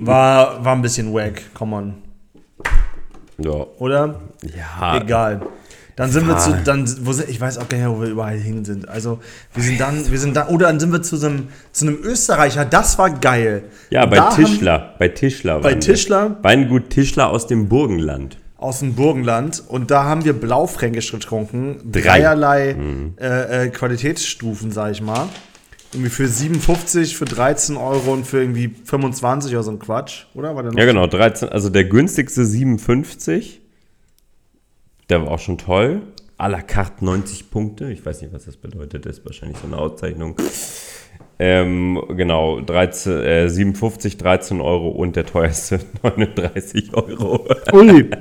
War, 0.00 0.62
war 0.64 0.74
ein 0.76 0.82
bisschen 0.82 1.12
wack, 1.14 1.40
come 1.54 1.76
on. 1.76 1.94
ja. 3.38 3.52
Oder? 3.78 4.20
Ja. 4.56 4.98
Egal. 5.00 5.40
Dann 5.96 6.10
sind 6.10 6.26
wir 6.26 6.34
Ah. 6.36 6.38
zu, 6.38 6.54
dann, 6.64 6.86
wo 7.06 7.12
sind, 7.12 7.28
ich 7.28 7.40
weiß 7.40 7.58
auch 7.58 7.68
gar 7.68 7.76
nicht, 7.78 7.86
wo 7.88 8.00
wir 8.00 8.08
überall 8.08 8.36
hin 8.38 8.64
sind. 8.64 8.88
Also, 8.88 9.18
wir 9.54 9.62
sind 9.62 9.80
dann, 9.80 10.10
wir 10.10 10.18
sind 10.18 10.34
da, 10.36 10.48
oder 10.48 10.66
dann 10.68 10.80
sind 10.80 10.92
wir 10.92 11.02
zu 11.02 11.16
so 11.16 11.26
einem, 11.26 11.48
zu 11.72 11.86
einem 11.86 11.98
Österreicher, 12.02 12.64
das 12.64 12.96
war 12.98 13.10
geil. 13.10 13.64
Ja, 13.90 14.06
bei 14.06 14.16
da 14.16 14.30
haben- 14.30 14.44
Tischler. 14.44 14.94
Bei 14.98 15.08
Tischler. 15.08 15.60
Bei 15.60 15.70
wir. 15.72 15.80
Tischler? 15.80 16.36
Weingut 16.42 16.90
Tischler 16.90 17.28
aus 17.30 17.46
dem 17.46 17.68
Burgenland. 17.68 18.38
Aus 18.60 18.80
dem 18.80 18.94
Burgenland 18.94 19.62
und 19.66 19.90
da 19.90 20.04
haben 20.04 20.24
wir 20.24 20.34
Blaufränkisch 20.34 21.10
getrunken. 21.12 21.80
Drei. 21.90 22.02
Dreierlei 22.20 22.76
äh, 23.18 23.66
äh, 23.66 23.68
Qualitätsstufen, 23.70 24.70
sag 24.70 24.92
ich 24.92 25.00
mal. 25.00 25.28
Irgendwie 25.92 26.10
für 26.10 26.28
57, 26.28 27.16
für 27.16 27.24
13 27.24 27.76
Euro 27.76 28.12
und 28.12 28.26
für 28.26 28.40
irgendwie 28.40 28.68
25 28.84 29.52
oder 29.54 29.62
so 29.62 29.72
ein 29.72 29.78
Quatsch, 29.80 30.26
oder? 30.34 30.54
War 30.54 30.62
der 30.62 30.72
Ja, 30.74 30.84
genau. 30.84 31.06
13, 31.06 31.48
also 31.48 31.68
der 31.68 31.84
günstigste 31.84 32.44
57. 32.44 33.60
Der 35.08 35.22
war 35.22 35.32
auch 35.32 35.40
schon 35.40 35.58
toll. 35.58 36.02
À 36.38 36.48
la 36.48 36.62
carte 36.62 37.04
90 37.04 37.50
Punkte. 37.50 37.90
Ich 37.90 38.04
weiß 38.06 38.22
nicht, 38.22 38.32
was 38.32 38.44
das 38.44 38.56
bedeutet. 38.56 39.04
Das 39.04 39.18
ist 39.18 39.26
wahrscheinlich 39.26 39.58
so 39.58 39.66
eine 39.66 39.78
Auszeichnung. 39.78 40.36
Ähm, 41.38 42.00
genau, 42.10 42.60
13, 42.60 43.12
äh, 43.22 43.48
57, 43.48 44.18
13 44.18 44.60
Euro 44.60 44.90
und 44.90 45.16
der 45.16 45.24
teuerste 45.26 45.80
39 46.02 46.94
Euro. 46.94 47.48
Ui. 47.72 48.10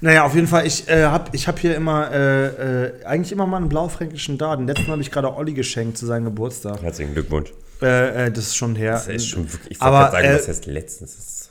Naja, 0.00 0.24
auf 0.24 0.34
jeden 0.34 0.46
Fall, 0.46 0.66
ich 0.66 0.88
äh, 0.88 1.04
habe 1.04 1.30
ich 1.32 1.48
hab 1.48 1.58
hier 1.58 1.74
immer, 1.74 2.10
äh, 2.12 2.46
äh, 2.86 3.04
eigentlich 3.04 3.32
immer 3.32 3.46
mal 3.46 3.58
einen 3.58 3.68
blaufränkischen 3.68 4.38
da. 4.38 4.56
Den 4.56 4.66
letzten 4.66 4.88
habe 4.88 5.00
ich 5.00 5.10
gerade 5.10 5.34
Olli 5.34 5.54
geschenkt 5.54 5.98
zu 5.98 6.06
seinem 6.06 6.24
Geburtstag. 6.24 6.82
Herzlichen 6.82 7.14
Glückwunsch. 7.14 7.52
Äh, 7.82 8.26
äh, 8.26 8.30
das 8.30 8.48
ist 8.48 8.56
schon 8.56 8.74
her. 8.76 8.92
Das 8.92 9.08
ist 9.08 9.28
schon 9.28 9.52
wirklich, 9.52 9.72
ich 9.72 9.80
wollte 9.80 9.92
gerade 9.92 10.12
sagen, 10.12 10.26
äh, 10.26 10.34
was 10.34 10.48
heißt 10.48 10.66
letztens? 10.66 11.45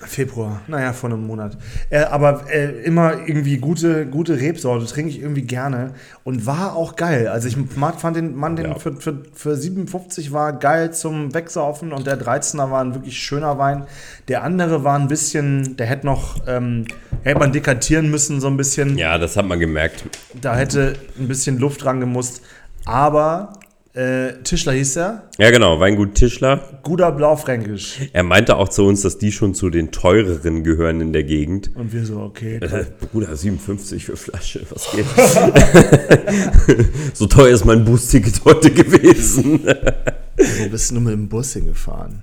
Februar, 0.00 0.60
naja, 0.66 0.92
vor 0.92 1.08
einem 1.10 1.26
Monat. 1.26 1.56
Äh, 1.88 2.00
aber 2.00 2.44
äh, 2.52 2.82
immer 2.84 3.26
irgendwie 3.26 3.56
gute, 3.56 4.04
gute 4.06 4.38
Rebsorte, 4.38 4.84
trinke 4.84 5.10
ich 5.10 5.20
irgendwie 5.20 5.42
gerne 5.42 5.94
und 6.22 6.44
war 6.44 6.76
auch 6.76 6.96
geil. 6.96 7.28
Also 7.28 7.48
ich 7.48 7.56
mag, 7.76 7.98
fand 7.98 8.16
den 8.16 8.36
Mann, 8.36 8.56
den 8.56 8.66
Ja. 8.66 8.74
für, 8.74 8.92
für, 8.96 9.22
für 9.32 9.56
57 9.56 10.32
war 10.32 10.52
geil 10.52 10.92
zum 10.92 11.32
Wegsaufen 11.32 11.92
und 11.92 12.06
der 12.06 12.20
13er 12.20 12.70
war 12.70 12.82
ein 12.82 12.94
wirklich 12.94 13.16
schöner 13.18 13.56
Wein. 13.58 13.86
Der 14.28 14.42
andere 14.44 14.84
war 14.84 14.98
ein 14.98 15.08
bisschen, 15.08 15.76
der 15.78 15.86
hätte 15.86 16.04
noch, 16.06 16.46
ähm, 16.46 16.84
hätte 17.22 17.38
man 17.38 17.52
dekantieren 17.52 18.10
müssen 18.10 18.40
so 18.40 18.48
ein 18.48 18.58
bisschen. 18.58 18.98
Ja, 18.98 19.16
das 19.16 19.36
hat 19.38 19.46
man 19.46 19.58
gemerkt. 19.58 20.04
Da 20.38 20.56
hätte 20.56 20.92
ein 21.18 21.26
bisschen 21.26 21.58
Luft 21.58 21.84
dran 21.84 22.00
gemusst. 22.00 22.42
Aber 22.84 23.54
äh, 23.96 24.34
Tischler 24.44 24.74
hieß 24.74 24.96
er, 24.96 25.22
Ja, 25.38 25.50
genau, 25.50 25.80
Weingut 25.80 26.14
Tischler. 26.14 26.60
guter 26.82 27.10
Blaufränkisch. 27.12 28.00
Er 28.12 28.22
meinte 28.22 28.56
auch 28.56 28.68
zu 28.68 28.84
uns, 28.84 29.00
dass 29.00 29.16
die 29.18 29.32
schon 29.32 29.54
zu 29.54 29.70
den 29.70 29.90
teureren 29.90 30.62
gehören 30.64 31.00
in 31.00 31.12
der 31.14 31.24
Gegend. 31.24 31.70
Und 31.74 31.92
wir 31.92 32.04
so, 32.04 32.20
okay. 32.20 32.56
Äh, 32.56 32.84
Bruder, 33.10 33.34
57 33.34 34.04
für 34.04 34.16
Flasche, 34.16 34.66
was 34.70 34.90
geht? 34.92 35.06
so 37.14 37.26
teuer 37.26 37.54
ist 37.54 37.64
mein 37.64 37.84
Boost-Ticket 37.84 38.44
heute 38.44 38.70
gewesen. 38.70 39.60
Wo 39.64 40.68
bist 40.68 40.90
du 40.90 40.94
nur 40.94 41.02
mit 41.04 41.14
dem 41.14 41.28
Bus 41.28 41.54
hingefahren? 41.54 42.22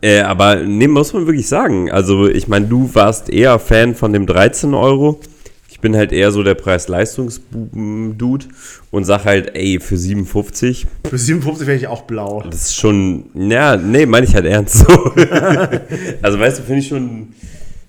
äh, 0.00 0.20
aber 0.20 0.56
nee, 0.56 0.86
muss 0.86 1.12
man 1.12 1.26
wirklich 1.26 1.48
sagen. 1.48 1.90
Also, 1.90 2.28
ich 2.28 2.46
meine, 2.46 2.66
du 2.66 2.88
warst 2.94 3.28
eher 3.28 3.58
Fan 3.58 3.94
von 3.96 4.12
dem 4.12 4.26
13 4.26 4.74
Euro. 4.74 5.20
Bin 5.86 5.96
halt 5.96 6.10
eher 6.10 6.32
so 6.32 6.42
der 6.42 6.54
Preis-Leistungs-Dude 6.56 8.46
und 8.90 9.04
sag 9.04 9.24
halt, 9.24 9.54
ey, 9.54 9.78
für 9.78 9.96
57, 9.96 10.84
Für 11.08 11.16
57 11.16 11.64
wäre 11.64 11.76
ich 11.76 11.86
auch 11.86 12.02
blau. 12.02 12.42
das 12.44 12.62
ist 12.62 12.74
schon, 12.74 13.26
ja, 13.34 13.76
nee, 13.76 14.04
meine 14.04 14.26
ich 14.26 14.34
halt 14.34 14.46
ernst 14.46 14.78
so. 14.78 14.86
also, 16.22 16.40
weißt 16.40 16.58
du, 16.58 16.62
finde 16.64 16.80
ich 16.80 16.88
schon, 16.88 17.28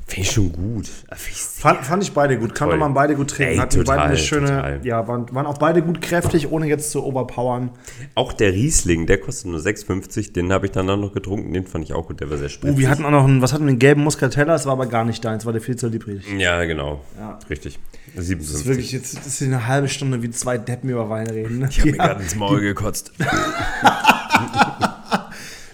finde 0.08 0.22
ich 0.22 0.32
schon 0.32 0.52
gut. 0.54 0.90
Ich 1.30 1.34
Fand, 1.42 1.84
fand 1.86 2.02
ich 2.04 2.14
beide 2.14 2.38
gut. 2.38 2.56
Kann 2.56 2.78
man 2.80 2.94
beide 2.94 3.16
gut 3.16 3.32
trinken. 3.32 3.54
Ey, 3.54 3.58
Hatten 3.58 3.78
beide 3.78 3.86
total, 3.86 4.08
eine 4.08 4.18
schöne. 4.18 4.48
total. 4.48 4.80
Ja, 4.86 5.08
waren, 5.08 5.26
waren 5.34 5.46
auch 5.46 5.58
beide 5.58 5.82
gut 5.82 6.02
kräftig, 6.02 6.50
ohne 6.52 6.68
jetzt 6.68 6.92
zu 6.92 7.04
overpowern. 7.04 7.72
Auch 8.16 8.32
der 8.32 8.54
Riesling, 8.54 9.06
der 9.06 9.18
kostet 9.20 9.48
nur 9.52 9.60
6,50. 9.60 10.32
Den 10.34 10.54
habe 10.54 10.68
ich 10.68 10.72
danach 10.72 10.98
noch 10.98 11.14
getrunken. 11.14 11.52
Den 11.54 11.66
fand 11.68 11.84
ich 11.84 11.94
auch 11.94 12.08
gut. 12.08 12.20
Der 12.22 12.30
war 12.30 12.38
sehr 12.38 12.48
Oh, 12.48 12.50
spritzig. 12.50 12.78
wir 12.80 12.90
hatten 12.90 13.04
auch 13.06 13.12
noch 13.12 13.26
einen, 13.26 13.42
was 13.42 13.52
hatten 13.54 13.66
wir, 13.66 13.70
einen 13.70 13.80
gelben 13.80 14.04
Muscatella, 14.04 14.54
das 14.54 14.66
war 14.66 14.74
aber 14.74 14.86
gar 14.86 15.04
nicht 15.04 15.24
deins, 15.26 15.46
war 15.46 15.52
der 15.54 15.62
viel 15.62 15.76
zu 15.76 15.88
liebrig. 15.88 16.24
ja, 16.38 16.64
genau. 16.66 17.02
Ja. 17.20 17.38
Richtig. 17.50 17.78
Das 18.16 18.24
ist 18.24 18.30
57. 18.30 18.66
wirklich, 18.68 18.92
jetzt 18.94 19.18
das 19.18 19.28
ist 19.28 19.42
eine 19.44 19.68
halbe 19.68 19.90
Stunde 19.90 20.22
wie 20.24 20.30
zwei 20.32 20.58
Deppen 20.58 20.90
über 20.90 21.10
Wein 21.10 21.28
reden. 21.28 21.60
Ne? 21.60 21.68
ich 21.70 21.80
habe 21.80 21.92
mir 21.92 21.98
Ja. 21.98 22.08
gerade 22.08 22.24
ins 22.24 22.36
Maul 22.36 22.62
gekotzt. 22.62 23.12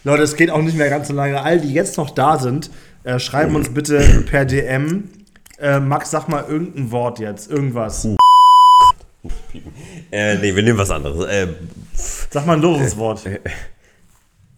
Leute, 0.05 0.23
es 0.23 0.35
geht 0.35 0.49
auch 0.49 0.61
nicht 0.61 0.77
mehr 0.77 0.89
ganz 0.89 1.07
so 1.07 1.13
lange. 1.13 1.41
All 1.41 1.59
die 1.61 1.71
jetzt 1.73 1.97
noch 1.97 2.09
da 2.09 2.37
sind, 2.37 2.69
äh, 3.03 3.19
schreiben 3.19 3.55
uns 3.55 3.69
bitte 3.73 4.23
per 4.29 4.45
DM. 4.45 5.09
Äh, 5.59 5.79
Max, 5.79 6.11
sag 6.11 6.27
mal 6.27 6.43
irgendein 6.47 6.91
Wort 6.91 7.19
jetzt, 7.19 7.49
irgendwas. 7.49 8.05
äh, 10.11 10.35
nee, 10.37 10.55
wir 10.55 10.63
nehmen 10.63 10.77
was 10.77 10.89
anderes. 10.91 11.25
Äh, 11.27 11.47
Sag 11.95 12.45
mal 12.45 12.53
ein 12.55 12.61
loses 12.61 12.97
Wort. 12.97 13.21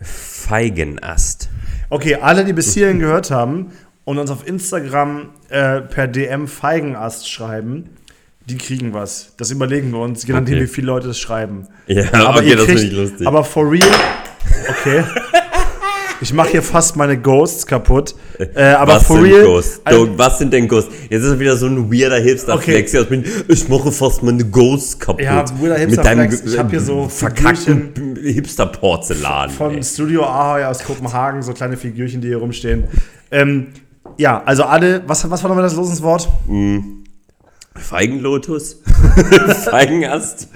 Feigenast. 0.02 1.50
Okay, 1.90 2.16
alle, 2.16 2.46
die 2.46 2.54
bis 2.54 2.74
hierhin 2.74 3.00
gehört 3.00 3.32
haben 3.32 3.72
und 4.06 4.18
uns 4.18 4.32
auf 4.32 4.48
Instagram 4.48 5.30
äh, 5.50 5.82
per 5.82 6.08
DM 6.08 6.48
Feigenast 6.48 7.30
schreiben, 7.30 7.90
die 8.48 8.58
kriegen 8.58 8.94
was. 8.94 9.34
Das 9.38 9.52
überlegen 9.52 9.92
wir 9.92 10.00
uns, 10.00 10.26
je 10.26 10.34
nachdem, 10.34 10.56
Okay. 10.56 10.64
wie 10.64 10.68
viele 10.68 10.88
Leute 10.88 11.10
es 11.10 11.20
schreiben. 11.20 11.68
Ja, 11.88 12.04
okay, 12.30 12.50
ihr 12.50 12.56
das 12.58 12.66
finde 12.66 12.84
ich 12.84 12.92
lustig. 12.92 13.28
Aber 13.28 13.44
for 13.44 13.70
real, 13.72 13.88
okay. 14.70 15.04
Ich 16.26 16.34
mache 16.34 16.50
hier 16.50 16.64
fast 16.64 16.96
meine 16.96 17.22
Ghosts 17.22 17.68
kaputt. 17.68 18.16
Äh, 18.56 18.72
aber 18.72 18.94
was 18.96 19.04
for 19.04 19.18
sind 19.18 19.26
real. 19.26 19.46
Ghosts? 19.46 19.80
also- 19.84 20.18
was 20.18 20.40
sind 20.40 20.52
denn 20.52 20.68
Ghosts? 20.68 20.92
Jetzt 21.08 21.22
ist 21.22 21.34
es 21.34 21.40
wieder 21.40 21.56
so 21.56 21.68
ein 21.68 21.92
weirder 21.94 22.16
Hipster-Flex. 22.18 22.96
Okay. 22.96 23.24
Ich 23.48 23.70
mache 23.70 23.92
fast 23.92 24.24
meine 24.24 24.44
Ghosts 24.44 24.98
kaputt. 24.98 25.22
Ja, 25.24 25.46
weirder 25.62 25.78
Hipster-Flex. 25.78 26.42
Ich 26.42 26.58
hab 26.58 26.72
hier 26.72 26.80
so 26.80 27.08
verkackten 27.08 28.18
Hipster-Porzellan. 28.20 29.52
von 29.52 29.76
ey. 29.76 29.84
Studio 29.84 30.24
Ahoy 30.24 30.64
aus 30.64 30.84
Kopenhagen, 30.84 31.44
so 31.44 31.54
kleine 31.54 31.78
Figürchen, 31.78 32.22
die 32.22 32.30
hier 32.30 32.38
rumstehen. 32.38 32.86
Ähm, 33.30 33.68
ja, 34.18 34.42
also 34.48 34.64
alle, 34.64 35.04
was, 35.06 35.30
was 35.30 35.44
war 35.44 35.50
nochmal 35.50 35.64
das 35.64 35.76
Losenswort? 35.76 36.28
Feigenlotus? 37.76 38.82
Feigenast? 39.70 40.48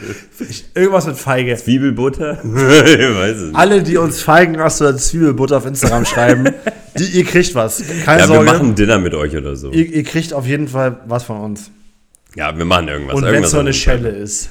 Irgendwas 0.74 1.06
mit 1.08 1.18
Feige. 1.18 1.56
Zwiebelbutter? 1.58 2.40
ich 2.44 2.46
weiß 2.54 3.36
es 3.38 3.44
nicht. 3.48 3.56
Alle, 3.56 3.84
die 3.84 3.98
uns 3.98 4.22
Feigenast 4.22 4.82
oder 4.82 4.96
Zwiebelbutter 4.98 5.58
auf 5.58 5.66
Instagram 5.66 6.06
schreiben, 6.06 6.46
die, 6.98 7.04
ihr 7.06 7.26
kriegt 7.26 7.54
was. 7.56 7.84
Keine 8.06 8.22
Ja, 8.22 8.28
wir 8.30 8.36
Sorge. 8.36 8.46
machen 8.52 8.76
Dinner 8.76 9.00
mit 9.00 9.14
euch 9.14 9.36
oder 9.36 9.56
so. 9.56 9.72
ihr, 9.72 9.86
ihr 9.86 10.04
kriegt 10.04 10.34
auf 10.34 10.46
jeden 10.48 10.68
Fall 10.68 10.98
was 11.08 11.24
von 11.24 11.40
uns. 11.42 11.72
Ja, 12.36 12.58
wir 12.58 12.66
machen 12.66 12.88
irgendwas. 12.88 13.16
Und 13.16 13.24
wenn 13.26 13.44
es 13.44 13.52
so 13.52 13.60
eine 13.60 13.74
Schelle 13.74 14.10
ist. 14.10 14.50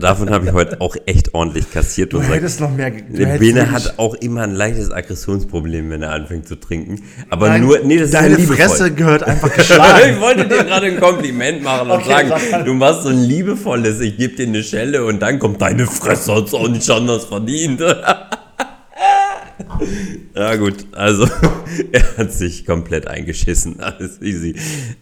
Davon 0.00 0.30
habe 0.30 0.46
ich 0.46 0.52
heute 0.52 0.80
auch 0.80 0.96
echt 1.06 1.34
ordentlich 1.34 1.70
kassiert. 1.70 2.12
Du 2.12 2.18
Und 2.18 2.24
sag, 2.24 2.34
hättest 2.36 2.60
noch 2.60 2.70
mehr. 2.70 2.90
Du 2.90 3.38
Bene 3.38 3.70
hat 3.70 3.94
auch 3.98 4.14
immer 4.14 4.42
ein 4.42 4.54
leichtes 4.54 4.90
Aggressionsproblem, 4.90 5.90
wenn 5.90 6.02
er 6.02 6.12
anfängt 6.12 6.48
zu 6.48 6.56
trinken. 6.56 7.02
Aber 7.30 7.48
Nein, 7.48 7.62
nur, 7.62 7.78
nee, 7.80 7.98
das 7.98 8.10
deine 8.10 8.36
ist. 8.36 8.50
Fresse 8.50 8.92
gehört 8.92 9.22
einfach 9.22 9.48
ich 9.50 9.56
geschlagen. 9.56 10.20
wollte 10.20 10.48
dir 10.48 10.64
gerade 10.64 10.86
ein 10.86 11.00
Kompliment 11.00 11.62
machen 11.62 11.90
und 11.90 12.00
Okay, 12.00 12.08
sagen, 12.10 12.32
sag 12.50 12.64
du 12.64 12.74
machst 12.74 13.02
so 13.04 13.08
ein 13.10 13.22
liebevolles, 13.22 14.00
ich 14.00 14.16
gebe 14.16 14.34
dir 14.36 14.46
eine 14.46 14.62
Schelle 14.62 15.04
und 15.04 15.20
dann 15.20 15.38
kommt 15.38 15.60
deine 15.60 15.86
Fresse, 15.86 16.34
hat's 16.34 16.54
auch 16.54 16.68
nicht 16.68 16.88
anders 16.90 17.24
verdient. 17.26 17.80
ja 20.34 20.56
gut, 20.56 20.86
also 20.92 21.26
er 21.92 22.16
hat 22.18 22.32
sich 22.32 22.66
komplett 22.66 23.08
eingeschissen, 23.08 23.80
alles 23.80 24.20
easy. 24.22 24.54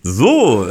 So, 0.03 0.69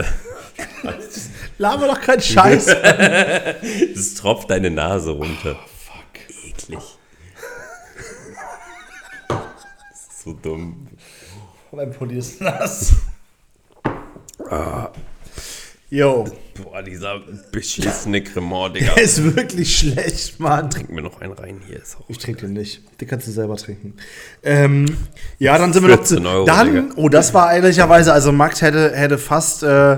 Laber 1.58 1.88
doch 1.88 2.02
keinen 2.02 2.22
Scheiß. 2.22 2.68
es 3.95 4.16
tropft 4.16 4.49
deine 4.49 4.70
Nase 4.70 5.12
runter. 5.12 5.56
fuck. 5.56 6.47
Eklig. 6.47 6.80
So 10.24 10.34
dumm. 10.34 10.88
mein 11.72 11.91
Pulli 11.91 12.18
ist 12.18 12.41
nass. 12.41 12.93
Jo, 15.89 16.26
Boah, 16.56 16.84
dieser 16.84 17.20
beschissene 17.51 18.22
Cremant, 18.22 18.76
Digga. 18.76 18.93
der 18.93 19.04
ist 19.04 19.36
wirklich 19.36 19.76
schlecht, 19.76 20.39
Mann. 20.39 20.70
Trink 20.70 20.89
mir 20.89 21.01
noch 21.01 21.20
einen 21.22 21.34
rein, 21.34 21.62
hier 21.66 21.82
ist 21.82 21.97
auch. 21.97 22.06
Ich 22.10 22.20
trinke 22.20 22.41
den 22.41 22.54
nicht. 22.54 22.82
Den 23.01 23.08
kannst 23.08 23.28
du 23.28 23.32
selber 23.32 23.56
trinken. 23.58 23.95
Ähm, 24.43 24.86
ja, 25.39 25.58
dann 25.58 25.74
sind 25.74 25.84
wir 25.84 25.95
noch 25.95 26.04
zu. 26.04 26.16
14 26.16 26.26
Euro, 26.28 26.45
dann, 26.45 26.74
Digga. 26.74 26.95
oh, 26.95 27.10
das 27.10 27.34
war 27.34 27.54
ehrlicherweise, 27.54 28.14
also 28.14 28.32
Max 28.32 28.62
hätte, 28.62 28.95
hätte 28.95 29.18
fast, 29.18 29.64
äh, 29.64 29.97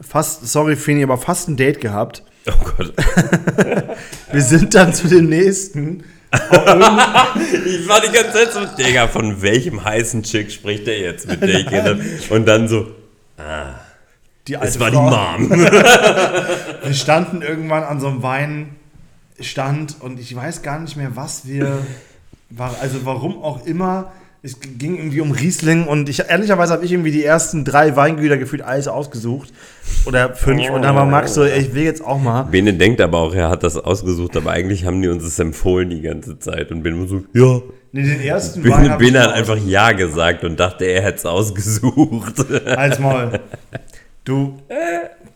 fast, 0.00 0.46
sorry 0.46 0.76
Fini, 0.76 1.02
aber 1.02 1.18
fast 1.18 1.48
ein 1.48 1.56
Date 1.56 1.80
gehabt. 1.80 2.22
Oh 2.48 2.64
Gott. 2.76 2.94
Wir 4.32 4.42
sind 4.42 4.74
dann 4.74 4.94
zu 4.94 5.08
dem 5.08 5.28
nächsten. 5.28 6.04
Ich 6.32 7.88
war 7.88 8.00
die 8.00 8.12
ganze 8.12 8.32
Zeit 8.32 8.52
so, 8.52 8.60
Digga, 8.78 9.08
von 9.08 9.42
welchem 9.42 9.84
heißen 9.84 10.22
Chick 10.22 10.52
spricht 10.52 10.86
der 10.86 11.00
jetzt 11.00 11.26
mit 11.26 11.42
der 11.72 11.84
hab? 11.84 11.98
Und 12.30 12.46
dann 12.46 12.68
so, 12.68 12.86
Die 14.46 14.56
alte 14.56 14.68
es 14.68 14.78
war 14.78 14.90
die 14.90 14.96
Frau. 14.96 15.10
Mom. 15.10 15.50
Wir 15.50 16.94
standen 16.94 17.42
irgendwann 17.42 17.82
an 17.82 17.98
so 17.98 18.06
einem 18.06 18.22
Weinstand 18.22 19.96
und 20.00 20.20
ich 20.20 20.34
weiß 20.34 20.62
gar 20.62 20.78
nicht 20.78 20.96
mehr, 20.96 21.16
was 21.16 21.48
wir. 21.48 21.78
War, 22.50 22.76
also 22.80 23.04
warum 23.04 23.42
auch 23.42 23.66
immer. 23.66 24.12
Es 24.42 24.58
ging 24.58 24.96
irgendwie 24.96 25.20
um 25.20 25.32
Riesling 25.32 25.86
und 25.86 26.08
ich 26.08 26.20
ehrlicherweise 26.30 26.72
habe 26.72 26.82
ich 26.82 26.92
irgendwie 26.92 27.12
die 27.12 27.22
ersten 27.22 27.62
drei 27.62 27.94
Weingüter 27.94 28.38
gefühlt 28.38 28.62
alles 28.62 28.88
ausgesucht. 28.88 29.52
Oder 30.06 30.34
fünf. 30.34 30.70
Und 30.70 30.80
dann 30.80 30.94
war 30.94 31.04
Max 31.04 31.34
so, 31.34 31.44
ey, 31.44 31.60
ich 31.60 31.74
will 31.74 31.82
jetzt 31.82 32.02
auch 32.02 32.18
mal. 32.18 32.44
Bene 32.44 32.72
denkt 32.72 33.02
aber 33.02 33.18
auch, 33.18 33.34
er 33.34 33.50
hat 33.50 33.62
das 33.64 33.76
ausgesucht, 33.76 34.38
aber 34.38 34.52
eigentlich 34.52 34.86
haben 34.86 35.02
die 35.02 35.08
uns 35.08 35.24
das 35.24 35.38
empfohlen 35.38 35.90
die 35.90 36.00
ganze 36.00 36.38
Zeit. 36.38 36.70
Und 36.70 36.82
Bene 36.82 37.06
so, 37.06 37.22
ja. 37.34 37.60
Nee, 37.92 38.02
den 38.02 38.20
ersten 38.22 38.62
Bene, 38.62 38.86
ich 38.86 38.92
Bene 38.92 39.20
hat 39.20 39.30
mal 39.30 39.34
einfach 39.34 39.58
Ja 39.58 39.92
gesagt 39.92 40.42
und 40.44 40.58
dachte, 40.58 40.86
er 40.86 41.02
hätte 41.02 41.18
es 41.18 41.26
ausgesucht. 41.26 42.34
Als 42.64 42.98
Maul. 42.98 43.40
Du, 44.24 44.58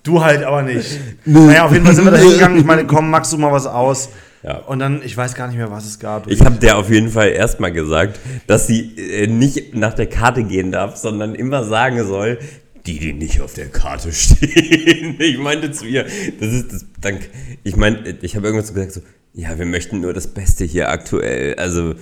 du 0.03 0.25
halt 0.25 0.45
aber 0.45 0.63
nicht. 0.63 0.99
Naja, 1.27 1.67
auf 1.67 1.73
jeden 1.73 1.85
Fall 1.85 1.95
sind 1.95 2.05
wir 2.05 2.13
da 2.13 2.19
hingegangen. 2.23 2.57
Ich 2.59 2.65
meine, 2.65 2.87
komm, 2.87 3.11
Max, 3.11 3.29
such 3.29 3.39
mal 3.39 3.53
was 3.53 3.67
aus. 3.67 4.09
Ja. 4.45 4.59
Und 4.59 4.79
dann, 4.79 5.03
ich 5.03 5.17
weiß 5.17 5.35
gar 5.35 5.49
nicht 5.49 5.57
mehr, 5.57 5.71
was 5.71 5.87
es 5.87 5.99
gab. 5.99 6.31
Ich 6.31 6.43
habe 6.43 6.57
der 6.57 6.77
auf 6.77 6.91
jeden 6.91 7.09
Fall 7.09 7.31
erstmal 7.31 7.73
gesagt, 7.73 8.21
dass 8.47 8.67
sie 8.67 8.95
äh, 8.97 9.27
nicht 9.27 9.75
nach 9.75 9.95
der 9.95 10.07
Karte 10.07 10.45
gehen 10.45 10.71
darf, 10.71 10.97
sondern 10.97 11.35
immer 11.35 11.65
sagen 11.65 12.07
soll, 12.07 12.39
die, 12.85 12.99
die 12.99 13.15
nicht 13.15 13.41
auf 13.41 13.55
der 13.55 13.71
Karte 13.71 14.13
stehen. 14.13 15.17
Ich 15.19 15.39
meinte 15.39 15.73
zu 15.73 15.87
ihr, 15.87 16.05
das 16.39 16.53
ist 16.53 16.73
das 16.73 16.85
Dank. 17.01 17.31
Ich 17.63 17.77
meine, 17.77 18.17
ich 18.21 18.37
habe 18.37 18.47
irgendwas 18.47 18.75
gesagt 18.75 18.93
so, 18.93 19.01
ja, 19.33 19.59
wir 19.59 19.65
möchten 19.65 20.01
nur 20.01 20.13
das 20.13 20.27
Beste 20.27 20.65
hier 20.65 20.91
aktuell. 20.91 21.55
Also 21.55 21.95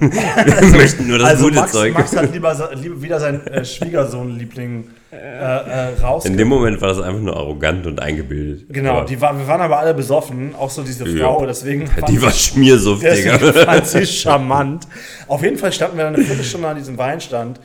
wir 0.00 0.76
möchten 0.76 1.06
nur 1.08 1.18
das 1.18 1.28
also 1.30 1.44
gute 1.44 1.56
Max, 1.56 1.72
Zeug. 1.72 1.94
Max 1.94 2.16
hat 2.16 2.32
lieber, 2.32 2.70
lieber 2.74 3.02
wieder 3.02 3.20
seinen 3.20 3.46
äh, 3.46 3.64
Schwiegersohn-Liebling 3.64 4.88
äh, 5.12 5.16
äh, 5.16 5.94
raus. 6.02 6.24
In 6.24 6.36
dem 6.36 6.48
Moment 6.48 6.80
war 6.80 6.88
das 6.88 7.00
einfach 7.00 7.20
nur 7.20 7.36
arrogant 7.36 7.86
und 7.86 8.00
eingebildet. 8.00 8.66
Genau, 8.68 9.04
die 9.04 9.20
war, 9.20 9.36
wir 9.38 9.46
waren 9.46 9.60
aber 9.60 9.78
alle 9.78 9.94
besoffen, 9.94 10.54
auch 10.54 10.70
so 10.70 10.82
diese 10.82 11.08
Ja. 11.08 11.24
Frau, 11.26 11.44
deswegen 11.46 11.88
die 12.08 12.20
war 12.22 12.28
ich- 12.30 12.52
deswegen 12.54 13.38
Digga. 13.38 13.52
fand 13.64 13.86
sie 13.86 14.06
charmant. 14.06 14.86
Auf 15.26 15.42
jeden 15.42 15.56
Fall 15.58 15.72
standen 15.72 15.96
wir 15.96 16.04
dann 16.04 16.14
eine 16.14 16.24
Viertelstunde 16.24 16.68
an 16.68 16.76
diesem 16.76 16.98
Weinstand, 16.98 17.60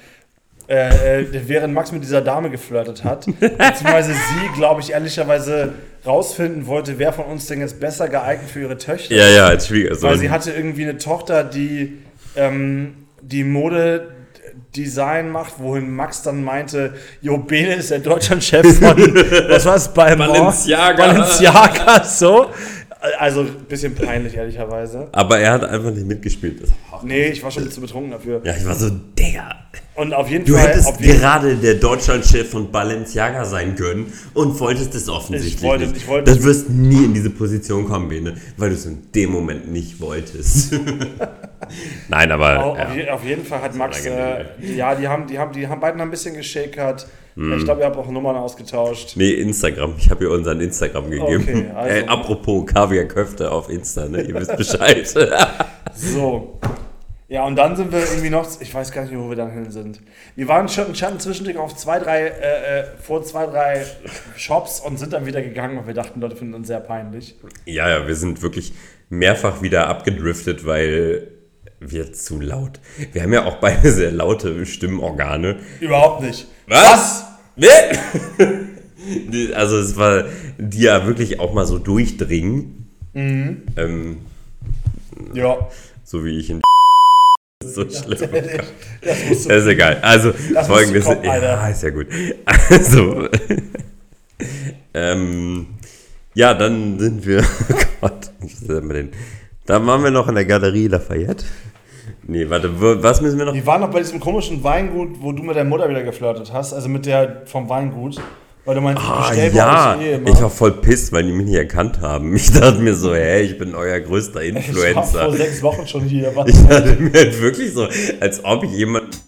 äh, 0.68 1.22
äh, 1.22 1.28
während 1.48 1.74
Max 1.74 1.92
mit 1.92 2.04
dieser 2.04 2.22
Dame 2.22 2.50
geflirtet 2.50 3.04
hat. 3.04 3.26
Beziehungsweise 3.40 4.14
sie, 4.14 4.56
glaube 4.58 4.82
ich, 4.82 4.92
ehrlicherweise 4.92 5.74
rausfinden 6.06 6.66
wollte, 6.68 6.98
wer 7.00 7.14
von 7.14 7.26
uns 7.26 7.48
denn 7.48 7.60
jetzt 7.60 7.80
besser 7.80 8.08
geeignet 8.10 8.50
für 8.50 8.62
ihre 8.62 8.78
Töchter 8.78 9.16
Ja, 9.16 9.28
ja, 9.28 9.46
als 9.48 9.68
Schwiegersohn. 9.68 10.10
Weil 10.10 10.18
sie 10.18 10.30
hatte 10.30 10.52
irgendwie 10.52 10.84
eine 10.84 10.98
Tochter, 10.98 11.44
die 11.44 12.00
ähm, 12.36 12.96
die 13.22 13.44
Modedesign 13.44 15.30
macht, 15.30 15.54
wohin 15.60 15.90
Max 15.96 16.22
dann 16.22 16.44
meinte, 16.44 16.94
Jo 17.22 17.38
Bene 17.38 17.76
ist 17.76 17.92
der 17.92 18.00
Deutschlandchef 18.00 18.80
von, 18.80 18.98
was 19.50 19.66
war 19.66 19.76
es, 19.76 19.88
bei 19.90 20.16
Balenciaga. 20.16 21.08
Balenciaga, 21.08 22.04
so. 22.04 22.48
Also 23.20 23.42
ein 23.42 23.66
bisschen 23.70 23.94
peinlich, 23.94 24.36
ehrlicherweise. 24.36 25.10
Aber 25.12 25.38
er 25.40 25.52
hat 25.54 25.64
einfach 25.64 25.92
nicht 25.92 26.08
mitgespielt. 26.08 26.64
Das- 26.64 26.70
Nee, 27.04 27.28
ich 27.28 27.44
war 27.44 27.52
schon 27.52 27.70
zu 27.70 27.82
betrunken 27.82 28.12
dafür. 28.12 28.42
Ja, 28.44 28.54
ich 28.58 28.66
war 28.66 28.74
so, 28.74 28.90
Digga. 28.90 29.65
Und 29.96 30.14
auf 30.14 30.30
jeden 30.30 30.44
Du 30.46 30.56
Fall. 30.56 30.68
hättest 30.68 30.88
auf 30.88 31.00
jeden, 31.00 31.20
gerade 31.20 31.56
der 31.56 31.76
Deutschlandchef 31.76 32.50
von 32.50 32.70
Balenciaga 32.72 33.46
sein 33.46 33.76
können 33.76 34.12
und 34.34 34.60
wolltest 34.60 34.94
es 34.94 35.08
offensichtlich 35.08 35.56
Ich 35.56 35.64
wollte- 35.64 35.88
nicht. 35.88 35.98
ich 35.98 36.08
wollte- 36.08 36.32
das 36.36 36.44
wirst 36.44 36.70
nie 36.70 37.06
in 37.06 37.14
diese 37.14 37.30
Position 37.30 37.88
kommen, 37.88 38.10
Bene, 38.10 38.36
weil 38.58 38.70
du 38.70 38.76
es 38.76 38.86
in 38.86 39.10
dem 39.14 39.32
Moment 39.32 39.72
nicht 39.72 40.02
wolltest. 40.02 40.74
Nein, 42.10 42.32
aber 42.32 42.64
auf, 42.64 42.78
ja. 42.78 42.88
auf 42.88 42.96
je- 42.96 43.10
auf 43.10 43.24
jeden 43.24 43.46
Fall 43.46 43.62
hat 43.62 43.76
Max, 43.76 44.06
äh, 44.06 44.46
ja, 44.76 44.96
die 44.96 45.08
haben, 45.08 45.28
die 45.28 45.40
haben, 45.40 45.52
die 45.54 45.68
haben 45.68 45.80
beiden 45.80 46.02
ein 46.02 46.12
bisschen 46.12 46.36
geschakert. 46.36 47.08
Mhm. 47.36 47.54
Ich 47.58 47.64
glaube, 47.66 47.82
ihr 47.82 47.86
habt 47.88 47.98
auch 47.98 48.10
Nummern 48.10 48.36
ausgetauscht. 48.36 49.14
Nee, 49.16 49.32
Instagram. 49.32 49.96
Ich 49.98 50.10
habe 50.10 50.26
ihr 50.26 50.32
unseren 50.32 50.62
Instagram 50.62 51.10
gegeben. 51.10 51.44
Okay, 51.44 51.66
also. 51.76 51.96
äh, 51.96 52.06
apropos 52.08 52.66
Kaviar 52.66 53.06
Köfte 53.06 53.52
auf 53.52 53.70
Insta, 53.70 54.08
ne? 54.08 54.22
Ihr 54.22 54.36
wisst 54.36 54.56
Bescheid. 54.58 55.14
So. 55.98 56.60
Ja, 57.36 57.44
und 57.44 57.58
dann 57.58 57.76
sind 57.76 57.92
wir 57.92 58.00
irgendwie 58.00 58.30
noch, 58.30 58.48
ich 58.62 58.74
weiß 58.74 58.94
gar 58.94 59.02
nicht 59.04 59.14
wo 59.14 59.28
wir 59.30 59.36
dann 59.36 59.52
hin 59.52 59.70
sind. 59.70 60.00
Wir 60.38 60.48
waren 60.48 60.70
schon 60.70 60.96
Schatten 60.96 61.20
zwischendurch 61.20 61.58
auf 61.58 61.76
zwei, 61.76 62.00
drei, 62.00 62.28
äh, 62.28 62.80
äh, 62.80 62.84
vor 63.04 63.24
zwei, 63.26 63.46
drei 63.46 63.86
Shops 64.38 64.80
und 64.80 64.98
sind 64.98 65.12
dann 65.12 65.26
wieder 65.26 65.42
gegangen, 65.42 65.76
weil 65.78 65.88
wir 65.88 65.94
dachten, 65.94 66.22
Leute 66.22 66.38
finden 66.38 66.54
uns 66.54 66.68
sehr 66.68 66.80
peinlich. 66.80 67.36
ja, 67.66 67.90
ja, 67.90 68.08
wir 68.08 68.16
sind 68.16 68.42
wirklich 68.42 68.72
mehrfach 69.10 69.62
wieder 69.62 69.88
abgedriftet, 69.90 70.66
weil 70.66 71.28
wir 71.82 72.14
zu 72.14 72.40
laut. 72.40 72.80
Wir 73.12 73.24
haben 73.24 73.34
ja 73.34 73.44
auch 73.44 73.58
beide 73.58 73.92
sehr 73.92 74.14
laute 74.14 74.66
Stimmorgane. 74.66 75.58
Überhaupt 75.82 76.22
nicht. 76.22 76.48
Was? 76.70 77.26
Nee. 77.58 77.68
Die- 79.30 79.54
Also 79.54 79.78
es 79.78 79.98
war, 79.98 80.24
die 80.58 80.84
ja 80.84 81.06
wirklich 81.06 81.42
auch 81.42 81.54
mal 81.54 81.66
so 81.66 81.80
durchdringen. 81.80 82.88
Mhm. 83.12 83.64
Ähm, 83.76 84.18
Ja. 85.34 85.68
so 86.06 86.24
wie 86.24 86.40
ich 86.40 86.50
in 86.50 86.62
so 87.76 87.90
schlimm. 87.90 88.30
Das. 89.02 89.18
Das 89.48 89.58
ist 89.64 89.68
egal. 89.68 90.00
Also 90.02 90.34
Das 90.54 90.66
folgendes. 90.68 91.06
kommen, 91.06 91.24
ja, 91.24 91.68
ist 91.68 91.84
ja 91.84 91.90
gut. 91.92 92.08
Also. 92.70 93.30
ähm, 94.94 95.68
ja, 96.34 96.54
dann 96.54 97.00
sind 97.00 97.26
wir. 97.26 97.44
Oh 98.02 98.10
Gott? 98.10 98.32
Da 99.66 99.86
waren 99.86 100.04
wir 100.04 100.12
noch 100.12 100.28
in 100.28 100.36
der 100.36 100.46
Galerie 100.46 100.88
Lafayette. 100.88 101.46
Nee, 102.28 102.50
warte, 102.50 102.70
was 102.80 103.22
müssen 103.22 103.38
wir 103.38 103.46
noch? 103.46 103.54
Die 103.54 103.66
waren 103.66 103.82
noch 103.82 103.90
bei 103.92 104.00
diesem 104.00 104.20
komischen 104.20 104.64
Weingut, 104.64 105.22
wo 105.22 105.32
du 105.32 105.42
mit 105.44 105.56
der 105.56 105.64
Mutter 105.64 105.90
wieder 105.90 106.04
geflirtet 106.04 106.52
hast, 106.54 106.74
also 106.74 106.88
mit 106.90 107.06
der 107.06 107.44
vom 107.46 107.70
Weingut. 107.70 108.20
Du 108.66 108.82
meinst, 108.82 109.00
ich 109.04 109.08
Ah, 109.08 109.32
ja, 109.32 109.96
ich 110.26 110.42
war 110.42 110.50
voll 110.50 110.72
pisst, 110.72 111.12
weil 111.12 111.22
die 111.24 111.32
mich 111.32 111.46
nicht 111.46 111.56
erkannt 111.56 112.02
haben. 112.02 112.36
Ich 112.36 112.52
dachte 112.52 112.80
mir 112.80 112.96
so, 112.96 113.14
hey, 113.14 113.44
ich 113.44 113.60
bin 113.60 113.76
euer 113.76 114.00
größter 114.00 114.42
Ich 114.42 114.56
war 114.56 114.62
Influencer. 114.64 115.26
vor 115.26 115.38
sechs 115.38 115.62
Wochen 115.62 115.86
schon 115.88 116.02
hier. 116.02 116.32
Was? 116.36 116.48
Ich 116.50 116.68
dachte 116.68 116.96
mir 117.00 117.14
halt 117.14 117.40
wirklich 117.42 117.72
so, 117.74 117.88
als 118.20 118.44
ob 118.44 118.64
jemand. 118.66 119.22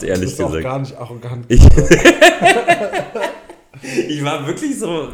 Ehrlich 0.00 0.30
bist 0.30 0.40
auch 0.40 0.46
gesagt. 0.46 0.64
gar 0.64 0.78
nicht 0.78 0.96
arrogant. 0.96 1.44
Ich, 1.48 1.60
ich 4.08 4.24
war 4.24 4.46
wirklich 4.46 4.78
so. 4.78 5.08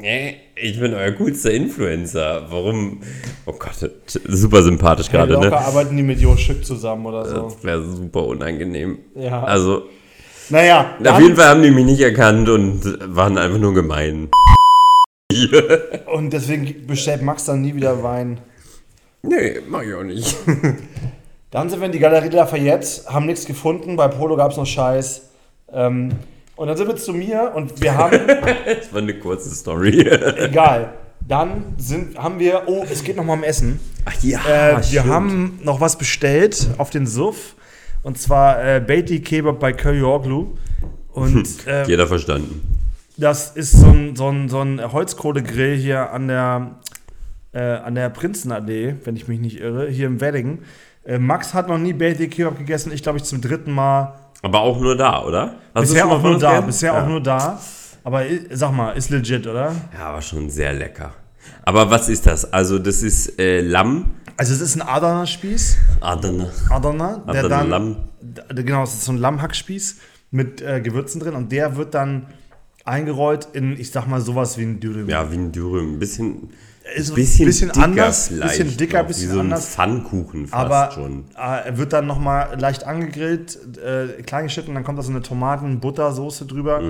Nee, 0.00 0.36
ich 0.54 0.78
bin 0.78 0.92
euer 0.94 1.12
coolster 1.12 1.50
Influencer. 1.52 2.46
Warum? 2.50 3.00
Oh 3.46 3.52
Gott, 3.52 3.90
super 4.06 4.62
sympathisch 4.62 5.06
Hey, 5.10 5.26
gerade, 5.26 5.38
ne? 5.38 5.56
arbeiten 5.56 5.96
die 5.96 6.02
mit 6.02 6.20
Jo 6.20 6.36
Schück 6.36 6.64
zusammen 6.64 7.06
oder 7.06 7.24
so. 7.26 7.42
Das 7.42 7.64
wäre 7.64 7.82
super 7.82 8.24
unangenehm. 8.26 8.98
Ja. 9.14 9.42
Also, 9.44 9.84
Naja, 10.50 10.96
auf 11.06 11.20
jeden 11.20 11.36
Fall 11.36 11.46
haben 11.48 11.62
die 11.62 11.70
mich 11.70 11.84
nicht 11.86 12.00
erkannt 12.00 12.48
und 12.48 12.82
waren 13.14 13.38
einfach 13.38 13.58
nur 13.58 13.72
gemein. 13.74 14.28
Und 16.06 16.32
deswegen 16.32 16.86
bestellt 16.86 17.22
Max 17.22 17.44
dann 17.46 17.62
nie 17.62 17.74
wieder 17.74 18.02
Wein. 18.02 18.38
Nee, 19.22 19.60
mach 19.68 19.82
ich 19.82 19.94
auch 19.94 20.02
nicht. 20.04 20.36
Dann 21.50 21.70
sind 21.70 21.80
wir 21.80 21.86
in 21.86 21.92
die 21.92 21.98
Galerie 21.98 22.28
Lafayette, 22.28 23.06
haben 23.06 23.26
nichts 23.26 23.44
gefunden, 23.46 23.96
bei 23.96 24.08
Polo 24.08 24.36
gab 24.36 24.50
es 24.50 24.56
noch 24.56 24.66
Scheiß. 24.66 25.30
Ähm, 25.72 26.10
und 26.56 26.68
dann 26.68 26.76
sind 26.76 26.88
wir 26.88 26.96
zu 26.96 27.12
mir 27.12 27.52
und 27.54 27.80
wir 27.80 27.94
haben, 27.94 28.20
Das 28.66 28.92
war 28.92 29.00
eine 29.00 29.14
kurze 29.18 29.50
Story. 29.54 30.00
egal, 30.38 30.94
dann 31.26 31.74
sind, 31.78 32.18
haben 32.18 32.38
wir, 32.38 32.62
oh, 32.66 32.84
es 32.90 33.02
geht 33.02 33.16
noch 33.16 33.24
mal 33.24 33.32
um 33.34 33.42
Essen. 33.44 33.80
Ach 34.04 34.14
ja, 34.22 34.40
Äh, 34.78 34.92
wir 34.92 35.06
haben 35.06 35.58
noch 35.62 35.80
was 35.80 35.96
bestellt 35.98 36.68
auf 36.78 36.90
den 36.90 37.06
Suff. 37.06 37.54
Und 38.02 38.18
zwar 38.18 38.62
äh, 38.62 38.80
Beatty 38.80 39.20
Kebab 39.20 39.58
bei 39.58 39.72
Köyorglu. 39.72 40.52
Und 41.12 41.66
äh, 41.66 41.84
Jeder 41.86 42.06
verstanden. 42.06 42.60
das 43.16 43.52
ist 43.56 43.72
so 43.72 43.86
ein, 43.86 44.14
so 44.16 44.28
ein, 44.28 44.48
so 44.48 44.60
ein 44.60 44.92
Holzkohlegrill 44.92 45.76
hier 45.76 46.10
an 46.10 46.28
der, 46.28 46.72
äh, 47.52 47.60
an 47.60 47.94
der 47.94 48.10
Prinzenallee, 48.10 48.96
wenn 49.04 49.16
ich 49.16 49.26
mich 49.28 49.40
nicht 49.40 49.58
irre, 49.60 49.88
hier 49.88 50.06
im 50.08 50.20
Wedding. 50.20 50.58
Äh, 51.04 51.18
Max 51.18 51.54
hat 51.54 51.68
noch 51.68 51.78
nie 51.78 51.92
Beatty 51.94 52.28
Kebab 52.28 52.58
gegessen, 52.58 52.92
ich 52.92 53.02
glaube 53.02 53.18
ich 53.18 53.24
zum 53.24 53.40
dritten 53.40 53.72
Mal. 53.72 54.14
Aber 54.44 54.60
auch 54.60 54.78
nur 54.78 54.94
da, 54.96 55.24
oder? 55.24 55.54
Du 55.74 55.80
bisher 55.80 56.06
auch 56.06 56.22
nur 56.22 56.38
da, 56.38 56.50
gegessen? 56.50 56.66
bisher 56.66 56.92
ja. 56.92 57.02
auch 57.02 57.08
nur 57.08 57.20
da. 57.22 57.58
Aber 58.04 58.26
i- 58.26 58.46
sag 58.50 58.72
mal, 58.72 58.90
ist 58.92 59.08
legit, 59.10 59.46
oder? 59.46 59.74
Ja, 59.98 60.12
war 60.12 60.20
schon 60.22 60.50
sehr 60.50 60.72
lecker. 60.74 61.12
Aber 61.64 61.90
was 61.90 62.08
ist 62.10 62.26
das? 62.26 62.52
Also, 62.52 62.78
das 62.78 63.02
ist 63.02 63.38
äh, 63.38 63.60
Lamm. 63.62 64.10
Also 64.36 64.52
es 64.52 64.60
ist 64.60 64.76
ein 64.76 64.82
Adana-Spieß. 64.82 65.76
Adana. 66.00 66.50
Adana, 66.68 67.22
der 67.26 67.44
Adana 67.44 67.48
dann, 67.48 67.68
Lamm. 67.70 67.96
Genau, 68.54 68.82
es 68.82 68.92
ist 68.94 69.04
so 69.06 69.12
ein 69.12 69.18
Lammhackspieß 69.18 69.96
mit 70.30 70.60
äh, 70.60 70.80
Gewürzen 70.82 71.20
drin 71.20 71.34
und 71.34 71.50
der 71.52 71.76
wird 71.76 71.94
dann 71.94 72.26
eingerollt 72.84 73.48
in, 73.54 73.78
ich 73.80 73.90
sag 73.92 74.06
mal, 74.08 74.20
sowas 74.20 74.58
wie 74.58 74.64
ein 74.64 74.80
Dürüm. 74.80 75.08
Ja, 75.08 75.30
wie 75.32 75.36
ein 75.36 75.52
Dürüm. 75.52 75.94
Ein 75.94 75.98
bisschen. 75.98 76.50
Ist 76.96 77.10
ein 77.10 77.14
Bisschen, 77.14 77.46
bisschen, 77.46 77.68
dicker 77.70 77.82
anders, 77.84 78.28
bisschen 78.28 78.76
dicker, 78.76 79.00
noch, 79.00 79.06
bisschen 79.08 79.28
wie 79.30 79.32
so 79.32 79.38
ein 79.40 79.46
anders. 79.46 79.68
Pfannkuchen 79.70 80.46
fast 80.48 80.54
Aber 80.70 80.90
schon. 80.92 81.24
äh, 81.36 81.76
wird 81.78 81.92
dann 81.94 82.06
nochmal 82.06 82.58
leicht 82.60 82.84
angegrillt, 82.84 83.58
äh, 83.82 84.22
klein 84.22 84.44
geschnitten, 84.44 84.74
dann 84.74 84.84
kommt 84.84 84.98
da 84.98 85.02
so 85.02 85.10
eine 85.10 85.22
Tomaten-Buttersoße 85.22 86.44
drüber. 86.46 86.82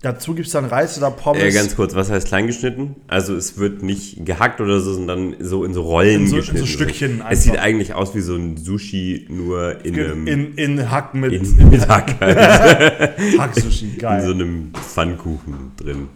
Dazu 0.00 0.34
gibt 0.34 0.46
es 0.46 0.52
dann 0.52 0.64
Reis 0.66 0.96
oder 0.98 1.10
Pommes. 1.10 1.42
Mhm. 1.42 1.48
Äh, 1.48 1.52
ganz 1.52 1.76
kurz, 1.76 1.94
was 1.94 2.10
heißt 2.10 2.28
kleingeschnitten? 2.28 2.96
Also 3.06 3.34
es 3.36 3.58
wird 3.58 3.82
nicht 3.82 4.24
gehackt 4.24 4.60
oder 4.60 4.80
so, 4.80 4.94
sondern 4.94 5.34
so 5.40 5.64
in 5.64 5.72
so 5.74 5.82
Rollen 5.82 6.22
In 6.22 6.26
so- 6.28 6.36
in 6.36 6.42
so 6.42 6.50
geschnitten. 6.52 6.66
Stückchen 6.66 7.22
Es 7.30 7.42
sieht 7.44 7.58
eigentlich 7.58 7.94
aus 7.94 8.14
wie 8.14 8.20
so 8.20 8.34
ein 8.36 8.56
Sushi, 8.56 9.26
nur 9.30 9.84
in 9.84 9.94
einem 9.94 10.26
in, 10.26 10.54
in 10.54 10.90
Hack 10.90 11.14
mit 11.14 11.32
in, 11.32 11.68
mit 11.70 11.86
Hack 11.88 12.16
halt, 12.20 12.38
Hack-Sushi, 13.38 13.92
in 13.94 13.98
geil. 13.98 14.22
so 14.24 14.32
einem 14.32 14.72
Pfannkuchen 14.74 15.72
drin. 15.76 16.08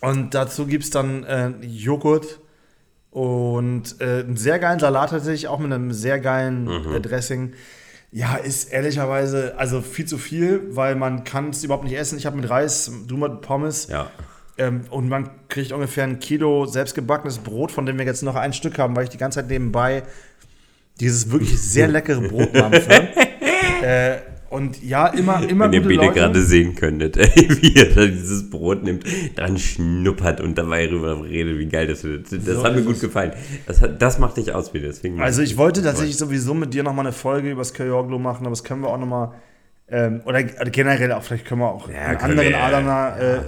Und 0.00 0.34
dazu 0.34 0.66
gibt 0.66 0.84
es 0.84 0.90
dann 0.90 1.24
äh, 1.24 1.50
Joghurt 1.62 2.40
und 3.10 3.96
äh, 4.00 4.20
einen 4.20 4.36
sehr 4.36 4.58
geilen 4.58 4.78
Salat 4.78 5.10
tatsächlich, 5.10 5.48
auch 5.48 5.58
mit 5.58 5.72
einem 5.72 5.92
sehr 5.92 6.20
geilen 6.20 6.64
Mhm. 6.64 6.94
äh, 6.94 7.00
Dressing. 7.00 7.52
Ja, 8.12 8.34
ist 8.36 8.72
ehrlicherweise 8.72 9.54
also 9.56 9.80
viel 9.82 10.04
zu 10.06 10.18
viel, 10.18 10.62
weil 10.70 10.96
man 10.96 11.22
kann 11.24 11.50
es 11.50 11.62
überhaupt 11.62 11.84
nicht 11.84 11.96
essen. 11.96 12.18
Ich 12.18 12.26
habe 12.26 12.36
mit 12.36 12.50
Reis, 12.50 12.90
du 13.06 13.16
mit 13.16 13.40
Pommes. 13.40 13.86
Ja. 13.88 14.10
Ähm, 14.58 14.82
und 14.90 15.08
man 15.08 15.30
kriegt 15.48 15.70
ungefähr 15.72 16.04
ein 16.04 16.18
Kilo 16.18 16.66
selbstgebackenes 16.66 17.38
Brot, 17.38 17.70
von 17.70 17.86
dem 17.86 17.98
wir 17.98 18.04
jetzt 18.04 18.22
noch 18.22 18.34
ein 18.34 18.52
Stück 18.52 18.78
haben, 18.78 18.96
weil 18.96 19.04
ich 19.04 19.10
die 19.10 19.16
ganze 19.18 19.38
Zeit 19.40 19.48
nebenbei 19.48 20.02
dieses 20.98 21.30
wirklich 21.30 21.60
sehr 21.60 21.86
leckere 21.88 22.20
Brot 22.20 22.52
mampfe. 22.54 22.90
äh, 23.82 24.16
und 24.50 24.82
ja, 24.82 25.06
immer, 25.06 25.48
immer 25.48 25.66
Wenn 25.66 25.72
ihr 25.74 25.80
Bene 25.88 25.94
Leute. 26.06 26.12
gerade 26.14 26.42
sehen 26.42 26.74
könntet, 26.74 27.16
ey, 27.16 27.48
wie 27.62 27.74
er 27.76 27.86
da 27.94 28.04
dieses 28.04 28.50
Brot 28.50 28.82
nimmt, 28.82 29.04
dran 29.36 29.56
schnuppert 29.56 30.40
und 30.40 30.58
dabei 30.58 30.88
rüber 30.90 31.22
redet, 31.24 31.58
wie 31.58 31.66
geil 31.66 31.86
das 31.86 32.02
wird. 32.04 32.30
Das 32.32 32.44
So 32.44 32.64
hat 32.64 32.74
mir 32.74 32.82
gut 32.82 33.00
gefallen. 33.00 33.32
Das, 33.66 33.80
hat, 33.80 34.02
das 34.02 34.18
macht 34.18 34.36
dich 34.36 34.52
aus, 34.52 34.72
Bene. 34.72 34.86
Deswegen 34.88 35.20
Also 35.22 35.40
ich 35.42 35.56
wollte 35.56 35.82
tatsächlich 35.82 36.16
sowieso 36.16 36.52
mit 36.54 36.74
dir 36.74 36.82
nochmal 36.82 37.06
eine 37.06 37.12
Folge 37.12 37.50
über 37.50 37.60
das 37.60 37.72
Kajorglo 37.72 38.18
machen, 38.18 38.40
aber 38.44 38.50
das 38.50 38.64
können 38.64 38.82
wir 38.82 38.88
auch 38.88 38.98
nochmal, 38.98 39.32
ähm, 39.88 40.20
oder 40.26 40.42
generell 40.42 41.12
auch, 41.12 41.22
vielleicht 41.22 41.46
können 41.46 41.60
wir 41.60 41.70
auch 41.70 41.88
Ja, 41.88 41.94
einen 42.06 42.18
anderen 42.18 42.50
wir, 42.50 42.50
ja. 42.50 42.66
Adana 42.66 43.18
äh, 43.18 43.40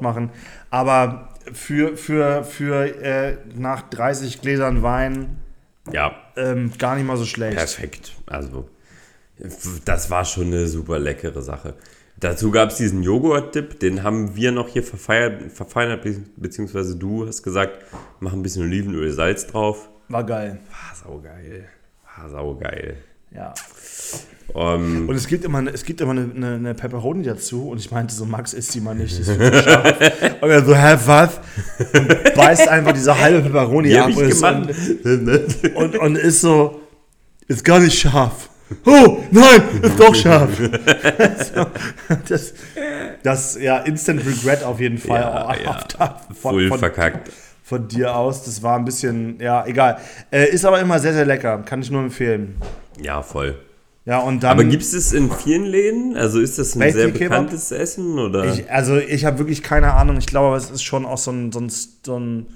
machen. 0.00 0.30
Aber 0.70 1.28
für, 1.52 1.96
für, 1.96 2.44
für 2.44 2.84
äh, 3.02 3.36
nach 3.54 3.82
30 3.90 4.40
Gläsern 4.40 4.82
Wein 4.82 5.36
Ja, 5.92 6.12
ähm, 6.36 6.72
gar 6.78 6.94
nicht 6.96 7.06
mal 7.06 7.16
so 7.18 7.26
schlecht. 7.26 7.56
perfekt. 7.56 8.12
Also, 8.26 8.68
das 9.84 10.10
war 10.10 10.24
schon 10.24 10.46
eine 10.48 10.66
super 10.68 10.98
leckere 10.98 11.42
Sache. 11.42 11.74
Dazu 12.18 12.50
gab 12.50 12.70
es 12.70 12.76
diesen 12.76 13.02
Joghurt-Dip, 13.02 13.80
den 13.80 14.02
haben 14.04 14.36
wir 14.36 14.52
noch 14.52 14.68
hier 14.68 14.82
verfeinert, 14.84 16.02
be- 16.02 16.22
beziehungsweise 16.36 16.94
du 16.96 17.26
hast 17.26 17.42
gesagt, 17.42 17.84
mach 18.20 18.32
ein 18.32 18.42
bisschen 18.42 18.62
Olivenöl, 18.64 19.10
Salz 19.12 19.46
drauf. 19.46 19.88
War 20.08 20.24
geil. 20.24 20.60
War 20.70 20.94
saugeil. 21.10 21.64
War 22.16 22.28
saugeil. 22.28 22.96
Ja. 23.34 23.54
Ähm, 24.54 25.08
Und 25.08 25.16
es 25.16 25.26
gibt 25.26 25.44
immer, 25.44 25.58
eine- 25.58 25.70
es 25.70 25.84
gibt 25.84 26.00
immer 26.02 26.10
eine, 26.12 26.30
eine, 26.36 26.54
eine 26.56 26.74
Pepperoni 26.74 27.22
dazu 27.24 27.70
und 27.70 27.78
ich 27.78 27.90
meinte 27.90 28.14
so, 28.14 28.26
Max 28.26 28.52
isst 28.52 28.74
die 28.74 28.80
mal 28.80 28.94
nicht, 28.94 29.16
die 29.16 29.22
ist 29.22 29.64
scharf. 29.64 29.94
Und 30.42 30.50
er 30.50 30.64
so, 30.64 30.76
hä, 30.76 30.96
was? 31.06 31.40
Und 31.94 32.34
beißt 32.34 32.68
einfach 32.68 32.92
diese 32.92 33.18
halbe 33.18 33.40
Pepperoni 33.40 33.88
wie 33.88 33.98
ab 33.98 34.10
und 34.14 34.32
und, 35.04 35.74
und, 35.76 35.96
und 35.98 36.16
ist 36.18 36.40
so, 36.42 36.82
ist 37.48 37.64
gar 37.64 37.80
nicht 37.80 37.98
scharf. 37.98 38.50
Oh, 38.84 39.18
nein, 39.30 39.62
ist 39.82 39.98
doch 39.98 40.14
scharf. 40.14 40.50
so, 41.54 41.66
das, 42.28 42.54
das, 43.22 43.58
ja, 43.60 43.78
Instant 43.78 44.24
Regret 44.26 44.62
auf 44.64 44.80
jeden 44.80 44.98
Fall. 44.98 45.20
Ja, 45.20 45.46
auch, 45.46 45.56
ja. 45.98 46.20
von, 46.28 46.34
Voll 46.34 46.68
von, 46.68 46.78
verkackt. 46.78 47.30
von 47.62 47.88
dir 47.88 48.14
aus. 48.16 48.44
Das 48.44 48.62
war 48.62 48.78
ein 48.78 48.84
bisschen, 48.84 49.40
ja, 49.40 49.64
egal. 49.66 49.98
Äh, 50.30 50.50
ist 50.50 50.64
aber 50.64 50.80
immer 50.80 50.98
sehr, 50.98 51.12
sehr 51.12 51.24
lecker. 51.24 51.58
Kann 51.64 51.82
ich 51.82 51.90
nur 51.90 52.02
empfehlen. 52.02 52.56
Ja, 53.00 53.22
voll. 53.22 53.58
Ja, 54.04 54.18
und 54.18 54.42
dann. 54.42 54.50
Aber 54.52 54.64
gibt 54.64 54.82
es 54.82 54.92
das 54.92 55.12
in 55.12 55.30
vielen 55.30 55.64
Läden? 55.64 56.16
Also 56.16 56.40
ist 56.40 56.58
das 56.58 56.74
ein 56.74 56.92
sehr 56.92 57.12
Kebab? 57.12 57.18
bekanntes 57.18 57.70
Essen? 57.70 58.18
Oder? 58.18 58.44
Ich, 58.46 58.70
also 58.70 58.96
ich 58.96 59.24
habe 59.24 59.38
wirklich 59.38 59.62
keine 59.62 59.94
Ahnung. 59.94 60.16
Ich 60.16 60.26
glaube, 60.26 60.56
es 60.56 60.70
ist 60.70 60.82
schon 60.82 61.06
auch 61.06 61.18
so 61.18 61.30
ein, 61.30 61.52
so 61.52 61.60
ein, 61.60 61.70
so 62.04 62.18
ein 62.18 62.46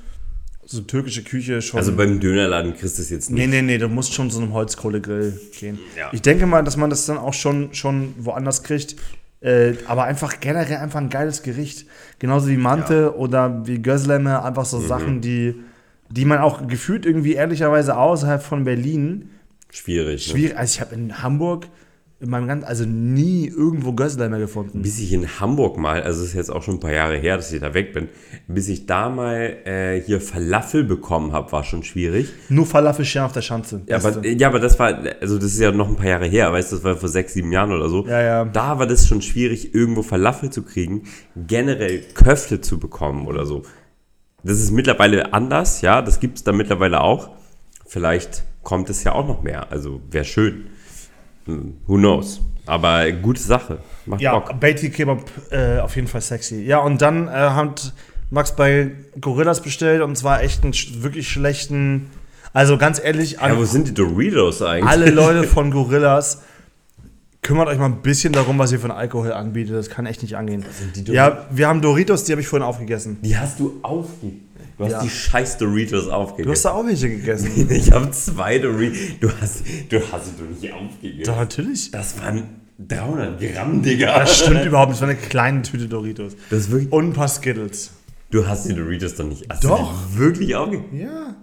so 0.68 0.80
türkische 0.80 1.22
Küche 1.22 1.62
schon. 1.62 1.78
also 1.78 1.94
beim 1.96 2.18
Dönerladen 2.20 2.76
kriegst 2.76 2.98
du 2.98 3.02
es 3.02 3.10
jetzt 3.10 3.30
nicht. 3.30 3.38
nee, 3.38 3.46
nee, 3.46 3.62
nee, 3.62 3.78
du 3.78 3.88
musst 3.88 4.12
schon 4.14 4.30
zu 4.30 4.40
einem 4.40 4.52
Holzkohlegrill 4.52 5.40
gehen. 5.58 5.78
Ja. 5.96 6.10
Ich 6.12 6.22
denke 6.22 6.44
mal, 6.46 6.62
dass 6.64 6.76
man 6.76 6.90
das 6.90 7.06
dann 7.06 7.18
auch 7.18 7.34
schon, 7.34 7.72
schon 7.72 8.14
woanders 8.18 8.62
kriegt. 8.64 8.96
Äh, 9.40 9.74
aber 9.86 10.04
einfach 10.04 10.40
generell 10.40 10.78
einfach 10.78 10.98
ein 11.00 11.08
geiles 11.10 11.42
Gericht. 11.42 11.86
Genauso 12.18 12.48
wie 12.48 12.56
Mante 12.56 13.16
oder 13.16 13.66
wie 13.66 13.80
Gözleme, 13.80 14.42
einfach 14.42 14.64
Mhm. 14.64 14.68
so 14.68 14.80
Sachen, 14.80 15.20
die, 15.20 15.54
die 16.10 16.24
man 16.24 16.38
auch 16.38 16.66
gefühlt 16.66 17.06
irgendwie 17.06 17.34
ehrlicherweise 17.34 17.96
außerhalb 17.96 18.42
von 18.42 18.64
Berlin 18.64 19.30
Schwierig. 19.70 20.26
Ne? 20.28 20.32
schwierig. 20.32 20.56
Also 20.58 20.74
ich 20.74 20.80
habe 20.80 20.94
in 20.94 21.22
Hamburg 21.22 21.66
in 22.18 22.30
meinem 22.30 22.48
ganzen, 22.48 22.66
also 22.66 22.84
nie 22.84 23.46
irgendwo 23.46 23.92
Gözleme 23.92 24.38
gefunden. 24.38 24.80
Bis 24.80 24.98
ich 24.98 25.12
in 25.12 25.38
Hamburg 25.38 25.76
mal, 25.76 26.02
also 26.02 26.22
es 26.22 26.28
ist 26.28 26.34
jetzt 26.34 26.50
auch 26.50 26.62
schon 26.62 26.76
ein 26.76 26.80
paar 26.80 26.92
Jahre 26.92 27.18
her, 27.18 27.36
dass 27.36 27.52
ich 27.52 27.60
da 27.60 27.74
weg 27.74 27.92
bin, 27.92 28.08
bis 28.48 28.68
ich 28.68 28.86
da 28.86 29.10
mal 29.10 29.56
äh, 29.66 30.00
hier 30.00 30.22
Falafel 30.22 30.84
bekommen 30.84 31.32
habe, 31.32 31.52
war 31.52 31.62
schon 31.62 31.82
schwierig. 31.82 32.32
Nur 32.48 32.64
Falafelscheren 32.64 33.26
auf 33.26 33.32
der 33.32 33.42
Schanze. 33.42 33.82
Ja 33.86 33.98
aber, 33.98 34.26
ja, 34.26 34.48
aber 34.48 34.60
das 34.60 34.78
war, 34.78 34.98
also 35.20 35.36
das 35.36 35.52
ist 35.52 35.60
ja 35.60 35.72
noch 35.72 35.88
ein 35.88 35.96
paar 35.96 36.06
Jahre 36.06 36.26
her, 36.26 36.50
weißt 36.52 36.72
du, 36.72 36.76
das 36.76 36.84
war 36.84 36.96
vor 36.96 37.10
sechs, 37.10 37.34
sieben 37.34 37.52
Jahren 37.52 37.72
oder 37.72 37.90
so. 37.90 38.06
Ja, 38.06 38.22
ja. 38.22 38.44
Da 38.46 38.78
war 38.78 38.86
das 38.86 39.06
schon 39.06 39.20
schwierig, 39.20 39.74
irgendwo 39.74 40.02
Falafel 40.02 40.48
zu 40.48 40.62
kriegen, 40.62 41.02
generell 41.36 42.02
Köfte 42.14 42.62
zu 42.62 42.78
bekommen 42.78 43.26
oder 43.26 43.44
so. 43.44 43.62
Das 44.42 44.58
ist 44.58 44.70
mittlerweile 44.70 45.34
anders, 45.34 45.82
ja, 45.82 46.00
das 46.00 46.18
gibt 46.18 46.38
es 46.38 46.44
da 46.44 46.52
mittlerweile 46.52 47.02
auch. 47.02 47.30
Vielleicht 47.84 48.44
kommt 48.62 48.88
es 48.88 49.04
ja 49.04 49.12
auch 49.12 49.28
noch 49.28 49.42
mehr, 49.42 49.70
also 49.70 50.00
wäre 50.10 50.24
schön. 50.24 50.68
Hm, 51.46 51.74
Who 51.86 51.96
knows? 51.96 52.40
Aber 52.66 53.10
gute 53.12 53.40
Sache. 53.40 53.78
Macht 54.06 54.20
Ja, 54.20 54.38
Bock. 54.38 54.58
Beatty 54.60 54.90
Kebab 54.90 55.22
äh, 55.50 55.78
auf 55.78 55.94
jeden 55.96 56.08
Fall 56.08 56.20
sexy. 56.20 56.62
Ja, 56.62 56.78
und 56.78 57.00
dann 57.00 57.28
äh, 57.28 57.30
hat 57.30 57.92
Max 58.30 58.54
bei 58.56 58.90
Gorillas 59.20 59.60
bestellt 59.62 60.02
und 60.02 60.16
zwar 60.16 60.42
echt 60.42 60.64
einen 60.64 60.74
wirklich 61.02 61.28
schlechten. 61.28 62.10
Also 62.52 62.76
ganz 62.78 63.00
ehrlich, 63.02 63.38
an 63.40 63.52
Ja, 63.52 63.58
wo 63.58 63.64
sind 63.64 63.86
die 63.88 63.94
Doritos 63.94 64.62
eigentlich? 64.62 64.88
alle 64.90 65.10
Leute 65.10 65.44
von 65.48 65.70
Gorillas, 65.70 66.42
kümmert 67.42 67.68
euch 67.68 67.78
mal 67.78 67.84
ein 67.86 68.02
bisschen 68.02 68.32
darum, 68.32 68.58
was 68.58 68.72
ihr 68.72 68.80
für 68.80 68.88
einen 68.90 68.98
Alkohol 68.98 69.32
anbietet. 69.32 69.76
Das 69.76 69.88
kann 69.88 70.06
echt 70.06 70.22
nicht 70.22 70.36
angehen. 70.36 70.64
Ja, 71.06 71.46
wir 71.50 71.68
haben 71.68 71.80
Doritos, 71.82 72.24
die 72.24 72.32
habe 72.32 72.40
ich 72.42 72.48
vorhin 72.48 72.66
aufgegessen. 72.66 73.18
Die 73.22 73.36
hast 73.38 73.60
du 73.60 73.78
aufgegeben. 73.82 74.45
Du 74.78 74.84
hast 74.84 74.92
Ja. 74.92 75.02
die 75.02 75.08
scheiß 75.10 75.58
Doritos 75.58 76.04
Du 76.04 76.10
hast 76.10 76.14
aufgegessen. 76.14 76.62
da 76.64 76.70
auch 76.72 76.86
welche 76.86 77.08
gegessen. 77.08 77.66
Ich 77.70 77.90
habe 77.92 78.10
zwei 78.10 78.58
Doritos. 78.58 78.98
Du 79.20 79.30
hast, 79.40 79.62
du 79.88 80.12
hast 80.12 80.26
sie 80.26 80.32
doch 80.38 80.60
nicht 80.62 80.72
aufgegessen. 80.72 81.24
Doch, 81.24 81.36
natürlich. 81.36 81.90
Das 81.90 82.20
waren 82.20 82.42
300 82.78 83.40
Gramm, 83.40 83.82
Digga. 83.82 84.18
Das 84.20 84.38
stimmt 84.40 84.64
überhaupt 84.66 84.90
nicht. 84.90 85.00
Das 85.00 85.08
war 85.08 85.14
eine 85.14 85.18
kleine 85.28 85.62
Tüte 85.62 85.86
Doritos. 85.88 86.36
Das 86.50 86.60
ist 86.60 86.70
wirklich, 86.70 86.92
Und 86.92 87.08
ein 87.08 87.12
paar 87.14 87.28
Skittles. 87.28 87.90
du 88.30 88.46
hast 88.46 88.68
die 88.68 88.74
Doritos 88.74 89.14
doch 89.14 89.24
nicht. 89.24 89.46
Hast 89.48 89.64
Doch. 89.64 89.94
Du 90.12 90.18
wirklich 90.18 90.54
aufgegessen? 90.54 90.98
Ja. 90.98 91.36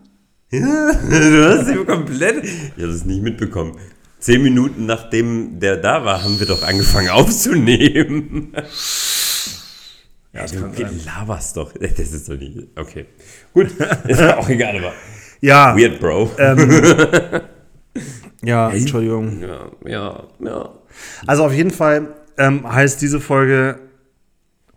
Du 0.53 1.49
hast 1.49 1.65
sie 1.67 1.75
komplett. 1.83 2.43
Ich 2.43 2.83
habe 2.83 2.93
das 2.93 3.05
nicht 3.05 3.23
mitbekommen. 3.23 3.77
Zehn 4.19 4.43
Minuten 4.43 4.85
nachdem 4.85 5.59
der 5.59 5.77
da 5.77 6.05
war, 6.05 6.23
haben 6.23 6.39
wir 6.39 6.45
doch 6.45 6.61
angefangen 6.61 7.09
aufzunehmen. 7.09 8.53
Ja, 10.33 10.41
das 10.41 10.51
Du 10.51 10.65
laberst 11.05 11.57
doch. 11.57 11.73
Das 11.79 11.99
ist 11.99 12.27
doch 12.27 12.37
nicht. 12.37 12.67
Okay. 12.75 13.05
Gut. 13.53 13.71
Ist 14.07 14.21
auch 14.21 14.49
egal, 14.49 14.77
aber. 14.77 14.93
Ja, 15.41 15.75
Weird, 15.77 15.99
Bro. 15.99 16.31
ja, 18.43 18.69
Entschuldigung. 18.71 19.41
Ja, 19.41 19.71
ja, 19.85 20.27
ja. 20.39 20.69
Also 21.27 21.45
auf 21.45 21.53
jeden 21.53 21.71
Fall 21.71 22.15
ähm, 22.37 22.71
heißt 22.71 23.01
diese 23.01 23.19
Folge, 23.19 23.79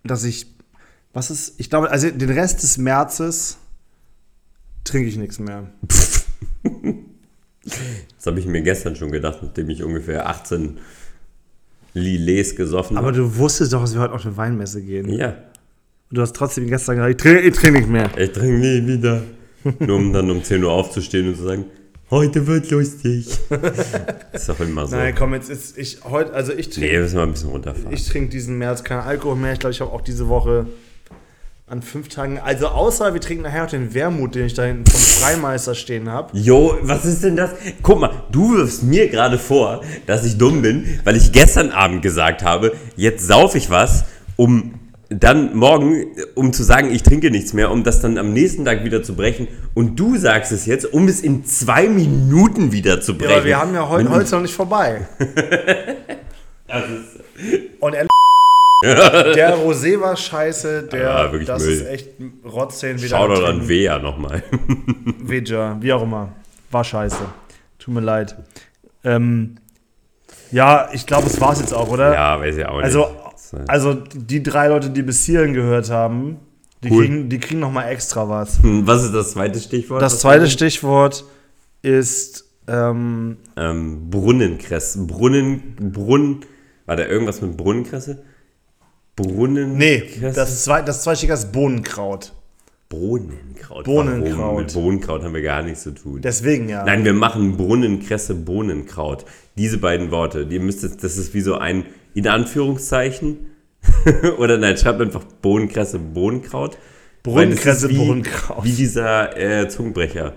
dass 0.04 0.24
ich, 0.24 0.46
was 1.12 1.30
ist, 1.30 1.58
ich 1.58 1.70
glaube, 1.70 1.90
also 1.90 2.10
den 2.10 2.30
Rest 2.30 2.62
des 2.62 2.78
Märzes 2.78 3.58
trinke 4.84 5.08
ich 5.08 5.16
nichts 5.16 5.38
mehr. 5.38 5.70
Das 7.62 8.26
habe 8.26 8.40
ich 8.40 8.46
mir 8.46 8.62
gestern 8.62 8.96
schon 8.96 9.12
gedacht, 9.12 9.38
nachdem 9.42 9.70
ich 9.70 9.82
ungefähr 9.82 10.28
18 10.28 10.78
Lilets 11.96 12.54
gesoffen 12.54 12.96
Aber 12.96 13.12
du 13.12 13.36
wusstest 13.36 13.72
doch, 13.72 13.80
dass 13.80 13.94
wir 13.94 14.00
heute 14.02 14.12
auf 14.12 14.24
eine 14.24 14.36
Weinmesse 14.36 14.82
gehen. 14.82 15.08
Ja, 15.08 15.28
Und 16.10 16.18
du 16.18 16.20
hast 16.22 16.36
trotzdem 16.36 16.66
gestern 16.66 16.96
gesagt, 16.96 17.10
ich 17.12 17.16
trinke, 17.16 17.40
ich 17.40 17.54
trinke 17.54 17.78
nicht 17.80 17.88
mehr. 17.90 18.10
ich 18.18 18.32
trinke 18.32 18.58
nie 18.58 18.86
wieder. 18.86 19.22
Nur 19.80 19.96
um 19.96 20.12
dann 20.12 20.30
um 20.30 20.44
10 20.44 20.62
Uhr 20.62 20.70
aufzustehen 20.70 21.28
und 21.28 21.36
zu 21.36 21.42
sagen, 21.42 21.64
heute 22.10 22.46
wird 22.46 22.70
lustig. 22.70 23.26
ist 24.32 24.48
doch 24.48 24.60
immer 24.60 24.86
so. 24.86 24.94
Nein, 24.94 25.14
komm, 25.16 25.34
jetzt 25.34 25.50
ist 25.50 25.76
ich 25.76 26.04
heute, 26.04 26.32
also 26.32 26.52
ich 26.52 26.68
nee, 26.68 26.74
trinke, 26.86 27.00
müssen 27.00 27.16
wir 27.16 27.22
ein 27.22 27.32
bisschen 27.32 27.50
runterfahren. 27.50 27.92
ich 27.92 28.06
trinke 28.08 28.28
diesen 28.30 28.58
März 28.58 28.84
keinen 28.84 29.00
Alkohol 29.00 29.34
mehr. 29.36 29.54
Ich 29.54 29.58
glaube, 29.58 29.72
ich 29.72 29.80
habe 29.80 29.90
auch 29.90 30.02
diese 30.02 30.28
Woche 30.28 30.66
an 31.68 31.82
fünf 31.82 32.08
Tagen, 32.08 32.38
also 32.38 32.68
außer 32.68 33.12
wir 33.12 33.20
trinken 33.20 33.42
nachher 33.42 33.64
noch 33.64 33.70
den 33.70 33.92
Wermut, 33.92 34.36
den 34.36 34.46
ich 34.46 34.54
da 34.54 34.62
hinten 34.62 34.88
vom 34.88 35.00
Freimeister 35.00 35.74
stehen 35.74 36.08
habe. 36.08 36.30
Jo, 36.38 36.78
was 36.82 37.04
ist 37.04 37.24
denn 37.24 37.34
das? 37.34 37.50
Guck 37.82 37.98
mal, 37.98 38.10
du 38.30 38.56
wirfst 38.56 38.84
mir 38.84 39.08
gerade 39.08 39.36
vor, 39.36 39.80
dass 40.06 40.24
ich 40.24 40.38
dumm 40.38 40.62
bin, 40.62 41.00
weil 41.02 41.16
ich 41.16 41.32
gestern 41.32 41.72
Abend 41.72 42.02
gesagt 42.02 42.44
habe, 42.44 42.72
jetzt 42.94 43.26
sauf 43.26 43.56
ich 43.56 43.68
was, 43.68 44.04
um 44.36 44.74
dann 45.08 45.56
morgen, 45.56 46.06
um 46.36 46.52
zu 46.52 46.62
sagen, 46.62 46.92
ich 46.92 47.02
trinke 47.02 47.32
nichts 47.32 47.52
mehr, 47.52 47.72
um 47.72 47.82
das 47.82 48.00
dann 48.00 48.16
am 48.16 48.32
nächsten 48.32 48.64
Tag 48.64 48.84
wieder 48.84 49.02
zu 49.02 49.16
brechen. 49.16 49.48
Und 49.74 49.98
du 49.98 50.16
sagst 50.16 50.52
es 50.52 50.66
jetzt, 50.66 50.92
um 50.92 51.08
es 51.08 51.20
in 51.20 51.44
zwei 51.44 51.88
Minuten 51.88 52.70
wieder 52.70 53.00
zu 53.00 53.18
brechen. 53.18 53.30
Ja, 53.30 53.36
aber 53.38 53.44
wir 53.44 53.58
haben 53.58 53.74
ja 53.74 53.88
heute, 53.88 54.10
heute 54.10 54.30
noch 54.36 54.42
nicht 54.42 54.54
vorbei. 54.54 55.08
Das 56.68 56.82
ist, 56.90 57.15
der 58.94 59.56
Rosé 59.64 60.00
war 60.00 60.16
scheiße, 60.16 60.84
der, 60.84 61.02
Ja, 61.02 61.32
wirklich 61.32 61.46
das 61.48 61.62
Müll. 61.64 61.72
ist 61.72 61.86
echt 61.86 62.08
Rotzählen 62.44 62.98
wieder. 62.98 63.08
schau 63.16 63.28
doch 63.28 63.44
an 63.48 63.68
Wea 63.68 63.98
nochmal. 63.98 64.42
Veja, 65.18 65.76
wie 65.80 65.92
auch 65.92 66.02
immer. 66.02 66.32
War 66.70 66.84
scheiße. 66.84 67.18
Tut 67.78 67.94
mir 67.94 68.00
leid. 68.00 68.36
Ähm, 69.04 69.56
ja, 70.50 70.88
ich 70.92 71.06
glaube, 71.06 71.26
es 71.26 71.40
war's 71.40 71.60
jetzt 71.60 71.74
auch, 71.74 71.88
oder? 71.88 72.12
Ja, 72.14 72.40
weiß 72.40 72.56
ich 72.56 72.66
auch 72.66 72.76
nicht. 72.76 72.84
Also, 72.84 73.06
Das, 73.32 73.52
äh, 73.52 73.58
also 73.68 73.94
die 73.94 74.42
drei 74.42 74.68
Leute, 74.68 74.90
die 74.90 75.02
bis 75.02 75.24
hierhin 75.24 75.54
gehört 75.54 75.90
haben, 75.90 76.38
die 76.82 76.90
Cool. 76.90 77.04
kriegen, 77.06 77.28
die 77.28 77.38
kriegen 77.40 77.60
noch 77.60 77.72
mal 77.72 77.88
extra 77.88 78.28
was. 78.28 78.62
hm, 78.62 78.86
was 78.86 79.04
ist 79.04 79.12
das 79.14 79.32
zweite 79.32 79.58
Stichwort? 79.60 80.02
Das 80.02 80.20
zweite 80.20 80.48
Stichwort 80.48 81.24
ist 81.82 82.44
ähm, 82.68 83.36
Ähm, 83.56 84.10
Brunnenkresse. 84.10 85.06
Brunnen, 85.06 85.76
Brunnen, 85.92 86.40
war 86.86 86.96
da 86.96 87.06
irgendwas 87.06 87.40
mit 87.40 87.56
Brunnenkresse? 87.56 88.22
Brunnen. 89.16 89.76
nee, 89.76 90.02
das, 90.20 90.64
zwei, 90.64 90.82
das 90.82 91.02
zweite 91.02 91.18
Stichwort 91.18 91.38
ist 91.38 91.52
Bohnenkraut. 91.52 92.32
Bohnenkraut. 92.88 93.84
Bohnenkraut. 93.84 94.38
Warum? 94.38 94.56
Mit 94.58 94.72
Bohnenkraut 94.72 95.24
haben 95.24 95.34
wir 95.34 95.42
gar 95.42 95.62
nichts 95.62 95.82
zu 95.82 95.92
tun. 95.92 96.20
Deswegen 96.20 96.68
ja. 96.68 96.84
Nein, 96.84 97.04
wir 97.04 97.14
machen 97.14 97.56
Brunnenkresse, 97.56 98.34
Bohnenkraut. 98.34 99.24
Diese 99.56 99.78
beiden 99.78 100.10
Worte. 100.10 100.46
Die 100.46 100.58
müsst 100.58 100.82
jetzt, 100.82 101.02
das 101.02 101.16
ist 101.16 101.34
wie 101.34 101.40
so 101.40 101.56
ein, 101.56 101.86
in 102.14 102.28
Anführungszeichen. 102.28 103.46
Oder 104.38 104.58
nein, 104.58 104.76
schreibt 104.76 105.00
einfach 105.00 105.24
Bohnenkresse, 105.42 105.98
Bohnenkraut. 105.98 106.78
Ist 107.24 107.88
wie, 107.88 107.96
Bohnenkraut. 107.96 108.64
Wie 108.64 108.72
dieser 108.72 109.36
äh, 109.36 109.68
Zungenbrecher. 109.68 110.34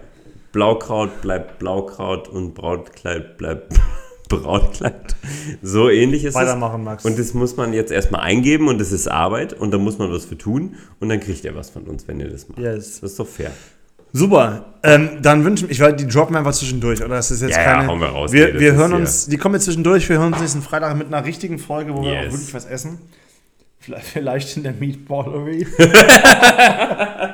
Blaukraut 0.51 1.21
bleibt 1.21 1.59
Blaukraut 1.59 2.27
und 2.27 2.55
Brautkleid 2.55 3.37
bleibt 3.37 3.79
Brautkleid. 4.29 5.15
So 5.61 5.89
ähnlich 5.89 6.23
ist 6.23 6.35
Weitermachen, 6.35 6.81
es. 6.81 6.85
Max. 6.85 7.05
Und 7.05 7.19
das 7.19 7.33
muss 7.33 7.57
man 7.57 7.73
jetzt 7.73 7.91
erstmal 7.91 8.21
eingeben 8.21 8.67
und 8.69 8.79
das 8.79 8.91
ist 8.91 9.07
Arbeit 9.09 9.53
und 9.53 9.71
da 9.71 9.77
muss 9.77 9.97
man 9.97 10.11
was 10.11 10.25
für 10.25 10.37
tun 10.37 10.75
und 10.99 11.09
dann 11.09 11.19
kriegt 11.19 11.43
ihr 11.43 11.55
was 11.55 11.69
von 11.69 11.83
uns, 11.83 12.07
wenn 12.07 12.19
ihr 12.19 12.29
das 12.29 12.47
macht. 12.47 12.59
Yes. 12.59 13.01
Das 13.01 13.11
ist 13.11 13.19
doch 13.19 13.27
fair. 13.27 13.51
Super. 14.13 14.73
Ähm, 14.81 15.09
dann 15.21 15.43
wünschen 15.45 15.69
ich, 15.69 15.79
weil 15.81 15.93
die 15.95 16.07
droppen 16.07 16.35
einfach 16.35 16.53
zwischendurch, 16.53 16.99
oder? 17.01 17.09
Das 17.15 17.29
ist 17.29 17.41
jetzt 17.41 17.51
Ja, 17.55 17.61
ja, 17.63 17.73
keine. 17.75 17.87
hauen 17.89 17.99
wir 17.99 18.07
raus. 18.07 18.31
Wir, 18.31 18.53
Nee, 18.53 18.59
wir 18.59 18.73
hören 18.73 18.91
ja- 18.91 18.97
uns, 18.97 19.27
die 19.27 19.37
kommen 19.37 19.53
jetzt 19.55 19.65
zwischendurch. 19.65 20.07
Wir 20.09 20.17
hören 20.17 20.31
uns 20.33 20.41
nächsten 20.41 20.61
Freitag 20.63 20.95
mit 20.97 21.07
einer 21.07 21.23
richtigen 21.25 21.59
Folge, 21.59 21.93
wo 21.93 22.01
wir 22.03 22.13
Yes. 22.13 22.27
auch 22.27 22.31
wirklich 22.37 22.53
was 22.55 22.65
essen. 22.65 22.97
Vielleicht, 23.79 24.05
vielleicht 24.13 24.57
in 24.57 24.63
der 24.63 24.73
Meatballery. 24.73 25.67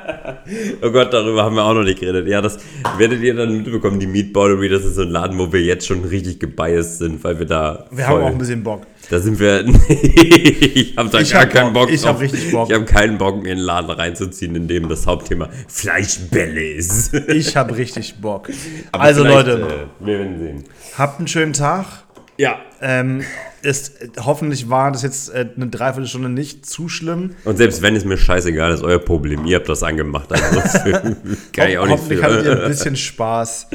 Oh 0.82 0.90
Gott, 0.90 1.12
darüber 1.12 1.44
haben 1.44 1.56
wir 1.56 1.64
auch 1.64 1.74
noch 1.74 1.82
nicht 1.82 2.00
geredet. 2.00 2.28
Ja, 2.28 2.40
das 2.40 2.58
werdet 2.98 3.20
ihr 3.22 3.34
dann 3.34 3.56
mitbekommen. 3.56 3.98
Die 4.00 4.06
Meatballery, 4.06 4.68
das 4.68 4.84
ist 4.84 4.94
so 4.96 5.02
ein 5.02 5.10
Laden, 5.10 5.38
wo 5.38 5.52
wir 5.52 5.60
jetzt 5.62 5.86
schon 5.86 6.04
richtig 6.04 6.38
gebiased 6.38 6.98
sind, 6.98 7.22
weil 7.24 7.38
wir 7.38 7.46
da. 7.46 7.86
Wir 7.90 8.04
voll- 8.04 8.14
haben 8.16 8.22
auch 8.24 8.30
ein 8.32 8.38
bisschen 8.38 8.62
Bock. 8.62 8.82
Da 9.10 9.18
sind 9.20 9.38
wir. 9.38 9.64
ich 9.88 10.96
habe 10.96 11.08
da 11.10 11.20
Ich 11.20 11.32
gar 11.32 11.42
hab 11.42 11.50
keinen 11.50 11.72
Bock. 11.72 11.84
Bock. 11.86 11.92
Ich 11.92 12.02
drauf. 12.02 12.14
hab 12.14 12.20
richtig 12.20 12.50
Bock. 12.52 12.68
Ich 12.68 12.74
habe 12.74 12.84
keinen 12.84 13.18
Bock, 13.18 13.42
mir 13.42 13.52
einen 13.52 13.60
Laden 13.60 13.90
reinzuziehen, 13.90 14.54
in 14.56 14.68
dem 14.68 14.88
das 14.88 15.06
Hauptthema 15.06 15.48
Fleischbälle 15.68 16.72
ist. 16.74 17.14
Ich 17.14 17.56
habe 17.56 17.76
richtig 17.76 18.16
Bock. 18.20 18.48
Aber 18.92 19.04
also 19.04 19.24
Leute, 19.24 19.52
Äh, 20.00 20.04
wir 20.06 20.18
werden 20.18 20.38
sehen. 20.38 20.64
habt 20.98 21.18
einen 21.18 21.28
schönen 21.28 21.52
Tag. 21.52 21.86
Ja. 22.38 22.58
Ähm, 22.80 23.22
ist, 23.62 23.94
hoffentlich 24.24 24.68
war 24.70 24.92
das 24.92 25.02
jetzt 25.02 25.30
äh, 25.34 25.46
eine 25.56 25.68
Dreiviertelstunde 25.68 26.28
nicht 26.28 26.66
zu 26.66 26.88
schlimm. 26.88 27.30
Und 27.44 27.56
selbst 27.56 27.82
wenn 27.82 27.96
es 27.96 28.04
mir 28.04 28.16
scheißegal 28.18 28.72
ist, 28.72 28.82
euer 28.82 28.98
Problem. 28.98 29.44
Ihr 29.46 29.56
habt 29.56 29.68
das 29.68 29.82
angemacht. 29.82 30.30
Also 30.32 30.44
das 30.60 30.84
kann 31.52 31.68
ich 31.70 31.78
auch 31.78 31.82
Ho- 31.82 31.86
nicht 31.86 31.92
hoffentlich 31.98 32.18
für. 32.20 32.24
hattet 32.24 32.44
ihr 32.46 32.62
ein 32.62 32.68
bisschen 32.68 32.96
Spaß. 32.96 33.68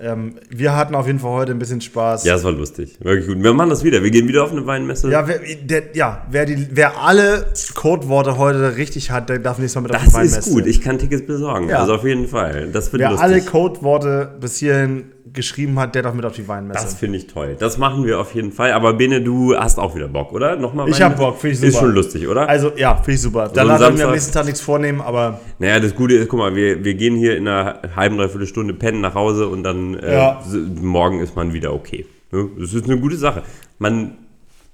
Ähm, 0.00 0.36
wir 0.48 0.76
hatten 0.76 0.94
auf 0.94 1.08
jeden 1.08 1.18
Fall 1.18 1.32
heute 1.32 1.50
ein 1.52 1.58
bisschen 1.58 1.80
Spaß. 1.80 2.24
Ja, 2.24 2.36
es 2.36 2.44
war 2.44 2.52
lustig. 2.52 2.96
Wirklich 3.00 3.26
gut. 3.26 3.42
Wir 3.42 3.52
machen 3.52 3.70
das 3.70 3.82
wieder. 3.82 4.00
Wir 4.02 4.10
gehen 4.12 4.28
wieder 4.28 4.44
auf 4.44 4.52
eine 4.52 4.64
Weinmesse. 4.64 5.10
Ja, 5.10 5.26
wer, 5.26 5.40
der, 5.62 5.82
ja 5.94 6.24
wer, 6.30 6.46
die, 6.46 6.68
wer 6.70 6.98
alle 7.00 7.46
Codeworte 7.74 8.38
heute 8.38 8.76
richtig 8.76 9.10
hat, 9.10 9.28
der 9.28 9.40
darf 9.40 9.58
nächstes 9.58 9.74
Mal 9.74 9.82
mit 9.88 9.94
auf 9.96 9.98
die 10.00 10.04
das 10.06 10.14
Weinmesse. 10.14 10.38
ist 10.38 10.50
gut. 10.50 10.66
Ich 10.66 10.80
kann 10.80 10.98
Tickets 11.00 11.26
besorgen. 11.26 11.68
Ja. 11.68 11.80
Also 11.80 11.94
auf 11.96 12.04
jeden 12.04 12.28
Fall. 12.28 12.68
Das 12.72 12.92
wird 12.92 13.00
wer 13.02 13.10
lustig. 13.10 13.24
alle 13.24 13.40
Codeworte 13.42 14.36
bis 14.40 14.56
hierhin 14.58 15.06
geschrieben 15.32 15.78
hat, 15.78 15.94
der 15.94 16.02
darf 16.02 16.14
mit 16.14 16.24
auf 16.24 16.34
die 16.34 16.46
Weinmesse. 16.48 16.82
Das 16.84 16.94
finde 16.94 17.18
ich 17.18 17.26
toll. 17.26 17.56
Das 17.58 17.78
machen 17.78 18.04
wir 18.04 18.20
auf 18.20 18.34
jeden 18.34 18.52
Fall. 18.52 18.72
Aber 18.72 18.94
Bene, 18.94 19.20
du 19.22 19.56
hast 19.56 19.78
auch 19.78 19.94
wieder 19.94 20.08
Bock, 20.08 20.32
oder? 20.32 20.56
Nochmal 20.56 20.88
Ich 20.88 20.94
Weinmesse? 21.00 21.04
hab 21.10 21.16
Bock, 21.18 21.38
finde 21.38 21.56
ich 21.56 21.62
Ist 21.62 21.72
super. 21.74 21.86
schon 21.86 21.94
lustig, 21.94 22.28
oder? 22.28 22.48
also 22.48 22.72
ja, 22.76 22.94
finde 22.96 23.12
ich 23.12 23.20
super. 23.22 23.44
ein 23.44 23.50
Danach 23.54 23.80
werden 23.80 23.98
wir 23.98 24.06
am 24.06 24.12
nächsten 24.12 24.32
Tag 24.32 24.44
nichts 24.46 24.60
vornehmen, 24.60 25.00
aber 25.00 25.40
naja, 25.58 25.80
das 25.80 25.94
Gute 25.94 26.14
ist, 26.14 26.28
guck 26.28 26.38
mal, 26.38 26.54
wir, 26.54 26.84
wir 26.84 26.94
gehen 26.94 27.16
hier 27.16 27.36
in 27.36 27.46
einer 27.48 27.80
halben, 27.96 28.16
dreiviertel 28.16 28.46
Stunde 28.46 28.74
pennen 28.74 29.00
nach 29.00 29.14
Hause 29.14 29.48
und 29.48 29.62
dann 29.62 29.94
äh, 29.98 30.14
Ja. 30.14 30.42
morgen 30.80 31.20
ist 31.20 31.36
man 31.36 31.52
wieder 31.52 31.72
okay. 31.74 32.06
Das 32.30 32.74
ist 32.74 32.84
eine 32.84 32.98
gute 32.98 33.16
Sache. 33.16 33.42
Man 33.78 34.18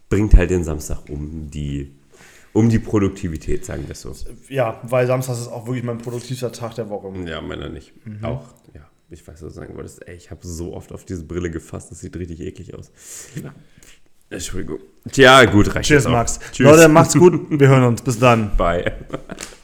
bringt 0.08 0.34
halt 0.34 0.50
den 0.50 0.64
Samstag 0.64 0.98
um 1.08 1.50
die, 1.50 1.92
um 2.52 2.68
die 2.68 2.78
Produktivität, 2.78 3.64
sagen 3.64 3.84
wir 3.86 3.92
es 3.92 4.02
so. 4.02 4.12
ja, 4.48 4.80
weil 4.84 5.06
Samstag 5.06 5.34
ist 5.34 5.48
auch 5.48 5.66
wirklich 5.66 5.84
mein 5.84 5.98
produktivster 5.98 6.52
Tag 6.52 6.74
der 6.76 6.88
Woche. 6.88 7.12
Ja, 7.28 7.40
meiner 7.40 7.68
nicht. 7.68 7.92
Mhm. 8.06 8.24
Auch, 8.24 8.42
ja. 8.74 8.82
Ich 9.10 9.26
weiß, 9.26 9.42
was 9.42 9.52
du 9.52 9.60
sagen 9.60 9.76
wolltest. 9.76 10.06
Ey, 10.06 10.14
ich 10.14 10.30
habe 10.30 10.46
so 10.46 10.74
oft 10.74 10.92
auf 10.92 11.04
diese 11.04 11.24
Brille 11.24 11.50
gefasst, 11.50 11.90
das 11.90 12.00
sieht 12.00 12.16
richtig 12.16 12.40
eklig 12.40 12.74
aus. 12.74 12.90
Entschuldigung. 14.30 14.80
Tja, 15.12 15.44
gut, 15.44 15.74
reicht 15.74 15.88
Cheers, 15.88 16.04
jetzt 16.04 16.06
auch. 16.06 16.12
Max. 16.12 16.40
Tschüss. 16.52 16.66
Leute, 16.66 16.88
macht's 16.88 17.14
gut. 17.14 17.46
Wir 17.50 17.68
hören 17.68 17.84
uns. 17.84 18.02
Bis 18.02 18.18
dann. 18.18 18.56
Bye. 18.56 18.92